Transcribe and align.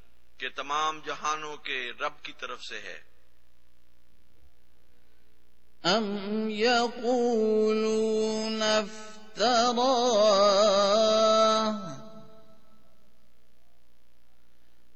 کہ 0.41 0.49
تمام 0.49 0.99
جہانوں 1.05 1.57
کے 1.57 1.91
رب 1.99 2.23
کی 2.23 2.33
طرف 2.39 2.63
سے 2.63 2.79
ہے۔ 2.79 3.11
أم 5.85 6.49
يقولون 6.49 8.61
افتراه 8.61 9.81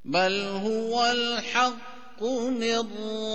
بل 0.06 0.59
هو 0.63 1.03
الحق 1.03 2.23
من 2.62 2.77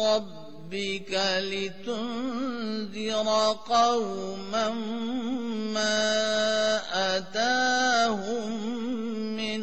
ربك 0.09 1.12
لتنذر 1.53 3.28
قوما 3.66 4.69
ما 5.75 7.16
أتاهم 7.16 8.50
من 9.37 9.62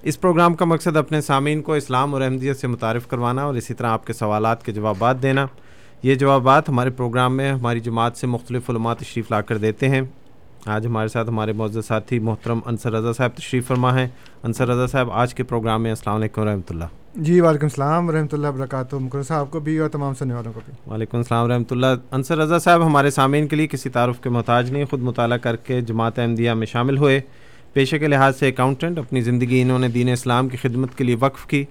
اس 0.02 0.22
پروگرام 0.22 0.56
کا 0.56 0.66
مقصد 0.66 0.98
اپنے 0.98 1.22
سامعین 1.22 1.62
کو 1.62 1.74
اسلام 1.74 2.14
اور 2.14 2.22
احمدیت 2.22 2.60
سے 2.60 2.68
متعارف 2.68 3.08
کروانا 3.08 3.44
اور 3.44 3.56
اسی 3.56 3.74
طرح 3.74 3.88
آپ 3.88 4.08
کے 4.08 4.14
سوالات 4.14 4.66
کے 4.66 4.72
جوابات 4.72 5.22
دینا۔ 5.24 5.46
یہ 6.06 6.16
جوابات 6.16 6.70
ہمارے 6.70 6.90
پروگرام 6.90 7.38
میں 7.38 7.52
ہماری 7.52 7.80
جماعت 7.80 8.18
سے 8.18 8.28
مختلف 8.28 8.70
علماء 8.70 8.94
تشریف 8.94 9.32
لا 9.32 9.42
کر 9.42 9.58
دیتے 9.58 9.90
ہیں۔ 9.90 10.02
آج 10.66 10.86
ہمارے 10.86 11.08
ساتھ 11.08 11.30
ہمارے 11.30 11.54
معزز 11.54 11.86
ساتھی 11.86 12.20
محترم 12.20 12.60
انصر 12.66 12.92
رضا 12.92 13.14
صاحب 13.14 13.30
تشریف 13.36 13.68
فرما 13.68 14.00
ہیں۔ 14.00 14.08
انصر 14.44 14.68
رضا 14.68 14.88
صاحب 14.88 15.12
آج 15.12 15.34
کے 15.34 15.44
پروگرام 15.44 15.84
میں 15.84 15.92
السلام 15.92 16.16
علیکم 16.16 16.42
ورحمۃ 16.42 16.70
اللہ۔ 16.70 16.84
جی 17.16 17.42
وعلیکم 17.42 17.66
السلام 17.66 18.10
ورحمۃ 18.10 18.28
اللہ 18.32 18.48
وبرکاتہ۔ 18.48 18.96
مکر 18.96 19.24
صاحب 19.24 19.52
کو 19.52 19.60
بھی 19.60 19.78
اور 19.78 19.90
تمام 19.90 20.14
سننے 20.14 20.34
والوں 20.34 20.54
کو 20.54 20.60
بھی۔ 20.66 20.94
وعلیکم 20.94 21.18
السلام 21.18 21.50
ورحمۃ 21.50 21.72
اللہ۔ 21.72 21.88
انصر 22.12 22.38
رضا 22.38 22.60
صاحب 22.60 22.86
ہمارے 22.86 23.10
سامعین 23.10 23.48
کے 23.48 23.56
لیے 23.56 23.68
کسی 23.68 23.90
تعارف 23.90 24.20
کے 24.20 24.30
محتاج 24.30 24.72
نہیں 24.72 24.86
خود 24.86 25.02
مطالعہ 25.02 25.38
کر 25.38 25.56
کے 25.56 25.82
جماعت 25.82 26.20
احمدیہ 26.20 26.52
میں 26.52 26.68
شامل 26.68 26.98
ہوئے۔ 26.98 27.22
پیشے 27.74 28.00
کے 28.00 28.08
لحاظ 28.08 28.40
سے 28.40 28.50
اکاؤنٹنٹ 28.50 28.98
اپنی 28.98 29.22
زندگی 29.22 29.62
انہوں 29.62 29.80
نے 29.80 29.88
دین 29.88 30.10
اسلام 30.10 30.50
کی 30.50 30.58
خدمت 30.58 30.98
کے 30.98 31.04
لیے 31.04 31.16
وقف 31.20 31.46
کی۔ 31.46 31.66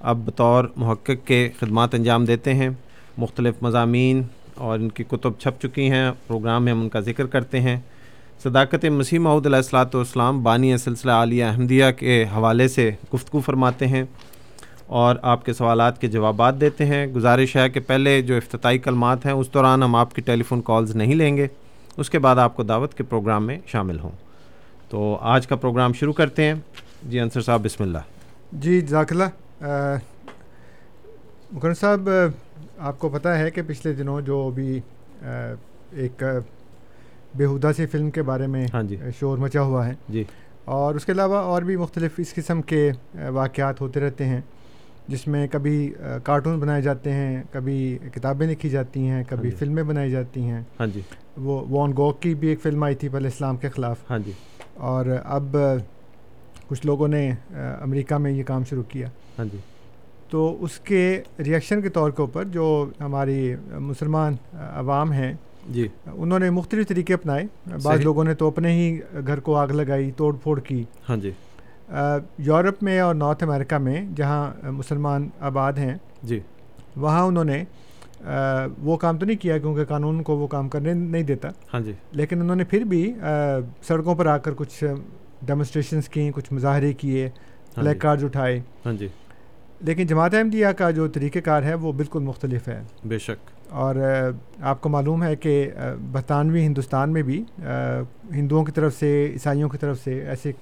اب 0.00 0.16
بطور 0.26 0.64
محقق 0.76 1.26
کے 1.26 1.48
خدمات 1.60 1.94
انجام 1.94 2.24
دیتے 2.24 2.54
ہیں۔ 2.54 2.70
مختلف 3.20 3.54
مضامین 3.62 4.22
اور 4.54 4.78
ان 4.78 4.88
کی 4.88 5.04
کتب 5.04 5.32
چھپ 5.38 5.62
چکی 5.62 5.90
ہیں، 5.90 6.10
پروگرام 6.26 6.64
میں 6.64 6.72
ہم 6.72 6.80
ان 6.80 6.88
کا 6.88 7.00
ذکر 7.00 7.26
کرتے 7.26 7.60
ہیں۔ 7.60 7.80
صداقت 8.42 8.84
مسیح 8.84 9.18
محدود 9.18 9.46
علیہ 9.46 9.56
السلاۃ 9.56 9.94
والسلام 9.94 10.42
بانی 10.42 10.76
سلسلہ 10.76 11.10
عالیہ 11.10 11.44
احمدیہ 11.44 11.84
کے 11.98 12.24
حوالے 12.24 12.68
سے 12.68 12.90
گفتگو 13.14 13.40
فرماتے 13.40 13.86
ہیں 13.86 14.02
اور 14.86 15.16
آپ 15.22 15.44
کے 15.44 15.52
سوالات 15.52 16.00
کے 16.00 16.06
جوابات 16.06 16.60
دیتے 16.60 16.86
ہیں۔ 16.86 17.06
گزارش 17.06 17.56
ہے 17.56 17.68
کہ 17.68 17.80
پہلے 17.80 18.22
جو 18.22 18.36
افتتاحی 18.36 18.78
کلمات 18.78 19.26
ہیں، 19.26 19.32
اس 19.32 19.54
دوران 19.54 19.82
ہم 19.82 19.96
آپ 19.96 20.14
کی 20.14 20.22
ٹیلی 20.22 20.42
فون 20.42 20.60
کالز 20.64 20.96
نہیں 20.96 21.14
لیں 21.14 21.36
گے۔ 21.36 21.46
اس 21.96 22.10
کے 22.10 22.18
بعد 22.18 22.36
آپ 22.36 22.56
کو 22.56 22.62
دعوت 22.62 22.94
کے 22.94 23.02
پروگرام 23.02 23.46
میں 23.46 23.58
شامل 23.66 23.98
ہوں۔ 23.98 24.10
تو 24.88 25.18
آج 25.20 25.46
کا 25.46 25.56
پروگرام 25.56 25.92
شروع 25.92 26.12
کرتے 26.12 26.44
ہیں۔ 26.44 26.54
جی 27.02 27.20
انصر 27.20 27.40
صاحب، 27.40 27.64
بسم 27.64 27.82
اللہ۔ 27.82 27.98
جی 28.52 28.80
جزاک 28.80 29.12
اللہ۔ 29.12 29.64
مکرم 31.52 31.74
صاحب 31.74 32.08
آپ 32.80 32.98
کو 32.98 33.08
پتہ 33.08 33.28
ہے 33.28 33.50
کہ 33.50 33.62
پچھلے 33.66 33.92
دنوں 33.92 34.20
جو 34.20 34.48
ابھی 34.48 34.80
ایک 35.92 36.22
بےحدہ 37.34 37.70
سی 37.76 37.86
فلم 37.86 38.10
کے 38.10 38.22
بارے 38.22 38.46
میں 38.46 38.66
ہاں 38.74 38.82
جی۔ 38.82 38.96
شور 39.18 39.38
مچا 39.38 39.62
ہوا 39.62 39.86
ہے۔ 39.86 39.94
جی۔ 40.08 40.24
اور 40.64 40.94
اس 40.94 41.04
کے 41.04 41.12
علاوہ 41.12 41.36
اور 41.36 41.62
بھی 41.62 41.76
مختلف 41.76 42.12
اس 42.16 42.34
قسم 42.34 42.62
کے 42.62 42.90
واقعات 43.30 43.80
ہوتے 43.80 44.00
رہتے 44.00 44.24
ہیں 44.24 44.40
جس 45.08 45.26
میں 45.26 45.46
کبھی 45.48 45.92
کارٹون 46.24 46.58
بنائے 46.58 46.82
جاتے 46.82 47.12
ہیں 47.12 47.42
کبھی 47.52 47.98
کتابیں 48.14 48.46
لکھی 48.46 48.68
جاتی 48.68 49.06
ہیں 49.06 49.22
کبھی 49.28 49.50
جی۔ 49.50 49.56
فلمیں 49.56 49.82
بنائی 49.82 50.10
جاتی 50.10 50.42
ہیں۔ 50.42 50.62
ہاں 50.80 50.86
جی۔ 50.86 51.00
وہ 51.36 51.64
وان 51.70 51.92
گوک 51.96 52.22
کی 52.22 52.34
بھی 52.34 52.48
ایک 52.48 52.60
فلم 52.62 52.82
آئی 52.82 52.94
تھی 52.94 53.08
پہلے 53.08 53.28
اسلام 53.28 53.56
کے 53.56 53.68
خلاف۔ 53.68 54.10
ہاں 54.10 54.18
جی۔ 54.18 54.32
اور 54.74 55.06
اب 55.24 55.56
کچھ 56.68 56.86
لوگوں 56.86 57.08
نے 57.08 57.30
امریکہ 57.80 58.14
میں 58.14 58.30
یہ 58.30 58.42
کام 58.42 58.64
شروع 58.64 58.82
کیا۔ 58.82 59.08
ہاں 59.38 59.44
جی۔ 59.44 59.58
تو 60.30 60.56
اس 60.60 60.78
کے 60.80 61.22
ریئیکشن 61.38 61.82
کے 61.82 61.88
طور 61.88 62.10
کے 62.10 62.22
اوپر 62.22 62.44
جو 62.44 62.66
ہماری 63.00 63.54
مسلمان 63.70 64.34
عوام 64.52 65.12
ہیں 65.12 65.32
جی۔ 65.68 65.86
انہوں 66.14 66.38
نے 66.38 66.50
مختلف 66.50 66.88
طریقے 66.88 67.14
اپنائے۔ 67.14 67.44
بعض 67.82 68.00
لوگوں 68.00 68.24
نے 68.24 68.34
تو 68.34 68.46
اپنے 68.46 68.72
ہی 68.72 69.00
گھر 69.26 69.40
کو 69.40 69.56
آگ 69.56 69.68
لگائی 69.68 70.10
توڑ 70.16 70.34
پھوڑ 70.42 70.60
کی۔ 70.60 70.84
ہاں 71.08 71.16
جی۔ 71.16 71.30
یورپ 72.38 72.82
میں 72.82 73.00
اور 73.00 73.14
نارتھ 73.14 73.42
امریکہ 73.44 73.78
میں 73.78 74.00
جہاں 74.16 74.70
مسلمان 74.70 75.28
آباد 75.40 75.72
ہیں 75.72 75.96
جی۔ 76.22 76.40
وہاں 76.96 77.22
انہوں 77.26 77.44
نے 77.44 77.64
وہ 78.82 78.96
کام 78.96 79.18
تو 79.18 79.26
نہیں 79.26 79.36
کیا 79.36 79.58
کیونکہ 79.58 79.84
قانون 79.84 80.22
کو 80.22 80.36
وہ 80.36 80.46
کام 80.46 80.68
کرنے 80.68 80.92
نہیں 80.94 81.22
دیتا۔ 81.22 81.48
ہاں 81.74 81.80
جی۔ 81.80 81.92
لیکن 82.12 82.40
انہوں 82.40 82.56
نے 82.56 82.64
پھر 82.64 82.84
بھی 82.84 83.12
سڑکوں 83.82 84.14
پر 84.14 84.26
آ 84.26 84.36
کر 84.38 84.54
کچھ 84.56 84.84
ڈیمونسٹریشنس 85.46 86.08
کیں 86.08 86.30
کچھ 86.34 86.52
مظاہرے 86.52 86.92
کیے 86.92 87.26
ہاں 87.26 87.82
بلیک 87.82 87.94
جی۔ 87.94 87.98
کارڈز 87.98 88.24
اٹھائے۔ 88.24 88.60
ہاں 88.86 88.92
جی۔ 88.92 89.08
لیکن 89.80 90.06
جماعت 90.06 90.34
احمدیہ 90.34 90.66
کا 90.66 90.90
جو 90.90 91.08
طریقہ 91.08 91.38
کار 91.38 91.62
ہے 91.62 91.74
وہ 91.74 91.92
بالکل 91.92 92.22
مختلف 92.22 92.68
ہے۔ 92.68 92.82
بے 93.04 93.18
شک۔ 93.18 93.50
اور 93.68 93.96
آپ 94.60 94.80
کو 94.80 94.88
معلوم 94.88 95.22
ہے 95.22 95.36
کہ 95.36 95.70
برطانوی 96.12 96.66
ہندوستان 96.66 97.10
میں 97.10 97.22
بھی 97.22 97.44
ہندوؤں 98.32 98.64
کی 98.64 98.72
طرف 98.72 98.98
سے 98.98 99.30
عیسائیوں 99.32 99.68
کی 99.68 99.78
طرف 99.78 100.04
سے 100.04 100.20
ایسے 100.20 100.52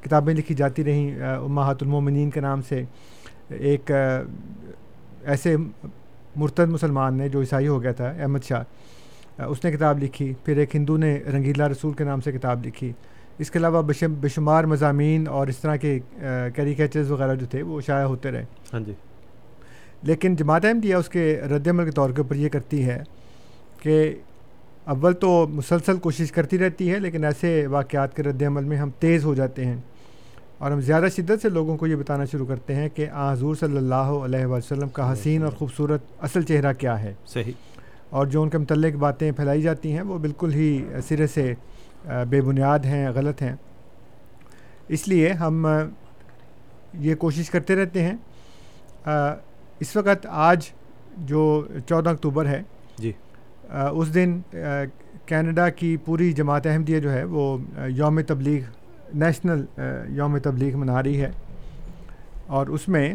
کتابیں 0.00 0.34
لکھی 0.34 0.54
جاتی 0.54 0.84
رہیں 0.84 1.20
امہات 1.20 1.82
المومنین 1.82 2.30
کے 2.30 2.40
نام 2.40 2.62
سے 2.62 2.84
ایک 3.48 3.90
ایسے 5.24 5.56
مرتد 6.36 6.70
مسلمان 6.70 7.14
نے 7.14 7.28
جو 7.28 7.40
عیسائی 7.40 7.68
ہو 7.68 7.82
گیا 7.82 7.92
تھا 7.92 8.08
احمد 8.08 8.44
شاہ 8.44 9.42
اس 9.42 9.64
نے 9.64 9.72
کتاب 9.72 10.02
لکھی 10.02 10.32
پھر 10.44 10.56
ایک 10.56 10.76
ہندو 10.76 10.96
نے 10.96 11.18
رنگیلا 11.32 11.68
رسول 11.68 11.92
کے 11.92 12.04
نام 12.04 12.20
سے 12.20 12.32
کتاب 12.32 12.66
لکھی۔ 12.66 12.92
اس 13.38 13.50
کے 13.50 13.58
علاوہ 13.58 13.82
بے 14.06 14.28
شمار 14.28 14.64
مضامین 14.64 15.28
اور 15.28 15.46
اس 15.46 15.56
طرح 15.56 15.76
کے 15.76 15.98
کیریکیچرز 16.54 17.10
وغیرہ 17.10 17.34
جو 17.34 17.46
تھے 17.46 17.62
وہ 17.62 17.80
شائع 17.80 18.04
ہوتے 18.04 18.30
رہے۔ 18.30 18.44
ہاں 18.72 18.80
جی۔ 18.80 18.92
لیکن 20.02 20.36
جماعت 20.36 20.64
احمدیہ 20.64 20.94
اس 20.94 21.08
کے 21.08 21.40
رد 21.50 21.68
عمل 21.68 21.84
کے 21.84 21.90
طور 21.90 22.10
کے 22.10 22.20
اوپر 22.22 22.36
یہ 22.36 22.48
کرتی 22.48 22.84
ہے 22.84 23.02
کہ 23.82 24.14
اول 24.84 25.12
تو 25.12 25.46
مسلسل 25.50 25.96
کوشش 25.96 26.32
کرتی 26.32 26.58
رہتی 26.58 26.92
ہے 26.92 26.98
لیکن 26.98 27.24
ایسے 27.24 27.66
واقعات 27.66 28.16
کے 28.16 28.22
رد 28.22 28.42
عمل 28.42 28.64
میں 28.64 28.76
ہم 28.76 28.90
تیز 28.98 29.24
ہو 29.24 29.34
جاتے 29.34 29.64
ہیں 29.64 29.76
اور 30.58 30.70
ہم 30.70 30.80
زیادہ 30.80 31.04
شدت 31.16 31.42
سے 31.42 31.48
لوگوں 31.48 31.76
کو 31.76 31.86
یہ 31.86 31.96
بتانا 31.96 32.24
شروع 32.24 32.46
کرتے 32.46 32.74
ہیں 32.74 32.88
کہ 32.94 33.06
آ 33.12 33.32
حضور 33.32 33.54
صلی 33.54 33.76
اللہ 33.76 33.94
علیہ 33.94 34.46
وسلم 34.46 34.88
کا 34.88 35.12
حسین 35.12 35.42
اور 35.42 35.52
خوبصورت 35.52 36.00
اصل 36.20 36.42
چہرہ 36.42 36.72
کیا 36.72 37.02
ہے۔ 37.02 37.14
صحیح۔ 37.26 37.52
اور 38.10 38.26
جو 38.26 38.42
ان 38.42 38.48
کے 38.48 38.58
متعلق 38.58 38.94
باتیں 38.94 39.32
پھیلائی 39.32 39.62
جاتی 39.62 39.92
ہیں 39.92 40.02
وہ 40.02 40.18
بالکل 40.18 40.52
ہی 40.52 40.84
سرے 41.08 41.26
سے 41.26 41.54
بے 42.28 42.40
بنیاد 42.40 42.78
ہیں 42.78 43.10
غلط 43.10 43.42
ہیں۔ 43.42 43.56
اس 44.88 45.08
لیے 45.08 45.32
ہم 45.32 45.66
یہ 46.94 47.14
کوشش 47.14 47.50
کرتے 47.50 47.76
رہتے 47.76 48.02
ہیں۔ 48.02 48.16
اس 49.80 49.96
وقت 49.96 50.26
آج 50.30 50.68
جو 51.16 51.66
چودہ 51.88 52.10
اکتوبر 52.10 52.46
ہے 52.46 52.62
جی۔ 52.98 53.12
اس 53.70 54.14
دن 54.14 54.40
کینیڈا 55.26 55.68
کی 55.68 55.96
پوری 55.96 56.32
جماعت 56.32 56.66
احمدیہ 56.66 57.00
جو 57.00 57.12
ہے 57.12 57.24
وہ 57.24 57.58
یوم 57.88 58.20
تبلیغ 58.20 58.60
نیشنل 59.14 59.64
یوم 60.08 60.38
تبلیغ 60.38 60.76
منا 60.76 61.02
رہی 61.02 61.20
ہے۔ 61.20 61.30
اور 62.46 62.66
اس 62.66 62.88
میں 62.88 63.14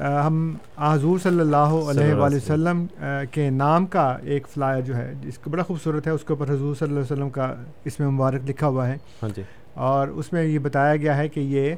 ہم 0.00 0.54
حضور 0.78 1.18
صلی 1.18 1.40
اللہ 1.40 1.56
علیہ 1.56 2.14
وآلہ 2.14 2.36
وسلم 2.36 2.86
کے 3.30 3.50
نام 3.50 3.86
کا 3.86 4.16
ایک 4.22 4.48
فلائر 4.48 4.80
جو 4.80 4.96
ہے 4.96 5.12
جس 5.20 5.38
کو 5.38 5.50
بڑا 5.50 5.62
خوبصورت 5.62 6.06
ہے 6.06 6.12
اس 6.12 6.24
کے 6.24 6.32
اوپر 6.32 6.52
حضور 6.54 6.74
صلی 6.74 6.88
اللہ 6.88 7.00
علیہ 7.00 7.12
وسلم 7.12 7.30
کا 7.30 7.54
اس 7.84 8.00
میں 8.00 8.08
مبارک 8.08 8.40
لکھا 8.46 8.66
ہوا 8.66 8.88
ہے۔ 8.88 8.96
ہاں 9.22 9.28
جی۔ 9.36 9.42
اور 9.74 10.08
اس 10.08 10.32
میں 10.32 10.44
یہ 10.44 10.58
بتایا 10.58 10.96
گیا 10.96 11.16
ہے 11.16 11.28
کہ 11.28 11.40
یہ 11.40 11.74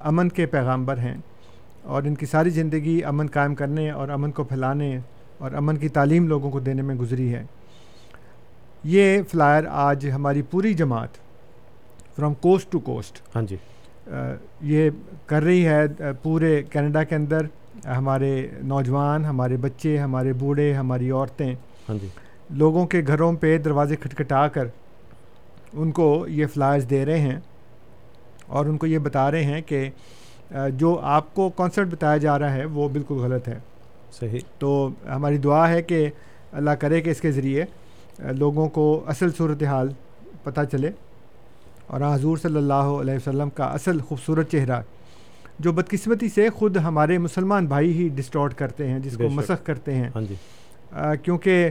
امن 0.00 0.28
کے 0.28 0.46
پیغامبر 0.46 0.98
ہیں۔ 0.98 1.16
اور 1.82 2.02
ان 2.02 2.14
کی 2.14 2.26
ساری 2.26 2.50
زندگی 2.50 3.04
امن 3.04 3.26
قائم 3.26 3.54
کرنے 3.54 3.90
اور 3.90 4.08
امن 4.08 4.30
کو 4.30 4.44
پھیلانے 4.44 4.98
اور 5.38 5.50
امن 5.52 5.76
کی 5.76 5.88
تعلیم 5.88 6.28
لوگوں 6.28 6.50
کو 6.50 6.60
دینے 6.60 6.82
میں 6.82 6.94
گزری 6.94 7.34
ہے۔ 7.34 7.44
یہ 8.84 9.22
فلائر 9.22 9.64
آج 9.70 10.10
ہماری 10.14 10.42
پوری 10.42 10.74
جماعت 10.74 11.08
فرام 12.16 12.34
کوسٹ 12.34 12.72
ٹو 12.72 12.78
کوسٹ 12.78 13.36
ہاں 13.36 13.42
جی۔ 13.42 13.56
یہ 14.06 14.90
کر 15.26 15.42
رہی 15.42 15.66
ہے 15.66 15.82
پورے 16.22 16.62
کینیڈا 16.62 17.02
کے 17.04 17.14
اندر 17.14 17.46
ہمارے 17.86 18.48
نوجوان 18.62 19.24
ہمارے 19.24 19.56
بچے 19.56 19.98
ہمارے 19.98 20.32
بوڑھے 20.32 20.72
ہماری 20.72 21.10
عورتیں 21.10 21.54
ہاں 21.88 21.98
جی۔ 22.00 22.08
لوگوں 22.50 22.86
کے 22.86 23.02
گھروں 23.06 23.32
پہ 23.32 23.58
دروازے 23.58 23.96
کھٹکھٹا 23.96 24.48
کر 24.48 24.66
ان 25.72 25.90
کو 25.90 26.26
یہ 26.28 26.46
فلائرز 26.46 26.90
دے 26.90 27.04
رہے 27.06 27.18
ہیں 27.18 27.40
اور 28.46 28.66
ان 28.66 28.76
کو 28.76 28.86
یہ 28.86 28.98
بتا 28.98 29.30
رہے 29.30 29.44
ہیں 29.44 29.60
کہ 29.66 29.90
جو 30.70 30.98
آپ 31.02 31.34
کو 31.34 31.48
کانسرٹ 31.48 31.88
بتایا 31.88 32.16
جا 32.16 32.38
رہا 32.38 32.52
ہے 32.52 32.64
وہ 32.64 32.88
بالکل 32.88 33.14
غلط 33.14 33.48
ہے۔ 33.48 33.58
صحیح۔ 34.12 34.40
تو 34.58 34.88
ہماری 35.08 35.38
دعا 35.38 35.68
ہے 35.68 35.82
کہ 35.82 36.10
اللہ 36.52 36.70
کرے 36.70 37.00
کہ 37.00 37.10
اس 37.10 37.20
کے 37.20 37.32
ذریعے 37.32 37.64
لوگوں 38.18 38.68
کو 38.68 39.02
اصل 39.06 39.32
صورت 39.32 39.62
حال 39.62 39.88
پتہ 40.42 40.60
چلے۔ 40.72 40.90
اور 41.86 42.00
حضور 42.14 42.36
صلی 42.36 42.56
اللہ 42.56 42.72
علیہ 42.72 43.14
وسلم 43.14 43.50
کا 43.50 43.64
اصل 43.64 44.00
خوبصورت 44.00 44.50
چہرہ 44.50 44.80
جو 45.58 45.72
بدقسمتی 45.72 46.28
سے 46.28 46.48
خود 46.50 46.76
ہمارے 46.76 47.18
مسلمان 47.18 47.66
بھائی 47.66 47.92
ہی 47.92 48.08
ڈسٹارٹ 48.08 48.54
کرتے 48.54 48.88
ہیں 48.88 48.98
جس 48.98 49.16
کو 49.16 49.28
مسخ 49.28 49.64
کرتے 49.64 49.94
ہیں۔ 49.94 50.10
ہاں 50.14 50.22
جی۔ 50.22 50.34
کیونکہ 51.22 51.70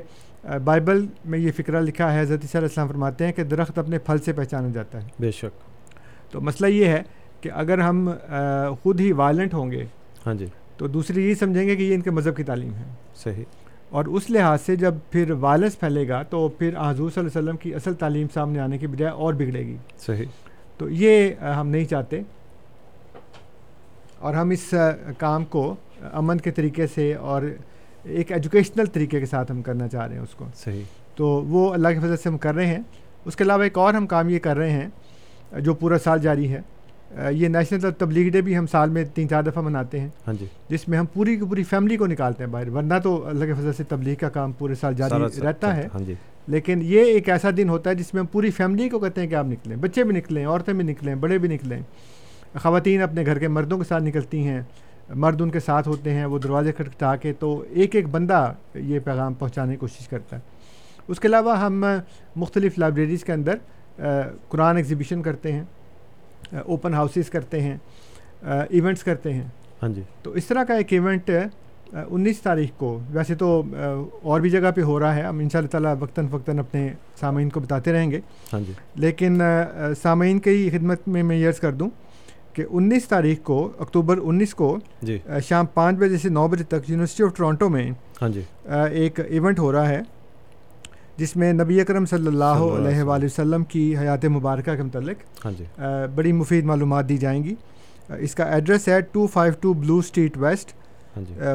بائبل 0.64 1.06
میں 1.26 1.40
یہ 1.40 1.52
فکرہ 1.58 1.82
لکھا 1.82 2.14
ہے 2.14 2.22
حضرت 2.22 2.40
علیہ 2.44 2.60
السلام 2.60 2.88
فرماتے 2.88 3.26
ہیں 3.26 3.34
کہ 3.34 3.44
درخت 3.44 3.78
اپنے 3.78 4.00
پھل 4.00 4.18
سے 4.18 4.34
پہچانا 4.34 4.70
جاتا 4.70 5.04
ہے۔ 5.04 5.08
بے 5.20 5.32
شک۔ 5.32 5.62
تو 6.32 6.42
مسئلہ 6.42 6.68
یہ 6.68 6.86
ہے 6.86 7.04
کہ 7.42 7.52
اگر 7.52 7.80
ہم 7.80 8.10
خود 8.84 9.00
ہی 9.00 9.12
وائلنٹ 9.12 9.54
ہوں 9.54 9.72
گے 9.72 9.86
ہاں 10.26 10.34
جی۔ 10.34 10.46
تو 10.78 10.88
دوسری 10.88 11.30
یہ 11.30 11.34
سمجھیں 11.34 11.68
گے 11.68 11.76
کہ 11.76 11.84
یہ 11.84 11.96
ان 11.96 12.02
کے 12.02 12.12
مذہب 12.12 12.36
کی 12.38 12.44
تعلیم 12.44 12.74
ہے۔ 12.74 12.84
صحیح۔ 13.16 13.44
اور 13.90 14.06
اس 14.06 14.30
لحاظ 14.30 14.62
سے 14.62 14.76
جب 14.76 14.96
پھر 15.12 15.32
وائلنس 15.32 15.80
پھیلے 15.80 16.08
گا 16.08 16.24
تو 16.24 16.48
پھر 16.48 16.68
حضور 16.68 17.10
صلی 17.10 17.20
اللہ 17.20 17.30
علیہ 17.30 17.50
وسلم 17.50 17.58
کی 17.58 17.76
اصل 17.76 17.94
تعلیم 17.94 18.28
سامنے 18.34 18.60
آنے 18.60 18.78
کی 18.78 18.88
بجائے 18.88 19.12
اور 19.12 19.34
بگڑے 19.34 19.66
گی۔ 19.66 19.78
صحیح۔ 20.06 20.26
تو 20.78 20.90
یہ 20.90 21.34
ہم 21.36 21.68
نہیں 21.68 21.86
چاہتے۔ 21.86 22.22
اور 24.20 24.34
ہم 24.34 24.50
اس 24.50 24.74
کام 25.18 25.46
کو 25.46 25.76
امن 26.14 26.38
کے 26.38 26.52
طریقے 26.52 26.88
سے 26.88 27.14
اور 27.14 27.42
ایک 28.04 28.32
ایجوکیشنل 28.32 28.86
طریقے 28.86 29.20
کے 29.20 29.26
ساتھ 29.26 29.52
ہم 29.52 29.62
کرنا 29.62 29.88
چاہ 29.88 30.08
رہے 30.08 30.16
ہیں 30.16 30.22
اس 30.22 30.36
کو۔ 30.36 30.46
صحیح۔ 30.56 30.84
تو 31.16 31.28
وہ 31.28 31.74
اللہ 31.74 31.88
کے 31.88 32.00
فضل 32.00 32.18
سے 32.18 32.30
ہم 32.30 32.38
کر 32.38 32.56
رہے 32.56 32.66
ہیں۔ 32.66 32.80
اس 33.26 33.36
کے 33.36 33.44
علاوہ 33.44 33.64
ایک 33.64 33.78
اور 33.78 33.94
ہم 33.94 34.08
کام 34.08 34.30
یہ 34.30 34.40
کر 34.40 34.58
رہے 34.58 34.70
ہیں 34.70 34.88
جو 35.62 35.74
پورا 35.74 36.00
سال 36.00 36.20
جاری 36.20 36.52
ہے 36.52 36.62
یہ 37.32 37.48
نیشنل 37.48 37.92
تبلیغ 37.98 38.32
ڈے 38.32 38.42
بھی 38.42 38.58
ہم 38.58 38.68
سال 38.68 38.90
میں 38.90 39.06
تین 39.14 39.30
چار 39.30 39.44
دفعہ 39.44 39.62
مناتے 39.62 40.00
ہیں۔ 40.00 40.10
ہاں 40.28 40.34
جی۔ 40.34 40.46
جس 40.70 40.88
میں 40.88 40.98
ہم 40.98 41.06
پوری 41.14 41.36
کی 41.36 41.46
پوری 41.46 41.64
فیملی 41.64 41.98
کو 41.98 42.06
نکالتے 42.06 42.44
ہیں 42.44 42.52
باہر 42.52 42.70
ورنہ 42.70 42.94
تو 43.04 43.28
اللہ 43.28 43.46
کے 43.46 43.54
فضل 43.54 43.74
سے 43.74 43.84
تبلیغ 43.84 44.16
کا 44.20 44.30
کام 44.30 44.52
پورے 44.52 44.76
سال 44.76 44.94
جاری 44.94 45.42
رہتا 45.42 45.76
ہے۔ 45.78 45.88
ہاں 45.94 46.06
جی۔ 46.06 46.14
لیکن 46.48 46.80
یہ 46.84 47.02
ایک 47.02 47.30
ایسا 47.30 47.50
دن 47.58 47.70
ہوتا 47.70 47.90
ہے 47.90 47.96
جس 47.96 48.14
میں 48.14 48.20
ہم 48.22 48.28
پوری 48.28 48.52
فیملی 48.52 48.90
کو 48.90 49.00
کہتے 49.00 49.22
ہیں 49.22 49.28
کہ 49.28 49.36
آپ 49.36 49.46
نکلیں 49.46 49.76
بچے 49.76 50.04
بھی 50.04 50.16
نکلیں 50.16 50.46
عورتیں 50.46 50.74
بھی 50.74 50.84
نکلیں 50.84 51.16
بڑے 51.16 51.38
بھی 51.38 51.50
نکلیں۔ 51.50 51.82
خواتین 52.62 53.02
اپنے 53.02 53.26
گھر 53.26 53.40
کے 53.40 53.48
مردوں 53.48 53.78
کے 53.78 53.84
ساتھ 53.84 54.04
نکلتی 54.04 54.48
ہیں 54.48 54.62
مرد 55.10 55.42
ان 55.42 55.50
کے 55.50 55.60
ساتھ 55.60 55.88
ہوتے 55.88 56.14
ہیں 56.14 56.26
وہ 56.26 56.40
دروازے 56.40 56.72
کھٹکھٹا 56.72 57.16
کے 57.16 57.34
تو 57.34 57.64
ایک 57.70 57.96
ایک 57.96 58.08
بندہ 58.10 58.54
یہ 58.76 59.00
پیغام 59.00 59.34
پہنچانے 59.34 59.72
کی 59.72 59.78
کوشش 59.78 60.08
کرتا 60.08 60.36
ہے۔ 60.36 60.42
اس 61.08 61.20
کے 61.20 61.28
علاوہ 61.28 61.58
ہم 61.60 61.86
مختلف 62.36 62.80
لائبریریز 62.80 63.24
کے 63.24 63.34
اندر 63.34 63.56
قرآن 64.50 64.78
ایگزیبیشن 64.78 65.22
کرتے 65.22 65.52
ہیں۔ 65.52 65.64
اوپن 66.52 66.94
ہاؤسز 66.94 67.30
کرتے 67.30 67.62
ہیں 67.62 67.78
ایونٹس 68.42 69.04
کرتے 69.04 69.34
ہیں۔ 69.34 69.44
ہاں 69.82 69.90
جی۔ 69.90 70.02
تو 70.24 70.32
اس 70.32 70.46
طرح 70.46 70.64
کا 70.64 70.74
ایک 70.74 70.94
ایونٹ 70.94 71.30
انیس 72.10 72.40
تاریخ 72.42 72.70
کو 72.78 73.00
ویسے 73.12 73.36
تو 73.36 73.62
اور 74.24 74.40
بھی 74.42 74.50
جگہ 74.50 74.72
پہ 74.76 74.82
ہو 74.82 75.00
رہا 75.00 75.16
ہے۔ 75.16 75.22
ہم 75.22 75.40
ان 75.40 75.50
شاء 75.50 75.60
اللہ 75.60 75.70
تعالیٰ 75.70 75.94
وقتاً 76.00 76.28
فقتاً 76.28 76.60
اپنے 76.60 76.88
سامعین 77.20 77.50
کو 77.50 77.60
بتاتے 77.60 77.94
رہیں 77.94 78.12
گے۔ 78.12 78.20
ہاں 78.54 78.60
جی۔ 78.60 78.74
لیکن 78.96 79.42
سامعین 80.02 80.40
کی 80.40 80.70
خدمت 80.74 81.08
میں 81.08 81.24
میں 81.24 81.38
یرز 81.38 81.60
کر 81.60 81.72
دوں 81.72 81.90
کہ 82.54 82.66
انیس 82.70 83.08
تاریخ 83.08 83.40
کو 83.44 83.72
اکتوبر 83.80 84.18
انیس 84.24 84.54
کو 84.56 84.78
جی۔ 85.02 85.18
شام 85.44 85.66
پانچ 85.74 85.98
بجے 85.98 86.18
سے 86.18 86.30
نو 86.30 86.48
بجے 86.48 86.64
تک 86.64 86.90
یونیورسٹی 86.90 87.24
آف 87.24 87.36
ٹورانٹو 87.38 87.70
میں 87.70 87.90
ہاں 88.22 88.30
جی۔ 88.30 88.42
ایک 88.92 89.20
ایونٹ 89.20 89.60
ہو 89.60 89.72
رہا 89.72 89.90
ہے۔ 89.90 90.02
جس 91.18 91.36
میں 91.36 91.52
نبی 91.54 91.80
اکرم 91.82 92.06
صلی 92.06 92.28
اللہ 92.28 92.64
علیہ 92.78 93.04
وآلہ 93.04 93.26
وسلم۔ 93.26 93.64
کی 93.64 93.96
حیات 93.98 94.26
مبارکہ 94.26 94.76
کے 94.76 94.84
متعلق 94.84 95.46
ہاں 95.46 95.52
جی۔ 95.58 95.66
بڑی 96.16 96.32
مفید 96.32 96.66
معلومات 96.66 97.10
دی 97.10 97.18
جائیں 97.18 97.44
گی۔ 97.44 97.56
اس 98.20 98.36
کا 98.36 98.44
ایڈریس 98.44 98.88
ہے 98.88 99.00
two 99.12 99.26
five 99.28 99.54
two 99.62 99.74
Bloor 99.74 99.98
Street 99.98 100.38
West 100.38 100.74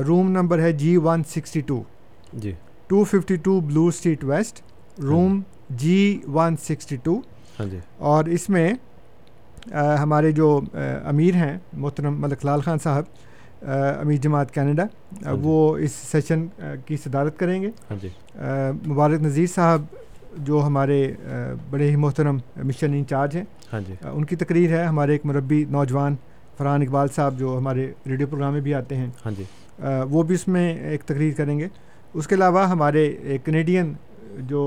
room 0.07 0.31
number 0.31 0.59
ہے 0.59 0.73
G 0.73 0.97
one 0.97 1.23
sixty 1.25 1.61
two 1.61 1.83
ji. 2.33 2.53
Two 2.89 3.03
fifty 3.05 3.37
two 3.37 3.61
Bloor 3.61 3.87
Street 3.87 4.25
West 4.25 4.63
room 5.03 5.41
G 5.81 6.21
one 6.29 6.57
sixty 6.63 6.97
two 7.03 7.21
اور 7.99 8.25
اس 8.25 8.49
میں 8.49 8.73
ہمارے 9.99 10.31
جو 10.33 10.61
امیر 11.05 11.35
ہیں 11.35 11.57
محترم 11.73 12.21
ملک 12.21 12.45
لال 12.45 12.61
خان 12.61 12.79
صاحب 12.79 13.05
امیر 13.63 14.17
جماعت 14.23 14.53
کینیڈا 14.55 14.85
وہ 15.43 15.55
اس 15.79 15.93
سیشن 16.13 16.47
کی 16.87 16.97
صدارت 17.05 17.39
کریں 17.39 17.61
گے۔ 17.63 17.71
ہاں 17.91 17.97
جی۔ 18.03 18.09
مبارک 18.87 19.21
نذیر 19.23 19.47
صاحب 19.55 19.83
جو 20.47 20.63
ہمارے 20.67 21.01
بڑے 21.71 21.91
ہی 21.91 21.97
محترم 21.97 22.39
مشن 22.65 22.95
انچارج 22.95 23.37
ہیں 23.37 23.45
ہاں 23.73 23.81
جی۔ 23.87 23.95
ان 24.13 24.25
کی 24.25 24.37
تقریر 24.37 24.71
ہے۔ 24.71 24.85
ہمارے 24.85 25.13
ایک 25.13 25.27
مربی 25.27 25.65
نوجوان 25.71 26.15
فرحان 26.59 26.83
اقبال 26.83 27.09
صاحب 27.17 27.39
جو 27.39 27.57
ہمارے 27.59 27.91
ریڈیو 28.07 28.27
پروگرام 28.27 28.53
میں 28.53 28.61
بھی 28.61 28.75
آتے 28.75 28.97
ہیں 28.97 29.09
ہاں 29.25 29.33
جی۔ 29.37 29.45
وہ 30.11 30.23
بھی 30.23 30.35
اس 30.35 30.47
میں 30.49 30.73
ایک 30.91 31.03
تقریر 31.05 31.33
کریں 31.37 31.59
گے۔ 31.59 31.69
اس 32.15 32.27
کے 32.27 32.35
علاوہ 32.35 32.67
ہمارے 32.69 33.05
ایک 33.07 33.45
کینیڈین 33.45 33.93
جو 34.49 34.63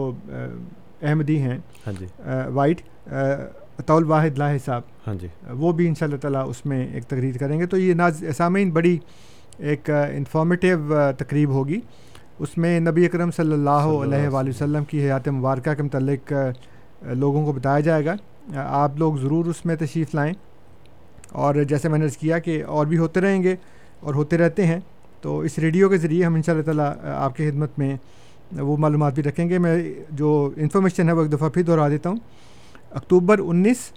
احمدی 1.01 1.37
ہیں 1.41 1.57
ہاں 1.87 1.93
جی۔ 1.99 2.05
وائٹ 2.53 2.81
اطول 3.79 4.03
واحد 4.03 4.37
لاہ 4.37 4.57
صاحب 4.65 4.81
ہاں 5.07 5.13
جی۔ 5.13 5.27
وہ 5.49 5.71
بھی 5.71 5.87
ان 5.87 5.95
شاء 5.95 6.05
اللہ 6.05 6.17
تعالیٰ 6.17 6.49
اس 6.49 6.65
میں 6.65 6.87
ایک 6.93 7.03
تقریر 7.03 7.37
کریں 7.37 7.59
گے۔ 7.59 7.65
تو 7.65 7.77
یہ 7.77 7.93
ناز 7.93 8.23
سامعین 8.37 8.69
بڑی 8.69 8.97
ایک 9.57 9.89
انفارمیٹیو 9.89 10.77
تقریب 11.17 11.49
ہوگی۔ 11.49 11.79
اس 12.39 12.57
میں 12.57 12.79
نبی 12.79 13.05
اکرم 13.05 13.31
صلی 13.31 13.53
اللہ 13.53 13.85
علیہ 14.03 14.27
وآلہ 14.27 14.49
وسلم 14.49 14.83
کی 14.83 15.05
حیات 15.05 15.27
مبارکہ 15.27 15.73
کے 15.73 15.83
متعلق 15.83 16.33
لوگوں 17.01 17.45
کو 17.45 17.51
بتایا 17.51 17.79
جائے 17.79 18.05
گا۔ 18.05 18.15
آپ 18.55 18.97
لوگ 18.97 19.15
ضرور 19.17 19.45
اس 19.45 19.65
میں 19.65 19.75
تشریف 19.75 20.15
لائیں۔ 20.15 20.33
اور 21.31 21.55
جیسے 21.55 21.89
میں 21.89 21.99
نے 21.99 22.05
کیا 22.19 22.39
کہ 22.39 22.63
اور 22.63 22.85
بھی 22.85 22.97
ہوتے 22.97 23.21
رہیں 23.21 23.43
گے 23.43 23.55
اور 23.99 24.13
ہوتے 24.13 24.37
رہتے 24.37 24.65
ہیں 24.65 24.79
تو 25.21 25.39
اس 25.39 25.59
ریڈیو 25.59 25.89
کے 25.89 25.97
ذریعے 25.97 26.25
ہم 26.25 26.33
ان 26.33 26.41
شاء 26.41 26.53
اللہ 26.53 26.63
تعالیٰ 26.63 26.93
آپ 27.03 27.35
کی 27.35 27.51
خدمت 27.51 27.79
میں 27.79 27.95
وہ 28.51 28.77
معلومات 28.77 29.13
بھی 29.15 29.23
رکھیں 29.23 29.49
گے۔ 29.49 29.57
میں 29.57 29.93
جو 30.09 30.51
انفارمیشن 30.57 31.07
ہے 31.07 31.13
وہ 31.13 31.21
ایک 31.21 31.33
دفعہ 31.33 31.49
پھر 31.49 31.63
دہرا 31.63 31.89
دیتا 31.89 32.09
ہوں۔ 32.09 32.17
اکتوبر 32.93 33.39
انیس 33.39 33.89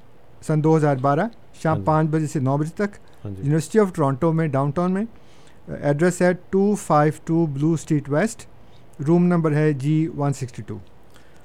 سن 0.47 0.65
دو 0.65 0.77
ہزار 0.77 0.97
بارہ 1.01 1.27
شام 1.63 1.83
پانچ 1.85 2.11
بجے 2.11 2.27
سے 2.27 2.41
نو 2.41 2.57
بجے 2.57 2.75
تک 2.77 2.99
یونیورسٹی 3.25 3.79
آف 3.79 3.93
ٹورانٹو 3.95 4.33
میں 4.33 4.47
ڈاؤن 4.49 4.71
ٹاؤن 4.71 4.93
میں 4.93 5.05
ایڈریس 5.69 6.21
ہے 6.23 6.33
two 6.51 6.75
five 6.81 7.13
two 7.25 7.47
Bloor 7.47 7.73
Street 7.73 8.09
West 8.11 8.47
room 9.09 9.25
number 9.27 9.55
ہے 9.55 9.73
جی 9.75 9.97
ون 10.17 10.33
سکسٹی 10.33 10.63
ٹو 10.67 10.79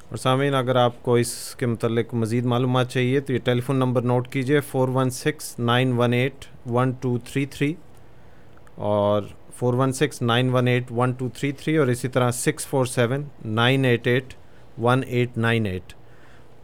اور 0.10 0.18
سامعین 0.18 0.56
اگر 0.56 0.76
آپ 0.76 1.02
کو 1.04 1.14
اس 1.16 1.34
کے 1.56 1.66
متعلق 1.66 2.14
مزید 2.14 2.46
معلومات 2.46 2.90
چاہیے 2.90 3.20
تو 3.20 3.34
یہ 3.34 3.40
ٹیلی 3.44 3.62
فون 3.62 3.80
نمبر 3.80 4.02
نوٹ 4.04 4.28
کیجیے 4.28 4.60
four 4.62 4.90
one 4.94 5.10
six 5.10 5.54
nine 5.60 5.94
one 5.98 6.14
eight 6.14 6.46
one 6.70 6.92
two 7.02 7.18
three 7.26 7.46
three 7.46 7.74
اور 8.90 9.24
four 9.56 9.74
one 9.74 9.92
six 9.94 10.22
nine 10.22 10.50
one 10.50 10.68
eight 10.68 10.92
one 10.92 11.12
two 11.12 11.30
three 11.30 11.52
three 11.52 11.76
اور 11.78 11.88
اسی 11.88 12.08
طرح 12.08 12.32
six 12.32 12.68
four 12.68 12.86
seven 12.86 13.24
nine 13.46 13.86
eight 13.86 14.08
eight 14.08 14.34
one 14.78 15.02
eight 15.08 15.38
nine 15.38 15.66
eight 15.66 15.94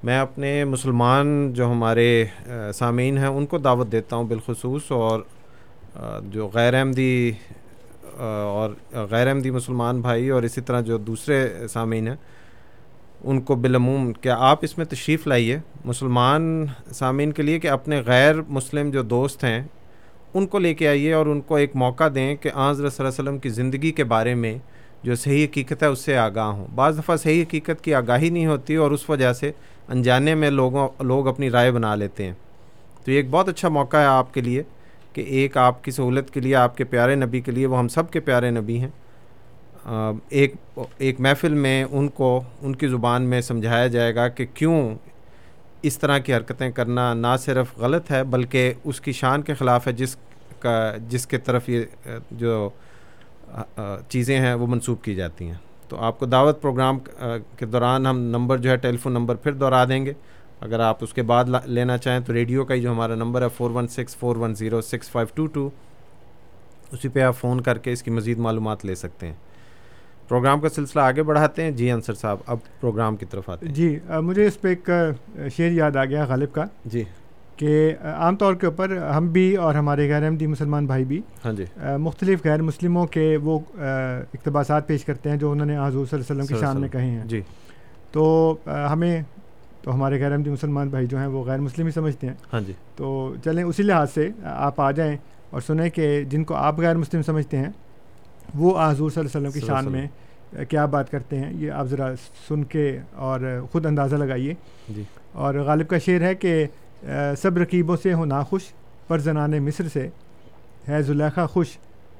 میں 0.07 0.17
اپنے 0.19 0.63
مسلمان 0.65 1.51
جو 1.53 1.65
ہمارے 1.71 2.25
سامعین 2.75 3.17
ہیں، 3.17 3.27
ان 3.27 3.45
کو 3.45 3.57
دعوت 3.57 3.91
دیتا 3.91 4.15
ہوں 4.15 4.23
بالخصوص 4.23 4.91
اور 4.91 5.19
جو 6.31 6.49
غیر 6.53 6.73
احمدی 6.73 7.31
اور 8.17 8.69
غیر 9.11 9.27
احمدی 9.27 9.51
مسلمان 9.51 10.01
بھائی 10.01 10.29
اور 10.29 10.43
اسی 10.43 10.61
طرح 10.61 10.81
جو 10.81 10.97
دوسرے 10.97 11.67
سامعین 11.69 12.07
ہیں، 12.07 12.15
ان 13.23 13.41
کو 13.41 13.55
بالعموم 13.55 14.11
کیا 14.13 14.35
آپ 14.39 14.59
اس 14.63 14.77
میں 14.77 14.85
تشریف 14.85 15.27
لائیے؟ 15.27 15.57
مسلمان 15.85 16.65
سامعین 16.93 17.31
کے 17.31 17.43
لیے 17.43 17.59
کہ 17.59 17.67
اپنے 17.69 18.01
غیر 18.05 18.41
مسلم 18.49 18.91
جو 18.91 19.01
دوست 19.03 19.43
ہیں، 19.43 19.61
ان 20.33 20.47
کو 20.47 20.59
لے 20.59 20.73
کے 20.73 20.87
آئیے 20.87 21.13
اور 21.13 21.25
ان 21.25 21.41
کو 21.41 21.55
ایک 21.55 21.75
موقع 21.75 22.07
دیں 22.15 22.35
کہ 22.35 22.49
آضر 22.53 22.89
صلی 22.89 23.05
اللہ 23.05 23.09
علیہ 23.09 23.21
وسلم 23.21 23.37
کی 23.39 23.49
زندگی 23.49 23.91
کے 23.91 24.03
بارے 24.05 24.33
میں 24.35 24.57
جو 25.03 25.15
صحیح 25.15 25.45
حقیقت 25.45 25.83
ہے 25.83 25.87
اس 25.87 25.99
سے 25.99 26.17
آگاہ 26.17 26.45
ہوں۔ 26.45 26.67
بعض 26.75 26.97
دفعہ 26.99 27.15
صحیح 27.15 27.41
حقیقت 27.41 27.83
کی 27.83 27.93
آگاہی 27.93 28.29
نہیں 28.29 28.45
ہوتی 28.45 28.75
اور 28.75 28.91
اس 28.91 29.09
وجہ 29.09 29.33
سے 29.33 29.51
انجانے 29.87 30.35
میں 30.35 30.49
لوگوں، 30.49 30.87
لوگ 31.03 31.27
اپنی 31.27 31.49
رائے 31.49 31.71
بنا 31.71 31.95
لیتے 31.95 32.23
ہیں۔ 32.23 32.33
تو 33.03 33.11
یہ 33.11 33.15
ایک 33.15 33.29
بہت 33.29 33.49
اچھا 33.49 33.69
موقع 33.69 33.97
ہے 33.97 34.05
آپ 34.05 34.33
کے 34.33 34.41
لیے 34.41 34.63
کہ 35.13 35.21
ایک 35.21 35.57
آپ 35.57 35.83
کی 35.83 35.91
سہولت 35.91 36.29
کے 36.31 36.39
لیے، 36.39 36.55
آپ 36.55 36.77
کے 36.77 36.83
پیارے 36.83 37.15
نبی 37.15 37.41
کے 37.41 37.51
لیے، 37.51 37.65
وہ 37.65 37.79
ہم 37.79 37.87
سب 37.87 38.11
کے 38.11 38.19
پیارے 38.19 38.49
نبی 38.51 38.79
ہیں۔ 38.79 38.89
ایک 40.29 40.53
ایک 40.97 41.19
محفل 41.19 41.53
میں 41.53 41.83
ان 41.91 42.07
کو، 42.07 42.41
ان 42.61 42.75
کی 42.75 42.87
زبان 42.87 43.21
میں 43.21 43.41
سمجھایا 43.41 43.87
جائے 43.87 44.15
گا 44.15 44.27
کہ 44.27 44.45
کیوں 44.53 44.95
اس 45.81 45.99
طرح 45.99 46.17
کی 46.17 46.33
حرکتیں 46.33 46.71
کرنا 46.71 47.13
نہ 47.13 47.35
صرف 47.39 47.77
غلط 47.77 48.11
ہے 48.11 48.23
بلکہ 48.23 48.73
اس 48.83 49.01
کی 49.01 49.11
شان 49.11 49.41
کے 49.41 49.53
خلاف 49.53 49.87
ہے، 49.87 49.91
جس 49.91 50.15
کا، 50.59 50.93
جس 51.09 51.27
کے 51.27 51.37
طرف 51.37 51.69
یہ، 51.69 51.83
جو 52.31 52.69
چیزیں 54.09 54.39
ہیں 54.39 54.53
وہ 54.53 54.67
منسوخ 54.67 55.01
کی 55.03 55.15
جاتی 55.15 55.45
ہیں۔ 55.45 55.57
تو 55.89 55.97
آپ 56.03 56.19
کو 56.19 56.25
دعوت 56.25 56.61
پروگرام 56.61 56.97
کے 57.57 57.65
دوران 57.65 58.05
ہم 58.07 58.19
نمبر 58.19 58.57
جو 58.57 58.69
ہے 58.69 58.77
ٹیلی 58.77 58.97
فون 58.97 59.13
نمبر 59.13 59.35
پھر 59.35 59.51
دہرا 59.51 59.83
دیں 59.89 60.05
گے۔ 60.05 60.13
اگر 60.61 60.79
آپ 60.79 60.97
اس 61.03 61.13
کے 61.13 61.21
بعد 61.21 61.45
لینا 61.65 61.97
چاہیں 61.97 62.19
تو 62.19 62.33
ریڈیو 62.33 62.65
کا 62.65 62.73
ہی 62.73 62.81
جو 62.81 62.91
ہمارا 62.91 63.15
نمبر 63.15 63.41
ہے 63.41 63.47
four 63.57 63.71
one 63.71 63.87
six 63.87 64.15
four 64.17 64.35
one 64.35 64.55
zero 64.55 64.81
six 64.81 65.09
five 65.09 65.27
two 65.35 65.45
two 65.47 65.69
اسی 66.91 67.09
پہ 67.09 67.21
آپ 67.21 67.35
فون 67.35 67.61
کر 67.61 67.77
کے 67.77 67.91
اس 67.91 68.03
کی 68.03 68.11
مزید 68.11 68.37
معلومات 68.37 68.85
لے 68.85 68.95
سکتے 68.95 69.27
ہیں۔ 69.27 69.33
پروگرام 70.27 70.59
کا 70.59 70.69
سلسلہ 70.69 71.01
آگے 71.01 71.23
بڑھاتے 71.23 71.63
ہیں۔ 71.63 71.71
جی 71.71 71.91
انصر 71.91 72.13
صاحب 72.13 72.37
اب 72.47 72.57
پروگرام 72.79 73.15
کی 73.15 73.25
طرف 73.25 73.49
آتے 73.49 73.65
ہیں۔ 73.65 73.73
جی 73.73 73.97
مجھے 74.23 74.45
اس 74.47 74.59
پہ 74.61 74.67
ایک 74.67 74.89
شعر 75.57 75.71
یاد 75.71 75.95
آ 75.95 76.05
گیا 76.05 76.25
غالب 76.25 76.53
کا۔ 76.53 76.65
جی۔ 76.85 77.03
کہ 77.57 77.93
عام 78.03 78.35
طور 78.35 78.53
کے 78.53 78.65
اوپر 78.65 78.95
ہم 78.97 79.27
بھی 79.27 79.55
اور 79.55 79.75
ہمارے 79.75 80.09
غیر 80.09 80.23
احمدی 80.23 80.47
مسلمان 80.47 80.85
بھائی 80.85 81.05
بھی 81.05 81.21
ہاں 81.45 81.53
جی۔ 81.53 81.65
مختلف 81.99 82.43
غیر 82.45 82.61
مسلموں 82.61 83.05
کے 83.05 83.37
وہ 83.43 83.59
اقتباسات 83.77 84.87
پیش 84.87 85.05
کرتے 85.05 85.29
ہیں 85.29 85.37
جو 85.37 85.51
انہوں 85.51 85.65
نے 85.65 85.77
حضور 85.77 86.05
صلی 86.05 86.19
اللہ 86.19 86.31
علیہ 86.33 86.43
وسلم 86.43 86.55
کی 86.57 86.65
شان 86.65 86.81
میں 86.81 86.89
کہے 86.89 87.09
ہیں۔ 87.09 87.25
جی۔ 87.25 87.41
تو 88.11 88.55
ہمیں 88.91 89.21
تو 89.83 89.93
ہمارے 89.93 90.19
غیر 90.19 90.31
احمدی 90.31 90.49
مسلمان 90.49 90.89
بھائی 90.89 91.05
جو 91.05 91.17
ہیں 91.17 91.27
وہ 91.27 91.43
غیر 91.43 91.59
مسلم 91.59 91.85
ہی 91.85 91.91
سمجھتے 91.91 92.27
ہیں۔ 92.27 92.33
ہاں 92.53 92.61
جی۔ 92.61 92.73
تو 92.95 93.33
چلیں 93.43 93.63
اسی 93.63 93.83
لحاظ 93.83 94.11
سے 94.11 94.29
آپ 94.43 94.81
آ 94.81 94.91
جائیں 94.91 95.15
اور 95.49 95.61
سنیں 95.61 95.89
کہ 95.89 96.23
جن 96.23 96.43
کو 96.43 96.53
آپ 96.55 96.79
غیر 96.79 96.97
مسلم 96.97 97.21
سمجھتے 97.21 97.57
ہیں 97.57 97.69
وہ 98.55 98.77
حضور 98.79 99.09
صلی 99.09 99.21
اللہ 99.21 99.37
علیہ 99.37 99.47
وسلم 99.47 99.51
کی 99.51 99.67
شان 99.67 99.91
میں 99.91 100.07
کیا 100.69 100.85
بات 100.85 101.11
کرتے 101.11 101.39
ہیں 101.39 101.51
یہ 101.53 101.71
آپ 101.71 101.85
ذرا 101.85 102.13
سن 102.47 102.63
کے 102.63 102.99
اور 103.15 103.39
خود 103.71 103.85
اندازہ 103.85 104.15
لگائیے۔ 104.15 104.53
جی۔ 104.95 105.03
اور 105.33 105.55
غالب 105.55 105.87
کا 105.87 105.97
شعر 105.97 106.21
ہے 106.21 106.35
کہ 106.35 106.65
سب 107.37 107.57
رقیبوں 107.57 107.97
سے 108.03 108.13
ہو 108.13 108.25
ناخوش 108.25 108.61
پر 109.07 109.19
زنان 109.19 109.51
مصر 109.51 109.87
سے۔ 109.93 110.09
ہے 110.89 111.01
زلیخا 111.01 111.45
خوش 111.45 111.77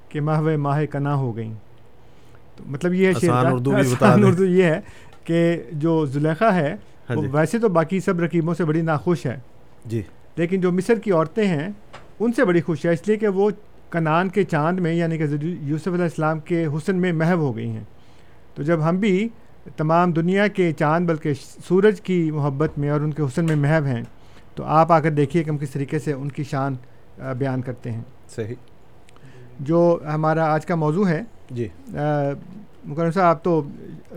کہ 0.10 0.22
ماہ 0.22 0.41
ماہ 0.41 0.86
کنا 0.86 1.15
ہو 1.15 1.36
گئیں۔ 1.36 1.53
تو 2.55 2.63
مطلب 2.67 2.93
یہ 2.93 3.12
اردو 4.25 4.46
یہ 4.46 4.63
ہے 4.63 4.79
کہ 5.24 5.62
جو 5.72 6.05
زلیخا 6.05 6.55
ہے 6.55 6.75
وہ 7.10 7.24
ویسے 7.31 7.60
تو 7.60 7.69
باقی 7.69 8.00
سب 8.00 8.19
رقیبوں 8.19 8.53
سے 8.53 8.65
بڑی 8.65 8.81
ناخوش 8.81 9.25
ہے۔ 9.25 9.39
جی۔ 9.86 10.01
لیکن 10.36 10.62
جو 10.62 10.72
مصر 10.72 10.96
کی 10.96 11.12
عورتیں 11.12 11.48
ہیں 11.48 11.69
ان 12.19 12.34
سے 12.34 12.46
بڑی 12.46 12.62
خوش 12.62 12.86
ہے 12.86 12.93
اس 12.93 13.07
لیے 13.07 13.17
کہ 13.17 13.27
وہ 13.27 13.50
کنان 13.91 14.29
کے 14.29 14.43
چاند 14.43 14.79
میں 14.79 14.93
یعنی 14.93 15.17
کہ 15.17 15.25
یوسف 15.41 15.88
علیہ 15.88 16.03
السلام 16.03 16.39
کے 16.39 16.65
حسن 16.65 16.96
میں 16.96 17.12
محو 17.12 17.36
ہو 17.36 17.55
گئی 17.55 17.69
ہیں۔ 17.69 17.84
تو 18.55 18.63
جب 18.63 18.89
ہم 18.89 18.98
بھی 18.98 19.29
تمام 19.75 20.12
دنیا 20.12 20.48
کے 20.48 20.72
چاند 20.72 21.07
بلکہ 21.10 21.34
سورج 21.67 22.01
کی 22.01 22.31
محبت 22.31 22.77
میں 22.77 22.89
اور 22.89 23.01
ان 23.01 23.13
کے 23.13 23.24
حسن 23.24 23.46
میں 23.46 23.55
محو 23.55 23.86
ہیں 23.86 24.03
تو 24.58 24.64
آپ 24.64 24.92
آ 24.92 25.00
کر 25.00 25.12
دیکھیے 25.12 25.44
کہ 25.44 25.50
ہم 25.50 25.58
کس 25.58 25.70
طریقے 25.70 26.00
سے 26.00 26.14
ان 26.14 26.30
کی 26.30 26.44
شان 26.44 26.76
بیان 27.38 27.62
کرتے 27.62 27.92
ہیں۔ 27.92 28.02
صحیح۔ 28.36 28.56
جو 29.60 30.00
ہمارا 30.14 30.54
آج 30.54 30.66
کا 30.66 30.76
موضوع 30.76 31.08
ہے 31.08 31.22
جی۔ 31.52 31.68
مکرم 32.86 33.12
صاحب 33.12 33.26
آپ 33.26 33.44
تو 33.44 33.62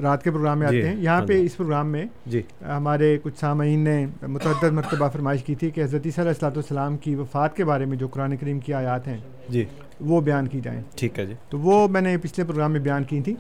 رات 0.03 0.25
کے 0.25 0.31
پروگرام 0.31 0.59
میں 0.59 0.69
جی، 0.69 0.79
آتے 0.79 0.89
ہیں۔ 0.89 0.97
یہاں 0.97 1.19
ہاں 1.21 1.27
پہ 1.27 1.39
جی۔ 1.39 1.45
اس 1.45 1.57
پروگرام 1.57 1.89
میں 1.89 2.05
جی۔ 2.27 2.43
ہمارے 2.67 3.19
کچھ 3.23 3.39
سامعین 3.39 3.81
نے 3.81 4.07
متعدد 4.29 4.73
مرتبہ 4.73 5.09
فرمائش 5.09 5.43
کی 5.43 5.55
تھی 5.55 5.71
کہ 5.71 5.81
حضرت 5.85 6.03
عیسیٰ 6.05 6.25
علیہ 6.25 6.29
السلاۃ 6.29 6.51
والسلام 6.51 6.97
کی 6.97 7.15
وفات 7.15 7.57
کے 7.57 7.65
بارے 7.65 7.85
میں 7.85 7.97
جو 7.97 8.09
قرآن 8.09 8.37
کریم 8.37 8.61
کی 8.61 8.75
آیات 8.75 9.09
ہیں 9.09 9.19
جی۔ 9.49 9.65
وہ 10.01 10.21
بیان 10.21 10.49
کی 10.49 10.61
جائیں۔ 10.61 10.83
ٹھیک 10.97 11.19
ہے 11.19 11.27
جی۔ 11.27 11.35
تو 11.49 11.59
وہ 11.59 11.89
میں 11.89 12.01
نے 12.01 12.17
پچھلے 12.19 12.45
پروگرام 12.45 12.73
میں 12.73 12.81
بیان 12.81 13.05
کی 13.05 13.21
تھی۔ 13.21 13.35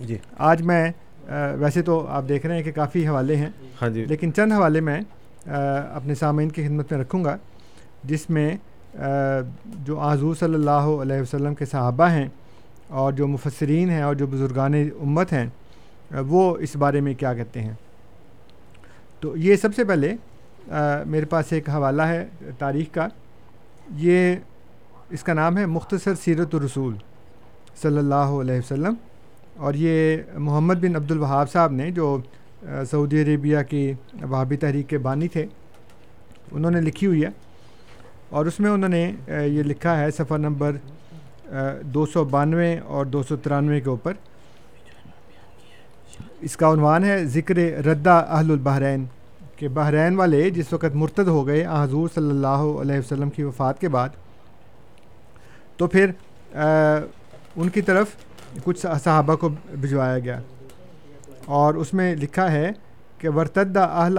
جی۔ 0.00 0.18
آج 0.38 0.62
میں 0.62 0.92
ویسے 1.58 1.82
تو 1.82 2.06
آپ 2.08 2.28
دیکھ 2.28 2.46
رہے 2.46 2.56
ہیں 2.56 2.62
کہ 2.62 2.72
کافی 2.72 3.08
حوالے 3.08 3.36
ہیں 3.36 3.48
ہاں 3.82 3.88
جی۔ 3.88 4.04
لیکن 4.04 4.32
چند 4.32 4.52
حوالے 4.52 4.80
میں 4.80 5.00
اپنے 5.48 6.14
سامعین 6.14 6.48
کی 6.48 6.66
خدمت 6.66 6.92
میں 6.92 7.00
رکھوں 7.00 7.24
گا، 7.24 7.36
جس 8.04 8.28
میں 8.30 8.50
جو 9.84 10.00
حضور 10.00 10.34
صلی 10.34 10.54
اللہ 10.54 10.88
علیہ 11.02 11.20
وسلم 11.20 11.54
کے 11.54 11.64
صحابہ 11.66 12.08
ہیں 12.10 12.28
اور 12.88 13.12
جو 13.12 13.26
مفسرین 13.28 13.90
ہیں 13.90 14.02
اور 14.02 14.14
جو 14.14 14.26
بزرگان 14.26 14.74
امت 14.74 15.32
ہیں، 15.32 15.46
وہ 16.28 16.56
اس 16.60 16.76
بارے 16.76 17.00
میں 17.00 17.14
کیا 17.18 17.34
کہتے 17.34 17.62
ہیں؟ 17.62 17.74
تو 19.20 19.36
یہ 19.36 19.56
سب 19.56 19.74
سے 19.76 19.84
پہلے 19.84 20.14
میرے 21.06 21.24
پاس 21.26 21.52
ایک 21.52 21.68
حوالہ 21.70 22.02
ہے 22.02 22.24
تاریخ 22.58 22.94
کا، 22.94 23.08
یہ 23.96 24.34
اس 25.10 25.22
کا 25.24 25.32
نام 25.32 25.58
ہے 25.58 25.66
مختصر 25.66 26.14
سیرت 26.24 26.54
الرسول 26.54 26.94
صلی 27.82 27.98
اللہ 27.98 28.32
علیہ 28.40 28.58
وسلم 28.58 28.94
اور 29.56 29.74
یہ 29.74 30.16
محمد 30.36 30.82
بن 30.82 30.96
عبد 30.96 31.10
الوہاب 31.10 31.50
صاحب 31.50 31.72
نے 31.72 31.90
جو 31.90 32.16
سعودی 32.62 33.22
عربیہ 33.22 33.58
کی 33.68 33.92
وہابی 34.22 34.56
تحریک 34.56 34.88
کے 34.88 34.98
بانی 34.98 35.28
تھے۔ 35.28 35.46
انہوں 36.52 36.70
نے 36.70 36.80
لکھی 36.80 37.06
ہوئی 37.06 37.22
ہے 37.22 37.28
اور 38.28 38.46
اس 38.46 38.60
میں 38.60 38.70
انہوں 38.70 38.88
نے 38.88 39.12
یہ 39.28 39.62
لکھا 39.62 40.00
ہے 40.00 40.10
صفحہ 40.10 40.36
نمبر 40.36 40.76
دو 41.82 42.06
سو 42.06 42.24
بانوے 42.24 42.78
اور 42.78 43.06
دو 43.06 43.22
سو 43.22 43.36
ترانوے 43.36 43.80
کے 43.80 43.90
اوپر۔ 43.90 44.12
اس 46.40 46.56
کا 46.56 46.72
عنوان 46.72 47.04
ہے 47.04 47.24
ذکر 47.24 47.56
ردہ 47.86 48.24
اہل 48.28 48.50
البحرین۔ 48.50 49.04
کہ 49.56 49.68
بحرین 49.68 50.16
والے 50.16 50.50
جس 50.50 50.72
وقت 50.72 50.94
مرتد 50.94 51.28
ہو 51.28 51.46
گئے 51.46 51.64
حضور 51.64 52.08
صلی 52.14 52.30
اللہ 52.30 52.60
علیہ 52.82 52.98
وسلم 52.98 53.30
کی 53.30 53.42
وفات 53.42 53.80
کے 53.80 53.88
بعد، 53.88 54.08
تو 55.76 55.86
پھر 55.86 56.10
ان 57.56 57.68
کی 57.68 57.82
طرف 57.82 58.06
کچھ 58.64 58.86
صحابہ 59.04 59.34
کو 59.34 59.48
بھجوایا 59.80 60.18
گیا۔ 60.18 60.40
اور 61.56 61.74
اس 61.74 61.94
میں 61.94 62.14
لکھا 62.16 62.52
ہے 62.52 62.70
کہ 63.18 63.28
ورتدہ 63.28 63.80
اہل 63.80 64.18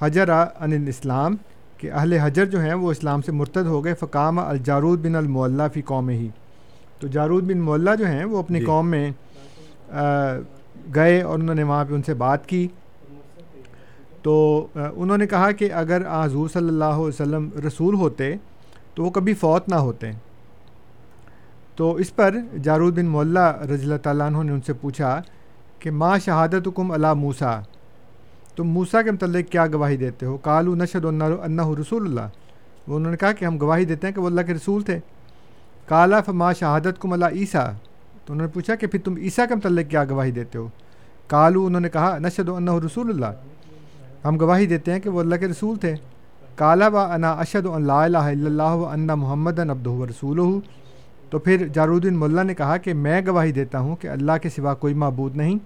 حجر 0.00 0.30
ان 0.30 0.72
الاسلام 0.72 1.36
کہ 1.78 1.92
اہل 1.92 2.12
حجر 2.12 2.44
جو 2.44 2.60
ہیں 2.60 2.74
وہ 2.74 2.90
اسلام 2.90 3.22
سے 3.22 3.32
مرتد 3.32 3.66
ہو 3.66 3.84
گئے 3.84 3.94
فقام 3.94 4.38
الجارود 4.38 5.06
بن 5.06 5.16
المولہ 5.16 5.62
فی 5.74 5.82
قوم 5.82 6.08
ہی۔ 6.08 6.28
تو 7.00 7.06
جارود 7.06 7.44
بن 7.44 7.60
مولہ 7.60 7.90
جو 7.98 8.06
ہیں 8.06 8.24
وہ 8.24 8.38
اپنی 8.38 8.60
جی۔ 8.60 8.64
قوم 8.64 8.90
میں 8.90 9.10
گئے 10.94 11.20
اور 11.22 11.38
انہوں 11.38 11.54
نے 11.54 11.62
وہاں 11.62 11.84
پہ 11.84 11.94
ان 11.94 12.02
سے 12.02 12.14
بات 12.14 12.46
کی۔ 12.48 12.66
تو 14.22 14.66
انہوں 14.74 15.18
نے 15.18 15.26
کہا 15.26 15.50
کہ 15.50 15.72
اگر 15.72 16.02
حضور 16.24 16.48
صلی 16.48 16.68
اللہ 16.68 16.84
علیہ 16.84 17.08
وسلم 17.08 17.48
رسول 17.66 17.94
ہوتے 17.94 18.34
تو 18.94 19.04
وہ 19.04 19.10
کبھی 19.10 19.34
فوت 19.34 19.68
نہ 19.68 19.74
ہوتے۔ 19.74 20.10
تو 21.76 21.94
اس 21.94 22.14
پر 22.16 22.34
جارود 22.62 22.98
بن 22.98 23.06
مولا 23.06 23.50
رضی 23.62 23.82
اللہ 23.82 24.02
تعالیٰ 24.02 24.26
عنہ 24.26 24.42
نے 24.42 24.52
ان 24.52 24.60
سے 24.66 24.72
پوچھا 24.72 25.20
کہ 25.78 25.90
ماں 25.90 26.18
شہادت 26.18 26.68
حکم 26.68 26.90
اللہ 26.90 27.14
موسا 27.14 27.60
تم 28.56 28.64
موسا 28.64 29.02
کے 29.02 29.10
متعلق 29.10 29.52
کیا 29.52 29.66
گواہی 29.66 29.96
دیتے 29.96 30.26
ہو؟ 30.26 30.36
کالو 30.36 30.74
نشد 30.74 31.04
اللہ 31.04 31.68
رسول 31.80 32.06
اللہ۔ 32.06 32.28
وہ 32.88 32.96
انہوں 32.96 33.10
نے 33.10 33.16
کہا 33.16 33.32
کہ 33.32 33.44
ہم 33.44 33.60
گواہی 33.60 33.84
دیتے 33.84 34.06
ہیں 34.06 34.14
کہ 34.14 34.20
وہ 34.20 34.26
اللہ 34.26 34.40
کے 34.40 34.54
رسول 34.54 34.82
تھے۔ 34.82 34.98
کالا 35.86 36.20
فما 36.20 36.52
شہادت 36.52 37.00
کم 37.00 37.12
اللہ 37.12 37.24
عیسیٰ۔ 37.24 37.70
تو 38.24 38.32
انہوں 38.32 38.46
نے 38.46 38.52
پوچھا 38.52 38.74
کہ 38.74 38.86
پھر 38.86 39.00
تم 39.04 39.16
عیسیٰ 39.16 39.48
کے 39.48 39.54
متعلق 39.54 39.90
کیا 39.90 40.04
گواہی 40.04 40.30
دیتے 40.30 40.58
ہو؟ 40.58 40.68
کالو 41.26 41.66
انہوں 41.66 41.80
نے 41.80 41.88
کہا 41.88 42.18
نشد 42.18 42.48
اللہ 42.48 42.70
رسول 42.86 43.10
اللہ۔ 43.10 43.26
ہم 44.24 44.40
گواہی 44.40 44.66
دیتے 44.66 44.92
ہیں 44.92 45.00
کہ 45.00 45.10
وہ 45.10 45.20
اللہ 45.20 45.36
کے 45.36 45.48
رسول 45.48 45.78
تھے۔ 45.78 45.94
کالا 46.54 46.88
و 46.88 46.98
انا 46.98 47.32
اشد 47.32 47.66
اللہ 47.66 47.92
الہ 47.92 48.18
الا 48.18 48.46
اللہ 48.46 48.62
و 48.62 48.86
انّا 48.86 49.14
محمد 49.14 49.58
ابد 49.58 49.86
و 49.86 50.06
رسول 50.06 50.60
تو 51.30 51.38
پھر 51.38 51.68
جارودین 51.68 52.18
ملا 52.18 52.42
نے 52.42 52.54
کہا 52.54 52.76
کہ 52.76 52.94
میں 52.94 53.22
گواہی 53.26 53.52
دیتا 53.52 53.78
ہوں 53.78 53.96
کہ 53.96 54.08
اللہ 54.08 54.32
کے 54.42 54.48
سوا 54.48 54.74
کوئی 54.74 54.94
معبود 54.94 55.36
نہیں 55.36 55.58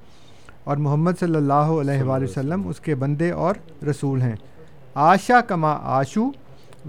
اور 0.64 0.76
محمد 0.76 1.12
صلی 1.20 1.36
اللہ 1.36 1.52
علیہ 1.52 2.02
وآلہ 2.02 2.24
وسلم 2.24 2.68
اس 2.68 2.80
کے 2.80 2.94
بندے 2.94 3.30
اور 3.30 3.54
رسول 3.84 4.22
ہیں۔ 4.22 4.36
آشا 4.94 5.40
کما 5.40 5.78
آشو 5.82 6.24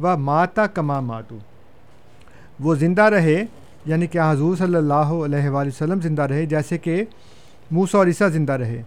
و 0.01 0.17
ماتا 0.17 0.67
کما 0.67 0.99
ماتو۔ 0.99 1.37
وہ 2.59 2.75
زندہ 2.75 3.01
رہے 3.01 3.45
یعنی 3.85 4.07
کہ 4.07 4.19
حضور 4.29 4.55
صلی 4.55 4.75
اللہ 4.75 4.93
علیہ 4.93 5.49
وآلہ 5.49 5.67
وسلم 5.67 6.01
زندہ 6.01 6.21
رہے، 6.21 6.45
جیسے 6.45 6.77
کہ 6.77 7.03
موسا 7.71 7.97
اور 7.97 8.07
عیسیٰ 8.07 8.29
زندہ 8.29 8.53
رہے۔ 8.53 8.81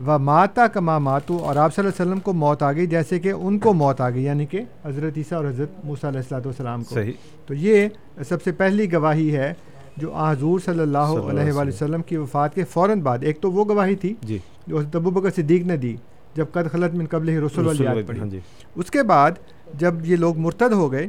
و 0.00 0.18
ماتا 0.18 0.66
کما 0.66 0.98
ماتو 0.98 1.36
اور 1.36 1.56
آپ 1.56 1.74
صلی 1.74 1.84
اللہ 1.84 2.02
علیہ 2.02 2.10
وسلم 2.10 2.20
کو 2.20 2.32
موت 2.32 2.62
آ 2.62 2.72
گئی 2.72 2.86
جیسے 2.86 3.18
کہ 3.18 3.28
ان 3.28 3.58
کو 3.58 3.72
موت 3.72 4.00
آ 4.00 4.10
گئی 4.10 4.24
یعنی 4.24 4.46
کہ 4.46 4.60
حضرت 4.84 5.12
عیسیٰ 5.16 5.38
اور 5.38 5.46
حضرت 5.48 5.68
موسیٰ 5.84 6.10
علیہ 6.10 6.20
السلاۃ 6.20 6.40
والسلام 6.44 6.84
کو۔ 6.84 6.94
صحیح۔ 6.94 7.12
تو 7.46 7.54
یہ 7.54 7.88
سب 8.28 8.42
سے 8.42 8.52
پہلی 8.52 8.92
گواہی 8.92 9.36
ہے 9.36 9.54
جو 9.96 10.14
حضور 10.14 10.60
صلی 10.60 10.80
اللہ 10.80 10.98
اللہ 10.98 11.40
علیہ 11.40 11.52
وآلہ 11.52 11.68
وسلم۔ 11.68 12.02
کی 12.02 12.16
وفات 12.16 12.54
کے 12.54 12.64
فوراً 12.64 13.00
بعد۔ 13.00 13.18
ایک 13.22 13.40
تو 13.40 13.52
وہ 13.52 13.64
گواہی 13.68 13.94
تھی 13.94 14.14
جی۔ 14.22 14.38
جو 14.66 14.78
حضرت 14.78 14.96
ابو 14.96 15.10
بکر 15.10 15.30
صدیق 15.36 15.66
نے 15.66 15.76
دی 15.76 15.96
جب 16.34 16.46
قد 16.52 16.72
خلط 16.72 16.94
من 16.94 17.06
قبل 17.06 17.28
ہی 17.28 17.40
رسول 17.40 17.66
والی 17.66 18.02
پڑھی 18.02 18.20
ہاں 18.20 18.26
جی۔ 18.26 18.40
اس 18.74 18.90
کے 18.90 19.02
بعد 19.02 19.30
جب 19.74 19.94
یہ 20.04 20.16
لوگ 20.16 20.38
مرتد 20.38 20.72
ہو 20.72 20.92
گئے 20.92 21.08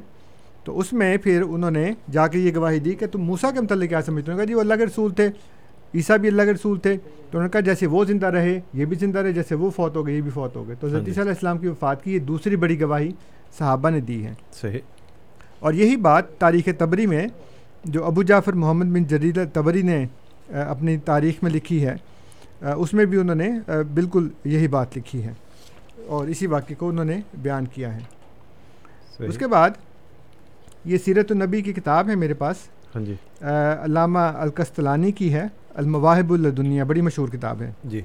تو 0.63 0.79
اس 0.79 0.93
میں 0.93 1.17
پھر 1.17 1.41
انہوں 1.49 1.71
نے 1.71 1.91
جا 2.11 2.27
کے 2.27 2.39
یہ 2.39 2.51
گواہی 2.55 2.79
دی 2.79 2.91
کہ 2.91 3.07
تم 3.07 3.21
موسا 3.21 3.51
کے 3.51 3.61
متعلق 3.61 3.89
کیا 3.89 4.01
سمجھتے 4.01 4.31
ہو؟ 4.31 4.37
کہا 4.37 4.45
جی 4.45 4.53
وہ 4.53 4.59
اللہ 4.59 4.73
کے 4.73 4.85
رسول 4.85 5.11
تھے۔ 5.11 5.29
عیسیٰ 5.95 6.17
بھی 6.17 6.27
اللہ 6.29 6.41
کے 6.41 6.53
رسول 6.53 6.79
تھے 6.79 6.97
تو 6.97 7.37
انہوں 7.37 7.43
نے 7.43 7.49
کہا 7.49 7.59
جیسے 7.59 7.87
وہ 7.87 8.05
زندہ 8.05 8.25
رہے 8.25 8.59
یہ 8.73 8.85
بھی 8.85 8.95
زندہ 8.95 9.19
رہے 9.19 9.31
جیسے 9.31 9.55
وہ 9.55 9.69
فوت 9.69 9.95
ہو 9.95 10.07
گئے 10.07 10.15
یہ 10.15 10.21
بھی 10.21 10.31
فوت 10.31 10.55
ہو 10.55 10.67
گئے۔ 10.67 10.75
تو 10.79 10.87
ہاں 10.87 10.93
حضرت 10.93 11.05
جی۔ 11.05 11.11
عیسیٰ 11.11 11.23
علیہ 11.23 11.31
السلام 11.31 11.57
کی 11.57 11.67
وفات 11.67 12.03
کی 12.03 12.13
یہ 12.13 12.19
دوسری 12.19 12.55
بڑی 12.55 12.81
گواہی 12.81 13.11
صحابہ 13.57 13.89
نے 13.89 13.99
دی 13.99 14.25
ہے۔ 14.25 14.33
صحیح۔ 14.53 14.79
اور 15.59 15.73
یہی 15.73 15.95
بات 15.95 16.37
تاریخ 16.37 16.69
تبری 16.77 17.05
میں 17.05 17.27
جو 17.83 18.05
ابو 18.05 18.23
جعفر 18.23 18.53
محمد 18.53 18.85
بن 18.85 19.03
جریر 19.03 19.45
تبری 19.53 19.81
نے 19.81 20.05
اپنی 20.53 20.97
تاریخ 20.97 21.43
میں 21.43 21.51
لکھی 21.51 21.85
ہے 21.85 21.95
اس 22.61 22.93
میں 22.93 23.05
بھی 23.05 23.17
انہوں 23.17 23.35
نے 23.35 23.49
بالکل 23.93 24.29
یہی 24.45 24.67
بات 24.67 24.97
لکھی 24.97 25.23
ہے۔ 25.23 25.33
اور 26.07 26.27
اسی 26.27 26.47
واقعے 26.47 26.75
کو 26.75 26.89
انہوں 26.89 27.05
نے 27.05 27.19
بیان 27.41 27.65
کیا 27.65 27.95
ہے۔ 27.95 27.99
صحیح۔ 29.17 29.27
اس 29.27 29.37
کے 29.37 29.47
بعد 29.47 29.69
یہ 30.85 30.97
سیرت 30.97 31.31
النبی 31.31 31.61
کی 31.61 31.73
کتاب 31.73 32.09
ہے 32.09 32.15
میرے 32.15 32.33
پاس۔ 32.33 32.57
ہاں 32.95 33.03
جی۔ 33.05 33.13
علامہ 33.83 34.19
القستلانی 34.19 35.11
کی 35.11 35.33
ہے۔ 35.33 35.43
المواہب 35.77 36.31
الدنیا 36.33 36.83
بڑی 36.83 37.01
مشہور 37.01 37.27
کتاب 37.27 37.61
ہے۔ 37.61 37.71
جی۔ 37.83 38.01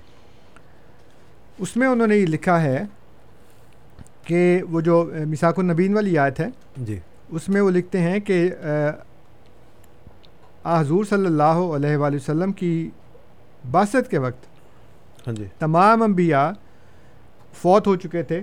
اس 1.58 1.76
میں 1.76 1.86
انہوں 1.88 2.06
نے 2.06 2.16
یہ 2.16 2.26
لکھا 2.26 2.60
ہے 2.62 2.84
کہ 4.24 4.40
وہ 4.70 4.80
جو 4.80 4.96
مساک 5.28 5.58
النبین 5.58 5.94
والی 5.94 6.18
آیت 6.18 6.40
ہے 6.40 6.48
جی۔ 6.76 6.98
اس 7.28 7.48
میں 7.48 7.60
وہ 7.60 7.70
لکھتے 7.70 8.00
ہیں 8.00 8.20
کہ 8.20 8.38
آ، 10.64 10.80
حضور 10.80 11.04
صلی 11.04 11.26
اللہ 11.26 11.60
علیہ 11.76 11.96
وآلہ 11.96 12.16
وسلم 12.16 12.52
کی 12.52 12.72
باست 13.70 14.10
کے 14.10 14.18
وقت 14.18 14.46
ہاں 15.26 15.34
جی۔ 15.34 15.44
تمام 15.58 16.02
انبیاء 16.02 16.48
فوت 17.62 17.86
ہو 17.86 17.96
چکے 17.96 18.22
تھے 18.22 18.40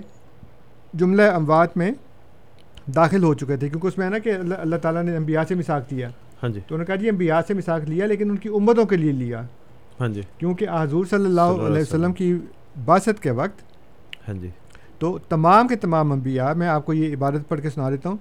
جملہ 0.94 1.22
اموات 1.22 1.76
میں 1.76 1.90
داخل 2.94 3.22
ہو 3.24 3.34
چکے 3.34 3.56
تھے 3.56 3.68
کیونکہ 3.68 3.86
اس 3.86 3.98
میں 3.98 4.06
ہے 4.06 4.10
نا 4.10 4.18
کہ 4.18 4.34
اللہ 4.34 4.54
اللہ 4.54 4.76
تعالیٰ 4.76 5.02
نے 5.02 5.16
انبیاء 5.16 5.42
سے 5.48 5.54
مساق 5.54 5.90
دیا 5.90 6.08
ہاں 6.42 6.48
جی۔ 6.50 6.60
تو 6.60 6.74
انہوں 6.74 6.78
نے 6.78 6.84
کہا 6.84 6.94
جی 6.94 7.08
انبیاء 7.08 7.40
سے 7.48 7.54
مساق 7.54 7.80
لیا 7.88 8.06
لیکن 8.06 8.30
ان 8.30 8.36
کی 8.36 8.48
امتوں 8.48 8.84
کے 8.84 8.96
لیے 8.96 9.12
لیا۔ 9.12 9.42
ہاں 10.00 10.08
جی۔ 10.08 10.22
کیونکہ 10.38 10.66
حضور 10.82 11.04
صلی 11.04 11.24
اللہ 11.24 11.40
علیہ 11.40 11.82
وسلم۔ 11.82 12.12
کی 12.12 12.34
باست 12.84 13.22
کے 13.22 13.30
وقت 13.30 13.62
ہاں 14.28 14.34
جی۔ 14.34 14.48
تو 14.98 15.18
تمام 15.28 15.68
کے 15.68 15.76
تمام 15.76 16.12
انبیاء 16.12 16.52
میں 16.52 16.68
آپ 16.68 16.86
کو 16.86 16.92
یہ 16.92 17.14
عبارت 17.14 17.48
پڑھ 17.48 17.60
کے 17.60 17.70
سنا 17.70 17.90
دیتا 17.90 18.08
ہوں۔ 18.08 18.16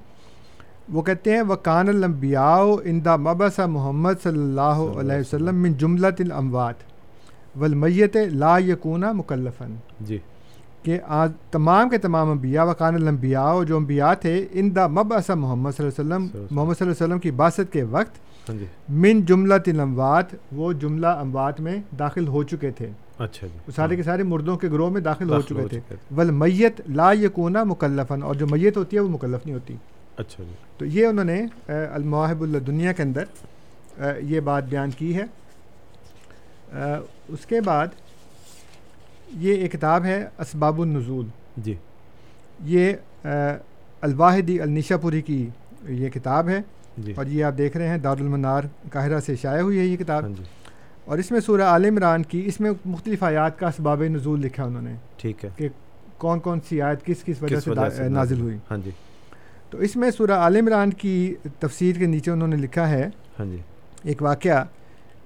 وہ 0.90 1.02
کہتے 1.02 1.32
ہیں 1.32 1.42
وہ 1.42 1.56
کان 1.56 1.90
الانبیاء 1.90 2.58
اندا 2.84 3.16
مبس 3.16 3.60
محمد 3.60 4.14
صلی 4.24 4.40
اللہ 4.40 5.00
علیہ 5.00 5.20
وسلم 5.20 5.62
من 5.62 5.74
جملت 5.74 6.22
الاموات 6.22 6.76
والمیت 7.58 8.18
لا 8.32 8.58
یکونا 8.58 9.12
مکلفن 9.12 9.76
جی۔ 10.02 10.18
کہ 10.84 11.00
آج 11.08 11.32
تمام 11.52 11.90
کے 11.90 11.98
تمام 11.98 12.30
انبیاء 12.30 12.64
وقان 12.64 12.96
الانبیاء 12.96 13.64
جو 13.64 13.78
انبیاء 13.78 14.14
تھے 14.14 14.46
ان 14.52 14.76
دا 14.76 14.88
مبعث 14.88 15.30
محمد 15.30 15.72
صلی 15.78 15.88
اللہ 15.88 16.16
علیہ 16.16 16.26
وسلم۔ 16.26 16.46
محمد 16.52 16.74
صلی 16.74 16.88
اللہ 16.88 16.94
علیہ 16.94 17.06
وسلم 17.06 17.20
کی 17.20 17.32
باست 17.32 17.74
کے 17.74 17.84
وقت 17.84 18.50
ہاں 18.50 18.56
جی۔ 18.58 18.66
من 18.90 19.22
جملہ 19.22 19.54
الاموات 19.68 20.26
وہ 20.52 20.74
جملہ 20.74 21.08
اموات 21.08 21.60
میں 21.62 21.78
داخل 22.00 22.28
ہو 22.28 22.44
چکے 22.44 22.72
تھے۔ 22.72 22.90
اچھا 23.18 23.48
جی۔ 23.48 23.72
سارے 23.76 23.96
کے 23.96 24.04
سارے 24.04 24.24
مردوں 24.24 24.58
کے 24.58 24.68
گروہ 24.68 24.90
میں 24.90 25.02
داخل 25.02 25.30
ہو 25.30 25.42
چکے 25.42 25.68
تھے۔ 25.68 25.96
ول 26.16 26.32
میت 26.32 26.82
لا 26.90 27.12
یکونا 27.14 27.64
مکلفن 27.64 28.24
اور 28.24 28.36
جو 28.36 28.48
میت 28.48 28.78
ہوتی 28.78 28.96
ہے 28.96 29.02
وہ 29.02 29.10
مکلف 29.10 29.46
نہیں 29.46 29.54
ہوتی۔ 29.54 29.76
اچھا 30.18 30.44
جی۔ 30.44 30.54
تو 30.78 30.86
یہ 30.86 31.06
انہوں 31.08 31.26
نے 31.26 31.46
المواہب 31.68 32.42
اللہ 32.42 32.58
دنیا 32.58 32.92
کے 32.92 33.04
اندر 33.04 33.24
یہ 34.22 34.40
بات 34.40 34.64
بیان 34.64 34.90
کی 34.92 35.16
ہے۔ 35.16 35.24
اس 37.28 37.46
کے 37.46 37.62
بعد 37.62 37.88
یہ 39.38 39.54
ایک 39.54 39.72
کتاب 39.72 40.06
ہے 40.06 40.28
اسباب 40.38 40.82
النزول۔ 40.82 41.26
جی۔ 41.58 41.74
یہ 42.64 42.94
الواحدی 44.02 44.62
النشا 44.62 44.98
پوری 44.98 45.22
کی 45.22 45.50
یہ 45.90 46.10
کتاب 46.10 46.50
ہے۔ 46.50 46.62
جی۔ 46.98 47.14
اور 47.18 47.26
یہ 47.26 47.44
آپ 47.44 47.58
دیکھ 47.58 47.78
رہے 47.78 47.88
ہیں 47.88 47.98
دارالمنار 47.98 48.62
قاہرہ 48.92 49.20
سے 49.20 49.36
شائع 49.36 49.62
ہوئی 49.62 49.80
ہے 49.80 49.86
یہ 49.86 49.98
کتاب۔ 49.98 50.24
ہاں 50.24 50.30
جی۔ 50.30 50.44
اور 51.06 51.18
اس 51.18 51.32
میں 51.32 51.40
سورہ 51.40 51.62
عال 51.62 51.86
عمران 51.86 52.24
کی 52.24 52.44
اس 52.46 52.60
میں 52.60 52.72
مختلف 52.86 53.24
آیات 53.24 53.60
کا 53.60 53.68
اسباب 53.68 54.04
نزول 54.04 54.42
لکھا 54.42 54.64
انہوں 54.64 54.82
نے۔ 54.82 54.94
ٹھیک 55.18 55.46
ہے۔ 55.46 55.50
کہ 55.58 55.70
کون 56.18 56.40
کون 56.40 56.60
سی 56.70 56.82
آیت 56.82 57.06
کس 57.06 57.24
کس 57.24 57.44
وجہ 57.44 57.60
سے 57.60 57.72
سے 57.96 58.10
نازل 58.10 58.42
ہوئی۔ 58.42 58.58
ہاں 58.72 58.78
جی۔ 58.78 58.92
تو 59.70 59.78
اس 59.78 59.96
میں 59.96 60.12
سورہ 60.12 60.32
عال 60.32 60.56
عمران 60.56 60.90
کی 60.90 61.36
تفسیر 61.60 61.96
کے 61.96 62.06
نیچے 62.06 62.32
انہوں 62.32 62.48
نے 62.48 62.56
لکھا 62.56 62.90
ہے 62.90 63.10
ہاں 63.40 63.46
جی۔ 63.46 63.58
ایک 64.04 64.22
واقعہ 64.22 64.66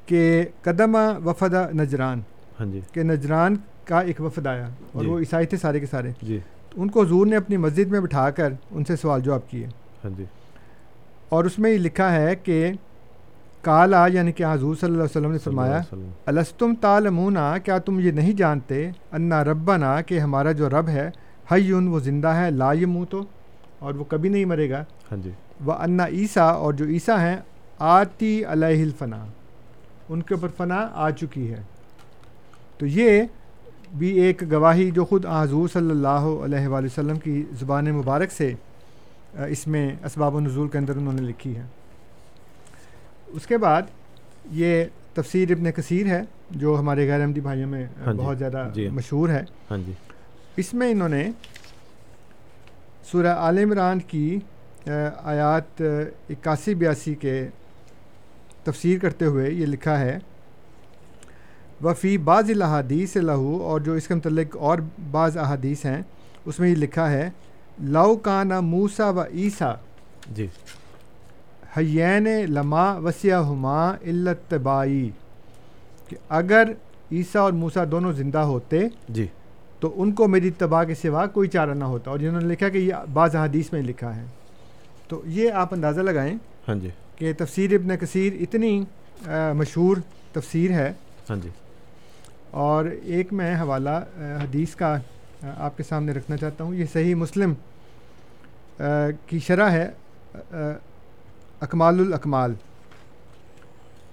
کہ 0.06 0.44
قدمہ 0.62 1.20
وفد 1.26 1.54
نجران۔ 1.76 2.22
ہاں 2.60 2.66
جی۔ 2.66 2.80
کہ 2.92 3.04
نجران 3.04 3.56
کا 3.86 4.00
ایک 4.00 4.22
وفد 4.22 4.48
آیا 4.48 4.68
اور 4.92 5.04
جی۔ 5.04 5.10
وہ 5.10 5.20
عیسائی 5.20 5.46
تھے 5.46 5.58
سارے 5.58 5.80
کے 5.80 5.86
سارے۔ 5.86 6.12
جی۔ 6.22 6.40
ان 6.76 6.90
کو 6.90 7.02
حضور 7.02 7.26
نے 7.26 7.36
اپنی 7.36 7.58
مسجد 7.58 7.88
میں 7.88 8.00
بٹھا 8.00 8.30
کر 8.30 8.54
ان 8.72 8.86
سے 8.86 8.96
سوال 8.96 9.22
جواب 9.22 9.50
کیے۔ 9.50 9.66
ہاں 10.04 10.12
جی۔ 10.18 10.26
اور 11.30 11.44
اس 11.44 11.60
میں 11.60 11.72
یہ 11.72 11.78
لکھا 11.78 12.12
ہے 12.16 12.36
کہ 12.36 12.72
کالا 13.62 14.08
یعنی 14.08 14.32
کہ 14.32 14.44
حضور 14.44 14.76
صلی 14.76 14.86
اللہ 14.86 14.98
علیہ 14.98 15.18
وسلم 15.18 15.32
نے 15.32 15.38
فرمایا 15.38 15.82
الستم 16.26 16.74
تعلمونا 16.82 17.58
کیا 17.58 17.78
تم 17.78 18.00
یہ 18.00 18.12
نہیں 18.12 18.34
جانتے 18.34 18.90
انا 19.12 19.44
ربنا 19.44 20.02
کہ 20.02 20.20
ہمارا 20.20 20.52
جو 20.52 20.70
رب 20.70 20.88
ہے 20.88 21.10
حیون 21.52 21.88
وہ 21.88 22.00
زندہ 22.00 22.28
ہے 22.28 22.52
لا 22.52 22.74
یمو 22.74 23.06
تو 23.06 23.24
اور 23.80 23.94
وہ 23.94 24.04
کبھی 24.04 24.30
نہیں 24.30 24.46
مرے 24.46 24.70
گا۔ 24.70 24.84
ہاں 25.12 25.24
جی۔ 25.24 25.30
وہ 25.66 25.74
انا 25.74 26.08
عیسیٰ 26.08 26.54
اور 26.54 26.74
جو 26.74 26.86
عیسیٰ 26.86 27.18
ہیں 27.18 27.38
آتی 27.80 28.44
علیہ 28.48 28.84
الفنا۔ 28.84 29.26
ان 30.10 30.22
کے 30.22 30.34
اوپر 30.34 30.48
فنا 30.58 30.88
آ 30.94 31.10
چکی 31.10 31.52
ہے۔ 31.52 31.62
تو 32.78 32.86
یہ 32.86 33.24
بھی 33.98 34.10
ایک 34.20 34.44
گواہی 34.52 34.92
جو 34.92 35.06
خود 35.06 35.26
حضور 35.26 35.68
صلی 35.74 35.90
اللہ 35.90 36.28
علیہ 36.44 36.68
وآلہ 36.68 36.86
وسلم 36.86 37.20
کی 37.20 37.44
زبان 37.60 37.86
مبارک 37.86 38.32
سے 38.32 38.54
اس 39.34 39.68
میں 39.68 39.92
اسباب 40.06 40.36
و 40.36 40.40
نزول 40.40 40.68
کے 40.68 40.78
اندر 40.78 40.96
انہوں 40.98 41.14
نے 41.14 41.22
لکھی 41.22 41.56
ہے۔ 41.56 41.62
اس 43.28 43.48
کے 43.48 43.58
بعد 43.58 43.82
یہ 44.52 44.84
تفسیر 45.14 45.52
ابن 45.52 45.72
کثیر 45.72 46.08
ہے 46.08 46.22
جو 46.52 46.76
ہمارے 46.80 47.08
غیر 47.08 47.22
احمدی 47.22 47.40
بھائیوں 47.42 47.70
میں 47.70 47.86
ہاں 48.06 48.14
جی، 48.14 48.20
بہت 48.20 48.38
زیادہ 48.38 48.70
جی۔ 48.76 48.90
مشہور 48.90 49.30
ہے۔ 49.30 49.44
ہاں 49.72 49.78
جی۔ 49.78 49.92
اس 50.58 50.74
میں 50.74 50.92
انہوں 50.92 51.10
نے 51.10 51.30
سورہ 53.12 53.28
عال 53.28 53.58
عمران 53.58 54.00
کی 54.00 54.40
آیات 55.24 55.82
اکاسی 56.30 56.74
بیاسی 56.76 57.16
کے 57.16 57.48
تفسیر 58.64 59.00
کرتے 59.00 59.26
ہوئے 59.26 59.52
یہ 59.52 59.66
لکھا 59.66 60.00
ہے۔ 60.00 60.18
وفی 61.82 62.18
بعض 62.18 62.50
الحادیث 62.50 63.16
لہو 63.16 63.62
اور 63.64 63.82
جو 63.82 63.94
اس 63.94 64.08
کے 64.08 64.16
متعلق 64.16 64.58
اور 64.58 64.78
بعض 65.12 65.38
احادیث 65.38 65.86
ہیں 65.86 66.02
اس 66.46 66.60
میں 66.60 66.70
یہ 66.70 66.76
لکھا 66.76 67.12
ہے 67.12 67.30
لو 67.82 68.16
کانا 68.16 68.60
موسا 68.60 69.10
و 69.10 69.24
عیسیٰ 69.24 69.74
جی۔ 70.36 70.48
حین 71.78 72.28
لما 72.50 72.94
وسیع 72.94 73.36
ہما 73.36 73.90
التبائی 73.90 75.10
کہ 76.10 76.18
اگر 76.30 76.72
عیسیٰ 77.12 77.42
اور 77.42 77.52
موسا 77.52 77.84
دونوں 77.92 78.12
زندہ 78.12 78.38
ہوتے 78.38 78.80
جی۔ 79.10 79.28
تو 79.80 79.94
ان 80.02 80.12
کو 80.12 80.28
میری 80.28 80.50
تباہ 80.52 80.84
کے 80.84 80.96
سوا 80.96 81.26
کوئی 81.26 81.50
چارہ 81.50 81.74
نہ 81.74 81.84
ہوتا 81.84 82.12
اور 82.12 82.20
جنہوں 82.20 82.42
نے 82.42 82.48
لکھا 82.48 82.70
کہ 82.70 82.78
یہ 82.78 82.94
بعض 83.14 83.36
حدیث 83.36 83.74
میں 83.74 83.82
لکھا 83.82 84.16
ہے۔ 84.16 84.26
تو 85.08 85.22
یہ 85.26 85.52
آپ 85.52 85.74
اندازہ 85.74 86.02
لگائیں 86.02 86.36
ہاں 86.68 86.76
جی۔ 86.76 86.90
کہ 87.16 87.34
تفسیر 87.38 87.74
ابن 87.74 87.98
کثیر 87.98 88.34
اتنی 88.40 88.84
مشہور 89.56 89.98
تفسیر 90.34 90.72
ہے 90.72 90.94
ہاں 91.30 91.38
جی۔ 91.44 91.50
اور 92.54 92.86
ایک 93.04 93.34
میں 93.34 93.56
حوالہ 93.56 93.90
حدیث 94.18 94.76
کا 94.76 94.98
آپ 95.58 95.78
کے 95.78 95.84
سامنے 95.90 96.12
رکھنا 96.12 96.38
چاہتا 96.38 96.64
ہوں۔ 96.64 96.76
یہ 96.76 96.86
صحیح 96.94 97.16
مسلم 97.16 97.54
کی 99.28 99.40
شرح 99.40 99.70
ہے 99.70 99.90
اکمال 101.62 102.00
الاکمال 102.00 102.54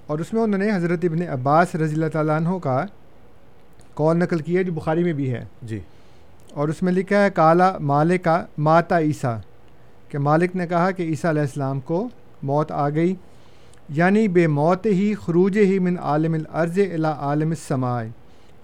اور 0.06 0.18
اس 0.18 0.32
میں 0.32 0.42
انہوں 0.42 0.58
نے 0.58 0.70
حضرت 0.74 0.98
ابن 1.02 1.22
عباس 1.22 1.74
رضی 1.74 1.94
اللہ 1.94 2.06
تعالیٰ 2.12 2.36
عنہ 2.36 2.58
کا 2.58 2.84
قول 3.94 4.16
نقل 4.16 4.38
کیا 4.38 4.62
جو 4.62 4.72
بخاری 4.72 5.04
میں 5.04 5.12
بھی 5.12 5.32
ہے۔ 5.32 5.44
جی۔ 5.62 5.80
اور 6.54 6.68
اس 6.68 6.82
میں 6.82 6.92
لکھا 6.92 7.24
ہے 7.24 7.30
کالا 7.30 7.78
مالک 7.80 8.24
کا 8.24 8.44
ماتا 8.58 8.98
عیسیٰ۔ 8.98 9.38
کہ 10.08 10.18
مالک 10.18 10.56
نے 10.56 10.66
کہا 10.66 10.90
کہ 10.90 11.02
عیسیٰ 11.02 11.30
علیہ 11.30 11.42
السلام 11.42 11.80
کو 11.80 12.08
موت 12.42 12.72
آ 12.72 12.88
گئی 12.88 13.14
یعنی 13.88 14.28
بے 14.28 14.46
موت 14.46 14.86
ہی 14.86 15.14
خروج 15.14 15.58
ہی 15.58 15.78
من 15.78 15.98
عالم 15.98 16.32
الارض 16.32 16.78
الی 16.78 17.08
عالم 17.18 17.50
السماء۔ 17.50 18.04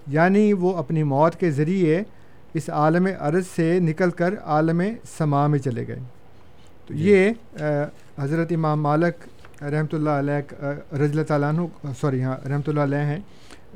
یعنی 0.07 0.53
وہ 0.53 0.77
اپنی 0.77 1.03
موت 1.03 1.35
کے 1.35 1.51
ذریعے 1.51 2.03
اس 2.53 2.69
عالم 2.69 3.07
ارض 3.19 3.47
سے 3.55 3.79
نکل 3.79 4.09
کر 4.09 4.33
عالم 4.45 4.81
سما 5.17 5.47
میں 5.47 5.59
چلے 5.59 5.87
گئے۔ 5.87 5.99
تو 6.87 6.93
جی۔ 6.93 7.09
یہ 7.09 7.31
حضرت 8.19 8.51
امام 8.51 8.81
مالک 8.81 9.15
رحمۃ 9.63 9.93
اللہ 9.93 10.09
علیہ 10.09 10.63
رضی 10.95 11.03
اللہ 11.03 11.23
تعالیٰ 11.23 11.49
عنہ 11.49 11.61
سوری 12.01 12.23
ہاں 12.23 12.47
رحمۃ 12.47 12.67
اللہ 12.67 12.79
علیہ 12.79 12.97
ہیں۔ 12.97 13.19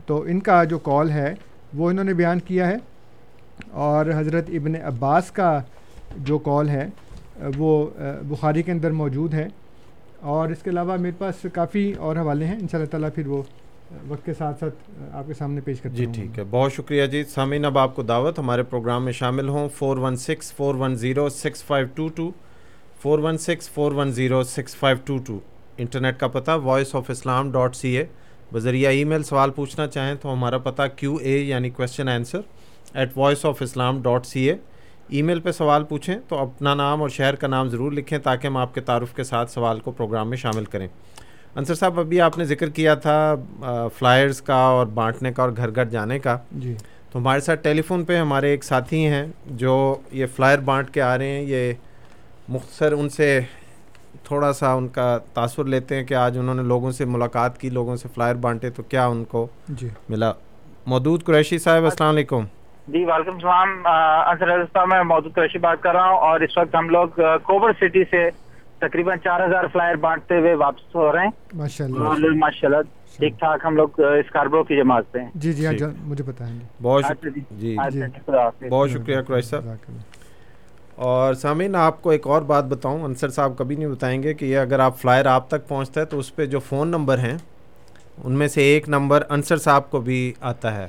تو 0.05 0.21
ان 0.21 0.39
کا 0.39 0.63
جو 0.63 0.79
کال 0.79 1.09
ہے 1.11 1.33
وہ 1.73 1.89
انہوں 1.89 2.05
نے 2.05 2.13
بیان 2.13 2.39
کیا 2.39 2.67
ہے۔ 2.67 2.75
اور 3.71 4.05
حضرت 4.17 4.45
ابن 4.47 4.75
عباس 4.83 5.31
کا 5.31 5.61
جو 6.17 6.37
کال 6.37 6.69
ہے 6.69 6.87
وہ 7.57 7.89
بخاری 8.23 8.63
کے 8.63 8.71
اندر 8.71 8.91
موجود 8.91 9.33
ہے۔ 9.33 9.47
اور 10.19 10.49
اس 10.49 10.57
کے 10.63 10.69
علاوہ 10.69 10.97
میرے 10.97 11.15
پاس 11.17 11.45
کافی 11.53 11.93
اور 11.93 12.15
حوالے 12.15 12.45
ہیں۔ 12.45 12.53
ان 12.53 12.67
شاء 12.71 12.79
اللہ 12.79 12.89
تعالیٰ 12.91 13.09
پھر 13.15 13.27
وہ 13.27 13.43
وقت 14.07 14.25
کے 14.25 14.33
ساتھ 14.33 14.59
ساتھ 14.59 14.75
آپ 15.11 15.23
کے 15.27 15.33
سامنے 15.33 15.61
پیش 15.61 15.81
کرتا 15.81 15.95
جی 15.95 16.05
ہوں۔ 16.05 16.13
ٹھیک 16.13 16.39
ہے۔ 16.39 16.43
بہت 16.49 16.73
شکریہ 16.73 17.05
جی۔ 17.05 17.23
سامعین 17.23 17.65
اب 17.65 17.77
آپ 17.77 17.95
کو 17.95 18.01
دعوت 18.03 18.39
ہمارے 18.39 18.63
پروگرام 18.63 19.05
میں 19.05 19.13
شامل 19.13 19.49
ہوں۔ 19.49 19.69
Four 19.69 19.97
one 19.97 20.15
six 20.15 20.53
four 20.53 20.75
one 20.75 20.95
zero 20.95 21.29
six 21.29 21.63
five 21.63 21.87
two 21.95 22.07
two 22.07 22.31
four 23.01 23.19
one 23.19 23.37
six 23.37 23.69
four 23.69 23.91
one 23.91 24.11
zero 24.11 24.43
six 24.43 24.75
five 24.75 24.97
two 25.05 25.17
two 25.17 25.39
internet 25.77 26.19
کا 26.19 26.27
پتہ 26.27 26.51
Voice 26.63 26.95
of 26.95 27.09
Islam 27.09 27.51
dot 27.51 27.75
C 27.75 27.97
A 27.97 28.05
بذریعہ 28.53 28.91
ای 28.91 29.03
میل 29.03 29.23
سوال 29.23 29.49
پوچھنا 29.49 29.87
چاہیں 29.87 30.15
تو 30.15 30.33
ہمارا 30.33 30.57
پتہ 30.57 30.81
کیو 30.95 31.15
اے 31.15 31.37
یعنی 31.37 31.69
question 31.69 32.09
answer 32.09 32.39
at 32.93 33.17
Voice 33.17 33.45
of 33.45 33.61
Islam 33.61 34.01
dot 34.01 34.25
C 34.25 34.49
A 34.49 34.55
email 35.21 35.39
پہ 35.39 35.51
سوال 35.51 35.83
پوچھیں 35.83 36.15
تو 36.27 36.37
اپنا 36.37 36.73
نام 36.73 37.01
اور 37.01 37.09
شہر 37.09 37.35
کا 37.35 37.47
نام 37.47 37.69
ضرور 37.69 37.91
لکھیں 37.91 38.17
تاکہ 38.19 38.47
ہم 38.47 38.57
آپ 38.57 38.73
کے 38.73 38.81
تعارف 38.81 39.13
کے 39.15 39.23
ساتھ 39.23 39.51
سوال 39.51 39.79
کو 39.79 39.91
پروگرام 39.91 40.29
میں 40.29 40.37
شامل 40.37 40.65
کریں۔ 40.65 40.87
انصر 41.55 41.73
صاحب 41.73 41.99
ابھی 41.99 42.21
آپ 42.21 42.37
نے 42.37 42.45
ذکر 42.45 42.69
کیا 42.69 42.95
تھا 42.95 43.35
فلائرز 43.99 44.41
کا 44.41 44.55
اور 44.55 44.85
بانٹنے 44.85 45.33
کا 45.33 45.43
اور 45.43 45.51
گھر 45.57 45.75
گھر 45.75 45.85
جانے 45.85 46.19
کا۔ 46.19 46.37
جی۔ 46.51 46.75
تو 47.11 47.19
ہمارے 47.19 47.39
ساتھ 47.39 47.63
ٹیلی 47.63 47.81
فون 47.81 48.05
پہ 48.05 48.17
ہمارے 48.17 48.49
ایک 48.49 48.63
ساتھی 48.63 49.05
ہیں 49.07 49.25
جو 49.45 49.95
یہ 50.11 50.25
فلائر 50.35 50.59
بانٹ 50.59 50.89
کے 50.89 51.01
آ 51.01 51.17
رہے 51.17 51.27
ہیں۔ 51.27 51.41
یہ 51.41 51.73
مختصر 52.49 52.91
ان 52.91 53.09
سے 53.09 53.39
تھوڑا 54.23 54.53
سا 54.53 54.73
ان 54.73 54.87
کا 54.87 55.17
تاثر 55.33 55.63
لیتے 55.63 55.95
ہیں 55.95 56.03
کہ 56.03 56.13
آج 56.13 56.37
انہوں 56.37 56.55
نے 56.55 56.63
لوگوں 56.63 56.91
سے 56.91 57.05
ملاقات 57.05 57.57
کی 57.57 57.69
لوگوں 57.69 57.95
سے 57.95 58.07
فلائر 58.15 58.35
بانٹے 58.35 58.69
تو 58.69 58.83
کیا 58.83 59.05
ان 59.05 59.23
کو 59.23 59.47
جی۔ 59.69 59.87
ملا؟ 60.09 60.31
مودود 60.85 61.23
قریشی 61.23 61.57
صاحب 61.57 61.83
السلام 61.83 62.09
علیکم۔ 62.09 62.45
جی 62.87 63.03
وعلیکم 63.05 63.33
السلام۔ 63.33 63.87
انصر 64.29 64.63
صاحب 64.73 64.87
میں 64.87 65.03
موجود 65.03 65.33
قریشی 65.33 65.59
بات 65.59 65.81
کر 65.81 65.91
رہا 65.93 66.09
ہوں 66.09 66.17
اور 66.17 66.39
اس 66.39 66.57
وقت 66.57 66.75
ہم 66.75 66.89
لوگ 66.89 67.07
کوبر 67.43 67.71
سٹی 67.73 68.03
سے 68.03 68.29
تقریباً 68.81 69.17
چار 69.23 69.39
ہزار 69.47 69.63
فلائر 69.73 69.95
بانٹتے 69.95 70.39
ہوئے 70.39 70.53
واپس 70.53 70.95
ہو 70.95 71.11
رہے 71.11 71.23
ہیں۔ 71.23 71.29
ماشاء 71.53 71.85
اللہ۔ 71.85 72.27
ماشاء 72.37 72.67
اللہ 72.67 72.81
ٹھیک 73.17 73.39
ٹھاک 73.39 73.59
ہم 73.65 73.75
لوگ 73.75 73.99
اسکاربرو 73.99 74.63
کی 74.63 74.75
جماعت 74.75 75.15
ہیں۔ 75.15 75.25
جی 75.35 75.53
جی 75.53 75.65
ہاں۔ 75.65 75.73
جان 75.73 75.93
مجھے 76.03 76.23
ہے۔ 76.39 76.45
جی 76.49 76.65
بہت 76.81 77.03
شکریہ 77.05 77.31
جی۔ 77.51 77.75
جی۔ 77.91 77.99
جی،۔ 77.99 78.69
بہت 78.69 78.89
شکریہ 78.89 79.21
قریش 79.27 79.45
صاحب۔ 79.45 79.91
اور 80.95 81.33
سامعین 81.33 81.75
آپ 81.75 82.01
کو 82.01 82.09
ایک 82.09 82.27
اور 82.27 82.41
بات 82.41 82.65
بتاؤں۔ 82.65 83.03
انصر 83.03 83.29
صاحب 83.29 83.57
کبھی 83.57 83.75
نہیں 83.75 83.87
بتائیں 83.87 84.23
گے 84.23 84.33
کہ 84.33 84.45
یہ 84.45 84.57
اگر 84.57 84.79
آپ 84.79 84.97
فلائر 84.97 85.25
آپ 85.25 85.47
تک 85.47 85.67
پہنچتا 85.67 86.01
ہے 86.01 86.05
تو 86.05 86.19
اس 86.19 86.35
پہ 86.35 86.45
جو 86.45 86.59
فون 86.59 86.87
نمبر 86.87 87.17
ہیں 87.17 87.37
ان 88.23 88.31
میں 88.31 88.47
سے 88.47 88.61
ایک 88.61 88.89
نمبر 88.89 89.23
انصر 89.29 89.57
صاحب 89.57 89.91
کو 89.91 90.01
بھی 90.01 90.33
آتا 90.41 90.75
ہے۔ 90.75 90.87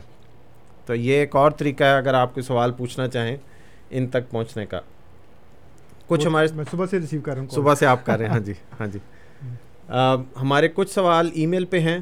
تو 0.86 0.94
یہ 0.94 1.14
ایک 1.14 1.36
اور 1.36 1.50
طریقہ 1.50 1.84
ہے 1.84 1.96
اگر 1.96 2.14
آپ 2.14 2.34
کوئی 2.34 2.44
سوال 2.44 2.72
پوچھنا 2.72 3.08
چاہیں 3.08 3.36
ان 3.90 4.06
تک 4.06 4.30
پہنچنے 4.30 4.66
کا۔ 4.66 4.80
کچھ 6.12 6.26
ہمارے 6.26 6.46
میں 6.54 6.64
صبح 6.70 6.86
سے 6.90 6.98
ریسیو 6.98 7.20
کر 7.20 7.32
رہا 7.32 7.40
ہوں 7.40 7.48
صبح 7.48 7.74
سے 7.74 7.86
آپ 7.86 8.04
کر 8.06 8.18
رہے 8.18 8.26
ہیں 8.26 8.32
ہاں 8.32 8.40
جی 8.40 8.52
ہاں 8.80 8.86
جی۔ 8.86 8.98
ہمارے 10.40 10.68
کچھ 10.74 10.90
سوال 10.90 11.30
ای 11.34 11.46
میل 11.46 11.64
پہ 11.64 11.80
ہیں۔ 11.80 11.98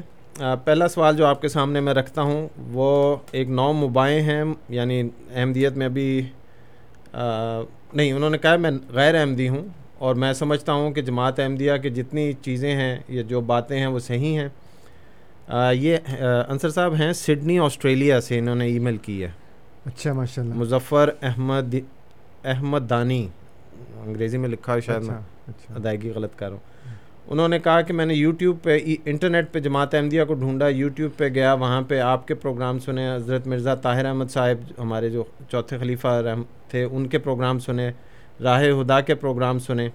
پہلا 0.63 0.87
سوال 0.87 1.15
جو 1.17 1.25
آپ 1.25 1.41
کے 1.41 1.47
سامنے 1.47 1.79
میں 1.79 1.93
رکھتا 1.93 2.21
ہوں 2.21 2.47
وہ 2.71 3.15
ایک 3.31 3.49
نو 3.49 3.71
مبائیں 3.73 4.21
ہیں 4.21 4.43
یعنی 4.69 5.01
احمدیت 5.33 5.77
میں 5.77 5.85
ابھی 5.85 6.21
نہیں 7.13 8.11
انہوں 8.11 8.29
نے 8.29 8.37
کہا 8.37 8.55
میں 8.57 8.71
غیر 8.89 9.15
احمدی 9.15 9.47
ہوں 9.49 9.67
اور 9.97 10.15
میں 10.15 10.31
سمجھتا 10.33 10.73
ہوں 10.73 10.91
کہ 10.91 11.01
جماعت 11.01 11.39
احمدیہ 11.39 11.73
کی 11.83 11.89
جتنی 11.89 12.31
چیزیں 12.41 12.75
ہیں 12.75 12.95
یہ 13.07 13.23
جو 13.23 13.41
باتیں 13.51 13.77
ہیں 13.79 13.87
وہ 13.87 13.99
صحیح 13.99 14.39
ہیں۔ 14.39 14.47
یہ 15.73 15.97
انصر 16.49 16.69
صاحب 16.69 16.93
ہیں 16.99 17.11
سڈنی 17.13 17.59
آسٹریلیا 17.59 18.19
سے 18.21 18.39
انہوں 18.39 18.55
نے 18.55 18.65
ای 18.65 18.79
میل 18.79 18.97
کی 18.97 19.21
ہے۔ 19.23 19.31
اچھا 19.85 20.13
ماشاء 20.13 20.41
اللہ 20.41 20.55
مظفر 20.55 21.09
احمد 21.21 21.75
احمد 22.43 22.89
دانی۔ 22.89 23.27
انگریزی 24.05 24.37
میں 24.37 24.49
لکھا 24.49 24.73
ہے 24.73 24.81
شاید 24.81 25.03
اچھا 25.03 25.13
میں 25.13 25.21
اچھا۔ 25.47 25.73
ادائیگی 25.75 26.09
غلط 26.09 26.35
کر 26.35 26.45
رہا 26.45 26.53
ہوں۔ 26.53 26.71
انہوں 27.27 27.47
نے 27.47 27.59
کہا 27.59 27.81
کہ 27.81 27.93
میں 27.93 28.05
نے 28.05 28.13
یوٹیوب 28.13 28.57
پہ 28.63 28.77
انٹرنیٹ 29.05 29.51
پہ 29.51 29.59
جماعت 29.59 29.95
احمدیہ 29.95 30.23
کو 30.23 30.33
ڈھونڈا 30.33 30.67
یوٹیوب 30.67 31.11
پہ 31.17 31.27
گیا 31.27 31.53
وہاں 31.53 31.81
پہ 31.81 31.99
آپ 31.99 32.27
کے 32.27 32.35
پروگرام 32.35 32.79
سنے 32.79 33.15
حضرت 33.15 33.47
مرزا 33.47 33.75
طاہر 33.75 34.05
احمد 34.05 34.25
صاحب 34.29 34.81
ہمارے 34.81 35.09
جو 35.09 35.23
چوتھے 35.51 35.77
خلیفہ 35.77 36.07
رحم 36.07 36.43
تھے 36.69 36.83
ان 36.83 37.07
کے 37.07 37.17
پروگرام 37.17 37.59
سنے 37.59 37.91
راہ 38.43 38.63
ہدا 38.81 39.01
کے 39.01 39.15
پروگرام 39.15 39.59
سنے۔ 39.59 39.89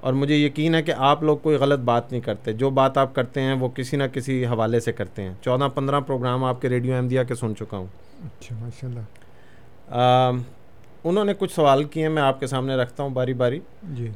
اور 0.00 0.12
مجھے 0.12 0.36
یقین 0.36 0.74
ہے 0.74 0.82
کہ 0.82 0.92
آپ 0.96 1.22
لوگ 1.22 1.36
کوئی 1.36 1.56
غلط 1.56 1.78
بات 1.78 2.12
نہیں 2.12 2.20
کرتے۔ 2.20 2.52
جو 2.52 2.70
بات 2.70 2.98
آپ 2.98 3.14
کرتے 3.14 3.40
ہیں 3.40 3.52
وہ 3.52 3.68
کسی 3.68 3.96
نہ 3.96 4.04
کسی 4.12 4.46
حوالے 4.46 4.80
سے 4.80 4.92
کرتے 4.92 5.22
ہیں۔ 5.22 5.34
چودہ 5.40 5.68
پندرہ 5.74 6.00
پروگرام 6.00 6.44
آپ 6.44 6.62
کے 6.62 6.68
ریڈیو 6.68 6.94
احمدیہ 6.94 7.20
کے 7.28 7.34
سن 7.34 7.56
چکا 7.56 7.76
ہوں۔ 7.76 7.86
اچھا 8.24 8.56
ماشاء 8.60 8.88
اللہ 8.88 10.55
انہوں 11.08 11.24
نے 11.24 11.32
کچھ 11.38 11.54
سوال 11.54 11.84
کیے 11.84 12.02
ہیں 12.02 12.10
میں 12.10 12.22
آپ 12.22 12.40
کے 12.40 12.46
سامنے 12.46 12.74
رکھتا 12.74 13.02
ہوں 13.02 13.10
باری 13.10 13.32
باری۔ 13.34 13.60
جی۔ 13.82 14.10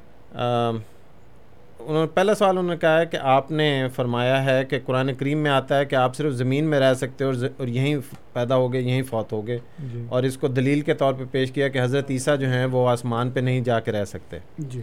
انہوں 1.79 2.03
نے 2.03 2.07
پہلا 2.15 2.35
سوال 2.35 2.59
انہوں 2.59 2.73
نے 2.73 2.77
کہا 2.77 3.01
ہے 3.01 3.07
کہ 3.07 3.19
آپ 3.23 3.51
نے 3.51 3.87
فرمایا 3.95 4.45
ہے 4.45 4.65
کہ 4.65 4.79
قرآن 4.87 5.15
کریم 5.15 5.39
میں 5.39 5.51
آتا 5.51 5.79
ہے 5.79 5.85
کہ 5.85 5.95
آپ 5.95 6.17
صرف 6.17 6.33
زمین 6.33 6.65
میں 6.65 6.81
رہ 6.81 6.95
سکتے 6.95 7.25
ہو 7.25 7.29
اور 7.29 7.35
ز- 7.35 7.45
اور 7.57 7.67
یہیں 7.67 7.97
پیدا 8.33 8.57
ہو 8.57 8.73
گئے 8.73 8.81
یہیں 8.81 9.03
فوت 9.03 9.33
ہو 9.33 9.47
گئے۔ 9.47 9.59
جی۔ 9.93 10.07
اور 10.09 10.23
اس 10.23 10.37
کو 10.37 10.49
دلیل 10.49 10.81
کے 10.81 10.95
طور 10.95 11.13
پہ 11.13 11.25
پیش 11.31 11.53
کیا 11.53 11.69
کہ 11.69 11.83
حضرت 11.83 12.11
عیسیٰ 12.11 12.39
جو 12.39 12.49
ہیں 12.49 12.67
وہ 12.67 12.89
آسمان 12.89 13.31
پہ 13.31 13.41
نہیں 13.41 13.61
جا 13.61 13.81
کے 13.81 13.93
رہ 13.93 14.05
سکتے۔ 14.05 14.39
جی۔ 14.59 14.81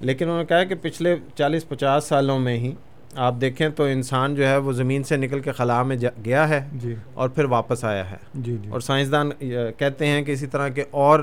لیکن 0.00 0.24
انہوں 0.24 0.38
نے 0.38 0.44
کہا 0.44 0.64
کہ 0.64 0.74
پچھلے 0.82 1.16
چالیس 1.34 1.68
پچاس 1.68 2.04
سالوں 2.04 2.38
میں 2.38 2.58
ہی 2.58 2.72
آپ 3.16 3.34
دیکھیں 3.40 3.68
تو 3.68 3.84
انسان 3.84 4.34
جو 4.34 4.46
ہے 4.46 4.56
وہ 4.56 4.72
زمین 4.72 5.02
سے 5.02 5.16
نکل 5.16 5.40
کے 5.40 5.52
خلا 5.52 5.82
میں 5.82 5.96
گیا 6.24 6.48
ہے 6.48 6.68
جی۔ 6.72 6.94
اور 7.14 7.28
پھر 7.28 7.44
واپس 7.44 7.84
آیا 7.84 8.10
ہے۔ 8.10 8.16
جی 8.34 8.56
جی۔ 8.62 8.70
اور 8.70 8.80
سائنسدان 8.80 9.30
کہتے 9.78 10.06
ہیں 10.06 10.22
کہ 10.22 10.32
اسی 10.32 10.46
طرح 10.46 10.68
کے 10.68 10.84
اور 10.90 11.20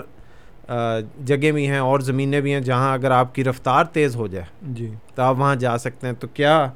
جگہ 1.25 1.51
بھی 1.51 1.67
ہیں 1.67 1.77
اور 1.77 1.99
زمینیں 1.99 2.41
بھی 2.41 2.53
ہیں 2.53 2.61
جہاں 2.61 2.93
اگر 2.93 3.11
آپ 3.11 3.35
کی 3.35 3.43
رفتار 3.43 3.85
تیز 3.85 4.15
ہو 4.15 4.27
جائے 4.27 4.45
جی۔ 4.61 4.93
تو 5.15 5.21
آپ 5.21 5.39
وہاں 5.39 5.55
جا 5.55 5.77
سکتے 5.77 6.07
ہیں۔ 6.07 6.13
تو 6.13 6.27
کیا 6.27 6.67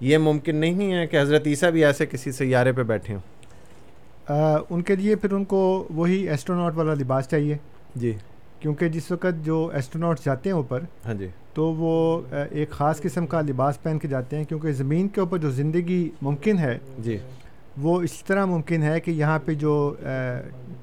یہ 0.00 0.18
ممکن 0.18 0.56
نہیں 0.56 0.92
ہے 0.92 1.06
کہ 1.06 1.20
حضرت 1.20 1.46
عیسیٰ 1.46 1.70
بھی 1.70 1.84
ایسے 1.84 2.06
کسی 2.06 2.32
سیارے 2.32 2.72
پہ 2.72 2.82
بیٹھے 2.82 3.14
ہوں؟ 3.14 3.20
آ، 4.32 4.56
ان 4.70 4.82
کے 4.82 4.96
لیے 4.96 5.16
پھر 5.16 5.32
ان 5.32 5.44
کو 5.44 5.88
وہی 5.90 6.28
ایسٹروناٹ 6.28 6.74
والا 6.74 6.94
لباس 6.94 7.28
چاہیے۔ 7.28 7.56
جی۔ 7.94 8.12
کیونکہ 8.64 8.88
جس 8.88 9.10
وقت 9.10 9.44
جو 9.44 9.56
ایسٹروناٹ 9.72 10.24
جاتے 10.24 10.48
ہیں 10.48 10.56
اوپر 10.56 10.82
ہاں 11.06 11.14
جی۔ 11.14 11.26
تو 11.54 11.64
وہ 11.72 12.20
ایک 12.50 12.70
خاص 12.70 13.00
قسم 13.00 13.26
کا 13.26 13.40
لباس 13.40 13.82
پہن 13.82 13.98
کے 13.98 14.08
جاتے 14.08 14.36
ہیں 14.36 14.44
کیونکہ 14.44 14.72
زمین 14.72 15.08
کے 15.08 15.20
اوپر 15.20 15.38
جو 15.38 15.50
زندگی 15.50 16.08
ممکن 16.22 16.58
ہے 16.58 16.78
جی۔ 16.98 17.16
وہ 17.82 18.00
اس 18.02 18.12
طرح 18.24 18.44
ممکن 18.44 18.82
ہے 18.82 19.00
کہ 19.00 19.10
یہاں 19.10 19.38
پہ 19.44 19.54
جو 19.54 19.74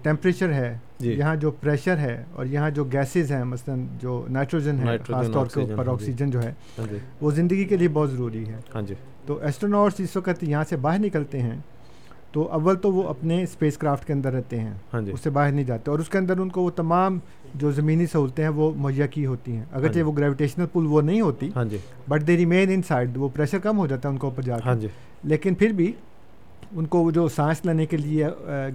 ٹیمپریچر 0.02 0.54
ہے 0.54 0.78
جی۔ 1.00 1.14
یہاں 1.14 1.36
جو 1.36 1.52
پریشر 1.52 1.98
ہے 1.98 2.24
اور 2.34 2.46
یہاں 2.46 2.70
جو 2.70 2.84
گیسز 2.84 3.32
ہیں 3.32 3.44
مثلا 3.44 3.76
جو 4.02 4.26
نائٹروجن 4.30 4.80
ہے 4.80 4.98
خاص 4.98 5.32
طور 5.32 5.34
کے 5.34 5.40
آکسیجن، 5.40 5.72
اوپر 5.72 5.88
ہاں 5.88 5.98
جی۔ 5.98 6.04
آکسیجن 6.04 6.32
جو 6.32 6.44
ہے 6.44 6.54
ہاں 6.80 6.86
جی۔ 6.92 6.98
وہ 7.22 7.32
زندگی 7.32 7.66
کے 7.66 7.78
لیے 7.78 7.88
بہت 7.88 8.12
ضروری 8.12 8.48
ہے۔ 8.48 8.60
ہاں 8.76 8.82
جی۔ 8.82 8.96
تو 9.26 9.40
ایسٹروناٹس 9.40 10.00
اس 10.00 10.16
وقت 10.18 10.44
یہاں 10.44 10.64
سے 10.70 10.76
باہر 10.78 11.00
نکلتے 11.00 11.42
ہیں 11.42 11.60
تو 12.32 12.48
اول 12.52 12.76
تو 12.76 12.92
وہ 12.92 13.08
اپنے 13.08 13.42
اسپیس 13.44 13.78
کرافٹ 13.78 14.08
کے 14.08 14.14
اندر 14.14 14.34
رہتے 14.34 14.60
ہیں۔ 14.60 14.74
اس 14.94 15.20
سے 15.20 15.30
باہر 15.30 15.52
نہیں 15.52 15.66
جاتے 15.66 15.92
اور 15.92 16.00
اس 16.00 16.10
کے 16.10 16.18
اندر 16.18 16.38
ان 16.38 16.50
کو 16.50 16.62
وہ 16.62 16.70
تمام 16.70 17.20
جو 17.56 17.72
زمینی 17.72 18.06
سہولتیں 18.06 18.44
ہیں 18.44 18.52
وہ 18.52 18.72
مہیا 18.78 19.06
کی 19.06 19.26
ہوتی 19.26 19.52
ہیں۔ 19.52 19.60
ہاں 19.60 19.80
جی۔ 19.80 19.86
اگرچہ 19.86 20.00
وہ 20.00 20.12
گریویٹیشنل 20.18 20.66
پل 20.74 20.86
وہ 20.86 21.02
نہیں 21.02 21.22
ہوتی 21.22 21.50
ہاں 21.56 21.66
جی۔ 21.66 21.78
But 22.10 22.28
they 22.28 22.38
remain 22.38 22.72
in 22.74 22.82
side 22.82 23.18
وہ 23.18 23.30
پریشر 23.34 23.60
کم 23.60 23.78
ہو 23.78 23.88
جاتا 23.88 24.10
ہے 24.10 24.14
ان 24.14 24.20
کے 24.20 24.28
اوپر 24.28 24.44
جا 24.44 24.58
ہاں 24.66 24.76
کے 24.76 24.82
جی۔ 24.82 24.88
لیکن 25.24 25.56
پھر 25.56 25.72
بھی 25.72 25.92
ان 26.72 26.86
کو 26.86 27.10
جو 27.12 27.28
سانس 27.28 27.66
لینے 27.66 27.86
کے 27.86 27.98
لیے 27.98 28.28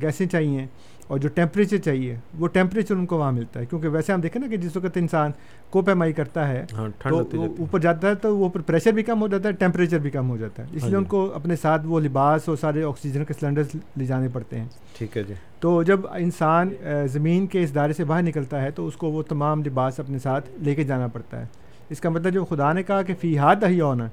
گیسیں 0.02 0.26
چاہیے۔ 0.26 0.66
اور 1.08 1.18
جو 1.18 1.28
ٹیمپریچر 1.28 1.76
چاہیے 1.76 2.16
وہ 2.38 2.48
ٹیمپریچر 2.48 2.94
ان 2.94 3.06
کو 3.06 3.18
وہاں 3.18 3.32
ملتا 3.32 3.60
ہے۔ 3.60 3.66
کیونکہ 3.66 3.88
ویسے 3.88 4.12
ہم 4.12 4.20
دیکھیں 4.20 4.40
نا 4.42 4.48
کہ 4.48 4.56
جس 4.56 4.76
وقت 4.76 4.96
انسان 4.96 5.30
کو 5.70 5.82
پیمائی 5.82 6.12
کرتا 6.12 6.48
ہے 6.48 6.64
ہاں 6.72 6.88
ٹھنڈ 6.98 7.14
تو 7.30 7.42
اوپر 7.58 7.78
جاتا 7.78 8.08
ہے 8.08 8.14
تو 8.14 8.36
وہ 8.38 8.48
پریشر 8.66 8.92
بھی 8.92 9.02
کم 9.02 9.20
ہو 9.22 9.28
جاتا 9.28 9.48
ہے 9.48 9.54
ٹیمپریچر 9.54 9.98
بھی 9.98 10.10
کم 10.10 10.30
ہو 10.30 10.36
جاتا 10.36 10.62
ہے۔ 10.62 10.68
اس 10.72 10.82
ہاں 10.82 10.88
لیے 10.88 10.96
ان 10.96 11.04
جی۔ 11.04 11.08
کو 11.08 11.30
اپنے 11.34 11.56
ساتھ 11.56 11.86
وہ 11.86 12.00
لباس 12.00 12.48
اور 12.48 12.56
سارے 12.56 12.82
آکسیجن 12.82 13.24
کے 13.24 13.34
سلنڈرز 13.40 13.66
لے 13.96 14.06
جانے 14.06 14.28
پڑتے 14.32 14.58
ہیں۔ 14.58 14.66
ٹھیک 14.98 15.16
ہے 15.16 15.22
جی۔ 15.22 15.34
تو 15.60 15.82
جب 15.82 16.00
انسان 16.12 16.70
زمین 17.06 17.46
کے 17.46 17.62
اس 17.62 17.74
دائرے 17.74 17.92
سے 17.92 18.04
باہر 18.04 18.22
نکلتا 18.22 18.62
ہے 18.62 18.70
تو 18.70 18.86
اس 18.86 18.96
کو 18.96 19.10
وہ 19.10 19.22
تمام 19.22 19.62
لباس 19.66 20.00
اپنے 20.00 20.18
ساتھ 20.18 20.50
لے 20.58 20.74
کے 20.74 20.84
جانا 20.84 21.06
پڑتا 21.06 21.40
ہے۔ 21.40 21.46
اس 21.90 22.00
کا 22.00 22.08
مطلب 22.08 22.32
جب 22.34 22.44
خدا 22.48 22.72
نے 22.72 22.82
کہا 22.82 23.02
کہ 23.02 23.14
فی 23.20 23.38
ہاتھ 23.38 23.64
ہی 23.64 23.80
ہونا 23.80 24.06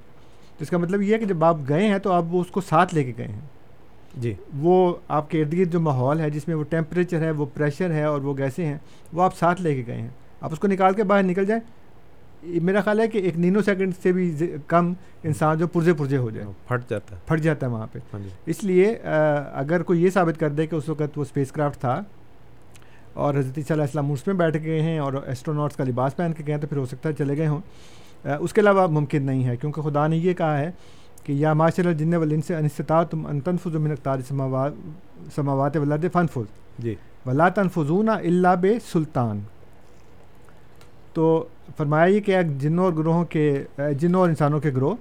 تو 0.58 0.62
اس 0.62 0.70
کا 0.70 0.78
مطلب 0.78 1.02
یہ 1.02 1.14
ہے 1.14 1.20
کہ 1.20 1.26
جب 1.26 1.44
آپ 1.44 1.58
گئے 1.70 1.88
ہیں 1.88 1.98
تو 1.98 2.12
آپ 2.12 2.24
وہ 2.28 2.42
اس 2.42 2.48
کو 2.48 2.62
ساتھ 2.62 2.96
لے 2.96 3.04
کے 3.04 3.14
گئے 3.18 3.28
ہیں۔ 3.28 3.42
جی۔ 4.14 4.34
وہ 4.60 4.96
آپ 5.08 5.30
کے 5.32 5.42
ارد 5.42 5.54
گرد 5.54 5.72
جو 5.72 5.80
ماحول 5.80 6.20
ہے 6.20 6.30
جس 6.30 6.48
میں 6.48 6.56
وہ 6.56 6.64
ٹیمپریچر 6.64 7.22
ہے 7.22 7.32
وہ 7.32 7.46
پریشر 7.54 7.92
ہے 7.92 8.04
اور 8.04 8.22
وہ 8.22 8.38
گیسیں 8.38 8.66
ہیں 8.66 8.78
وہ 9.14 9.24
آپ 9.24 9.38
ساتھ 9.38 9.62
لے 9.62 9.76
کے 9.76 9.84
گئے 9.88 10.02
ہیں۔ 10.02 10.08
آپ 10.42 10.52
اس 10.52 10.60
کو 10.60 10.68
نکال 10.68 10.94
کے 10.94 11.04
باہر 11.04 11.24
نکل 11.24 11.46
جائیں۔ 11.46 11.62
میرا 12.64 12.82
خیال 12.82 13.00
ہے 13.00 13.08
کہ 13.08 13.18
ایک 13.18 13.38
نینو 13.38 13.62
سیکنڈ 13.62 13.94
سے 14.04 14.12
بھی 14.12 14.32
کم 14.68 14.94
انسان 15.24 15.58
جو 15.58 15.68
پرزے 15.68 15.94
پرزے 15.94 16.18
ہو 16.18 16.30
جائے۔ 16.30 16.48
پھٹ 16.68 16.90
جاتا 16.90 17.16
ہے۔ 17.16 17.22
پھٹ 17.26 17.40
جاتا 17.40 17.68
ہے 17.68 17.72
وہاں 17.72 17.88
پہ۔ 17.92 18.00
ہاں 18.14 18.20
جی۔ 18.20 18.30
اس 18.46 18.64
لیے 18.64 18.98
اگر 19.54 19.84
کوئی 19.84 20.04
یہ 20.04 20.10
ثابت 20.10 20.40
کر 20.40 20.50
دے 20.50 20.68
کہ 20.68 20.76
اس 20.76 20.90
وقت 20.90 21.18
وہ 21.18 21.22
اسپیس 21.22 21.52
کرافٹ 21.52 21.80
تھا 21.80 22.02
اور 23.14 23.34
حضرت 23.34 23.56
صلی 23.56 23.64
اللہ 23.70 23.84
السلام 23.84 24.12
اس 24.12 24.28
میں 24.28 24.36
بیٹھ 24.36 24.58
گئے 24.64 24.82
ہیں 24.82 25.00
اور 25.00 25.14
ایسٹروناٹس 25.26 25.76
کا 25.76 25.84
لباس 25.84 26.16
پہن 26.16 26.34
کے 26.34 26.44
گئے 26.48 26.54
ہیں 26.56 26.62
تو 26.62 26.68
پھر 26.68 26.78
ہو 26.78 26.86
سکتا 26.86 27.10
ہے 27.10 27.14
چلے 27.14 27.38
گئے 27.38 27.48
ہوں۔ 27.48 27.62
اس 28.40 28.54
کے 28.54 28.62
علاوہ 28.62 28.88
ممکن 28.88 29.24
نہیں 29.24 29.46
ہے 29.46 29.56
کیونکہ 29.58 29.82
خدا 29.82 30.08
نے 30.08 30.18
یہ 30.18 30.34
کہا 30.34 30.58
ہے 30.58 30.72
کہ 31.24 31.34
یا 31.34 31.54
معاشر 31.54 31.88
الجن 31.88 32.14
والن 32.14 32.42
سے 32.42 32.56
انستطاع 32.56 33.04
تم 33.04 33.26
ان 33.26 33.40
تنفذ 33.40 33.76
من 33.76 33.92
اقتار 33.92 34.20
سماوات 34.28 34.72
سماوات 35.36 35.78
ولاد 35.78 36.06
فن 36.14 36.26
فض 36.34 36.46
جی. 36.80 36.96
ولا 37.26 37.50
تنفذون 37.50 38.10
الا 38.10 38.56
بے 38.56 38.78
سلطان 38.92 39.40
تو 41.14 41.44
فرمایا 41.78 42.06
یہ 42.06 42.20
کہ 42.20 42.42
جنوں 42.60 42.84
اور 42.84 42.94
گروہوں 42.94 43.26
کے 43.26 43.64
جنوں 44.00 44.20
اور 44.20 44.30
انسانوں 44.30 44.60
کے 44.60 44.72
گروہ 44.76 44.96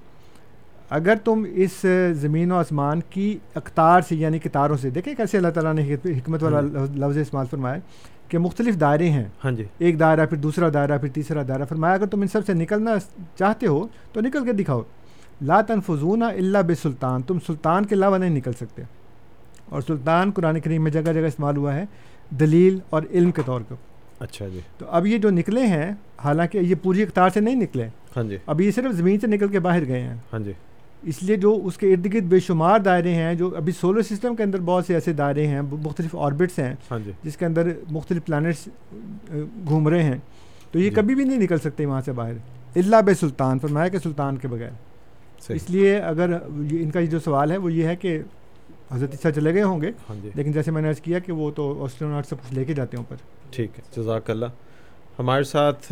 اگر 0.89 1.15
تم 1.23 1.45
اس 1.53 1.85
زمین 2.13 2.51
و 2.51 2.55
آسمان 2.55 2.99
کی 3.09 3.37
اقتار 3.55 4.01
سے 4.01 4.15
یعنی 4.15 4.39
کتاروں 4.39 4.77
سے 4.77 4.89
دیکھیں 4.89 5.13
کیسے 5.15 5.37
اللہ 5.37 5.47
تعالیٰ 5.47 5.73
نے 5.73 5.93
حکمت 5.93 6.43
والا 6.43 6.61
لفظ 6.61 7.17
استعمال 7.17 7.45
فرمایا 7.51 7.79
کہ 8.27 8.37
مختلف 8.37 8.79
دائرے 8.79 9.09
ہیں۔ 9.09 9.25
ہاں 9.43 9.51
جی. 9.51 9.63
ایک 9.77 9.99
دائرہ 9.99 10.25
پھر 10.25 10.37
دوسرا 10.37 10.69
دائرہ 10.73 10.97
پھر 10.97 11.09
تیسرا 11.09 11.41
دائرہ۔ 11.47 11.65
فرمایا 11.69 11.93
اگر 11.93 12.05
تم 12.05 12.21
ان 12.21 12.27
سب 12.27 12.45
سے 12.45 12.53
نکلنا 12.53 12.91
چاہتے 13.39 13.67
ہو 13.67 13.87
تو 14.13 14.21
نکل 14.21 14.45
کے 14.45 14.53
دکھاؤ۔ 14.53 14.81
لا 15.43 15.61
تنفذون 15.61 16.23
الا 16.23 16.61
بے 16.61 16.75
سلطان 16.75 17.21
تم 17.21 17.37
سلطان 17.47 17.85
کے 17.85 17.95
علاوہ 17.95 18.17
نہیں 18.17 18.29
نکل 18.29 18.51
سکتے۔ 18.53 18.81
اور 19.69 19.81
سلطان 19.81 20.31
قرآن 20.31 20.59
کریم 20.59 20.83
میں 20.83 20.91
جگہ 20.91 21.13
جگہ 21.13 21.25
استعمال 21.25 21.57
ہوا 21.57 21.73
ہے 21.75 21.85
دلیل 22.29 22.79
اور 22.89 23.01
علم 23.11 23.31
کے 23.31 23.41
طور 23.45 23.61
پر۔ 23.67 23.75
اچھا 24.19 24.47
جی۔ 24.47 24.59
تو 24.77 24.85
اب 24.89 25.07
یہ 25.07 25.17
جو 25.17 25.29
نکلے 25.29 25.65
ہیں 25.65 25.91
حالانکہ 26.23 26.57
یہ 26.57 26.75
پوری 26.81 27.03
اقتار 27.03 27.29
سے 27.29 27.39
نہیں 27.39 27.55
نکلے 27.55 27.87
ہاں 28.17 28.23
جی۔ 28.23 28.37
اب 28.45 28.61
یہ 28.61 28.71
صرف 28.71 28.91
زمین 28.91 29.19
سے 29.19 29.27
نکل 29.27 29.47
کے 29.47 29.59
باہر 29.59 29.87
گئے 29.87 29.99
ہیں۔ 29.99 30.15
ہاں 30.33 30.39
جی۔ 30.39 30.51
اس 31.03 31.23
لیے 31.23 31.35
جو 31.35 31.61
اس 31.63 31.77
کے 31.77 31.93
ارد 31.93 32.13
گرد 32.13 32.23
بے 32.23 32.39
شمار 32.39 32.79
دائرے 32.79 33.13
ہیں 33.13 33.33
جو 33.33 33.55
ابھی 33.55 33.73
سولر 33.81 34.01
سسٹم 34.01 34.35
کے 34.35 34.43
اندر 34.43 34.59
بہت 34.59 34.85
سے 34.85 34.93
ایسے 34.93 35.13
دائرے 35.13 35.47
ہیں 35.47 35.61
مختلف 35.61 36.15
آربٹس 36.15 36.59
ہیں 36.59 36.75
ہاں 36.91 36.99
جی۔ 37.05 37.11
جس 37.23 37.37
کے 37.37 37.45
اندر 37.45 37.71
مختلف 37.91 38.25
پلانٹس 38.25 38.69
گھوم 39.67 39.87
رہے 39.87 40.03
ہیں۔ 40.03 40.17
تو 40.71 40.79
یہ 40.79 40.89
جی۔ 40.89 40.95
کبھی 40.95 41.15
بھی 41.15 41.23
نہیں 41.23 41.37
نکل 41.37 41.57
سکتے 41.57 41.85
وہاں 41.85 42.01
سے 42.01 42.11
باہر۔ 42.11 42.33
اللہ 42.75 43.01
بے 43.05 43.13
سلطان 43.13 43.59
فرمایا 43.59 43.87
کہ 43.87 43.97
سلطان 43.99 44.37
کے 44.37 44.47
بغیر۔ 44.47 44.69
اس 45.49 45.69
لیے 45.69 45.97
اگر 45.97 46.29
ان 46.71 46.91
کا 46.91 47.01
جو 47.01 47.19
سوال 47.19 47.51
ہے 47.51 47.57
وہ 47.57 47.73
یہ 47.73 47.87
ہے 47.87 47.95
کہ 47.95 48.19
حضرت 48.91 49.09
عیسیٰ 49.11 49.31
چلے 49.31 49.53
گئے 49.53 49.63
ہوں 49.63 49.81
گے 49.81 49.91
ہاں 50.09 50.15
جی. 50.21 50.29
لیکن 50.35 50.51
جیسے 50.51 50.71
میں 50.71 50.81
نے 50.81 50.89
عرض 50.89 51.01
کیا 51.01 51.19
کہ 51.19 51.31
وہ 51.31 51.51
تو 51.51 51.83
آسٹروناٹ 51.83 52.25
سے 52.25 52.35
کچھ 52.35 52.53
لے 52.53 52.65
کے 52.65 52.73
جاتے 52.73 52.97
ہیں 52.97 53.03
اوپر۔ 53.03 53.15
ٹھیک 53.51 53.71
ہے 53.77 54.01
جزاک 54.01 54.29
اللہ۔ 54.29 54.45
ہمارے 55.19 55.43
ساتھ 55.43 55.91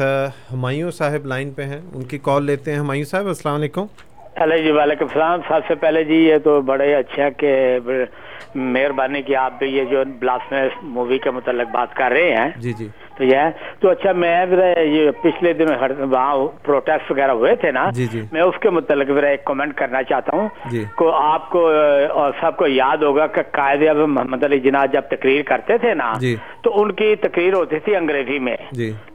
ہمایوں 0.53 0.91
صاحب 0.91 1.25
لائن 1.25 1.51
پہ 1.51 1.63
ہیں۔ 1.63 1.81
ان 1.93 2.03
کی 2.03 2.17
کال 2.17 2.45
لیتے 2.45 2.71
ہیں۔ 2.71 2.79
ہمایوں 2.79 3.05
صاحب 3.05 3.27
السلام 3.27 3.55
علیکم۔ 3.55 3.85
ہلو 4.41 4.57
جی 4.57 4.71
وعلیکم 4.71 5.05
السلام۔ 5.05 5.39
سب 5.47 5.67
سے 5.67 5.75
پہلے 5.75 6.03
جی 6.03 6.13
یہ 6.13 6.37
تو 6.37 6.61
بڑے 6.61 6.95
اچھا 6.95 7.29
کہ 7.29 7.77
مہربانی 8.55 9.21
کی 9.21 9.35
آپ 9.35 9.59
بھی 9.59 9.67
یہ 9.67 9.83
جو 9.83 10.03
بلاسفیمس 10.19 10.83
مووی 10.83 11.17
کے 11.17 11.31
متعلق 11.31 11.67
بات 11.71 11.95
کر 11.95 12.09
رہے 12.09 12.35
ہیں۔ 12.35 12.49
جی 12.57 12.73
جی۔ 12.73 12.87
یہ 13.23 13.49
تو 13.79 13.89
اچھا 13.89 14.11
میں 14.11 14.45
یہ 14.77 15.11
پچھلے 15.21 15.53
دن 15.53 15.73
وہاں 16.01 16.35
پروٹیسٹ 16.63 17.11
وغیرہ 17.11 17.31
ہوئے 17.31 17.55
تھے 17.55 17.71
نا 17.71 17.89
جی 17.89 18.05
جی۔ 18.05 18.21
میں 18.31 18.41
اس 18.41 18.59
کے 18.59 18.69
متعلق 18.69 19.23
ایک 19.23 19.43
کمنٹ 19.45 19.75
کرنا 19.75 20.03
چاہتا 20.03 20.37
ہوں۔ 20.37 20.47
جی۔ 20.65 20.83
کو 20.95 21.11
آپ 21.11 21.49
کو 21.49 21.67
اور 22.11 22.31
سب 22.41 22.57
کو 22.57 22.67
یاد 22.67 23.03
ہوگا 23.03 23.27
کہ 23.27 23.41
قائد 23.51 23.87
اعظم 23.87 24.13
محمد 24.13 24.43
علی 24.43 24.59
جناح 24.59 24.85
جب 24.85 25.01
تقریر 25.09 25.41
کرتے 25.41 25.77
تھے 25.77 25.93
نا 25.93 26.13
تو 26.63 26.81
ان 26.81 26.91
کی 26.91 27.15
تقریر 27.15 27.53
ہوتی 27.53 27.79
تھی 27.79 27.95
انگریزی 27.95 28.39
میں۔ 28.39 28.57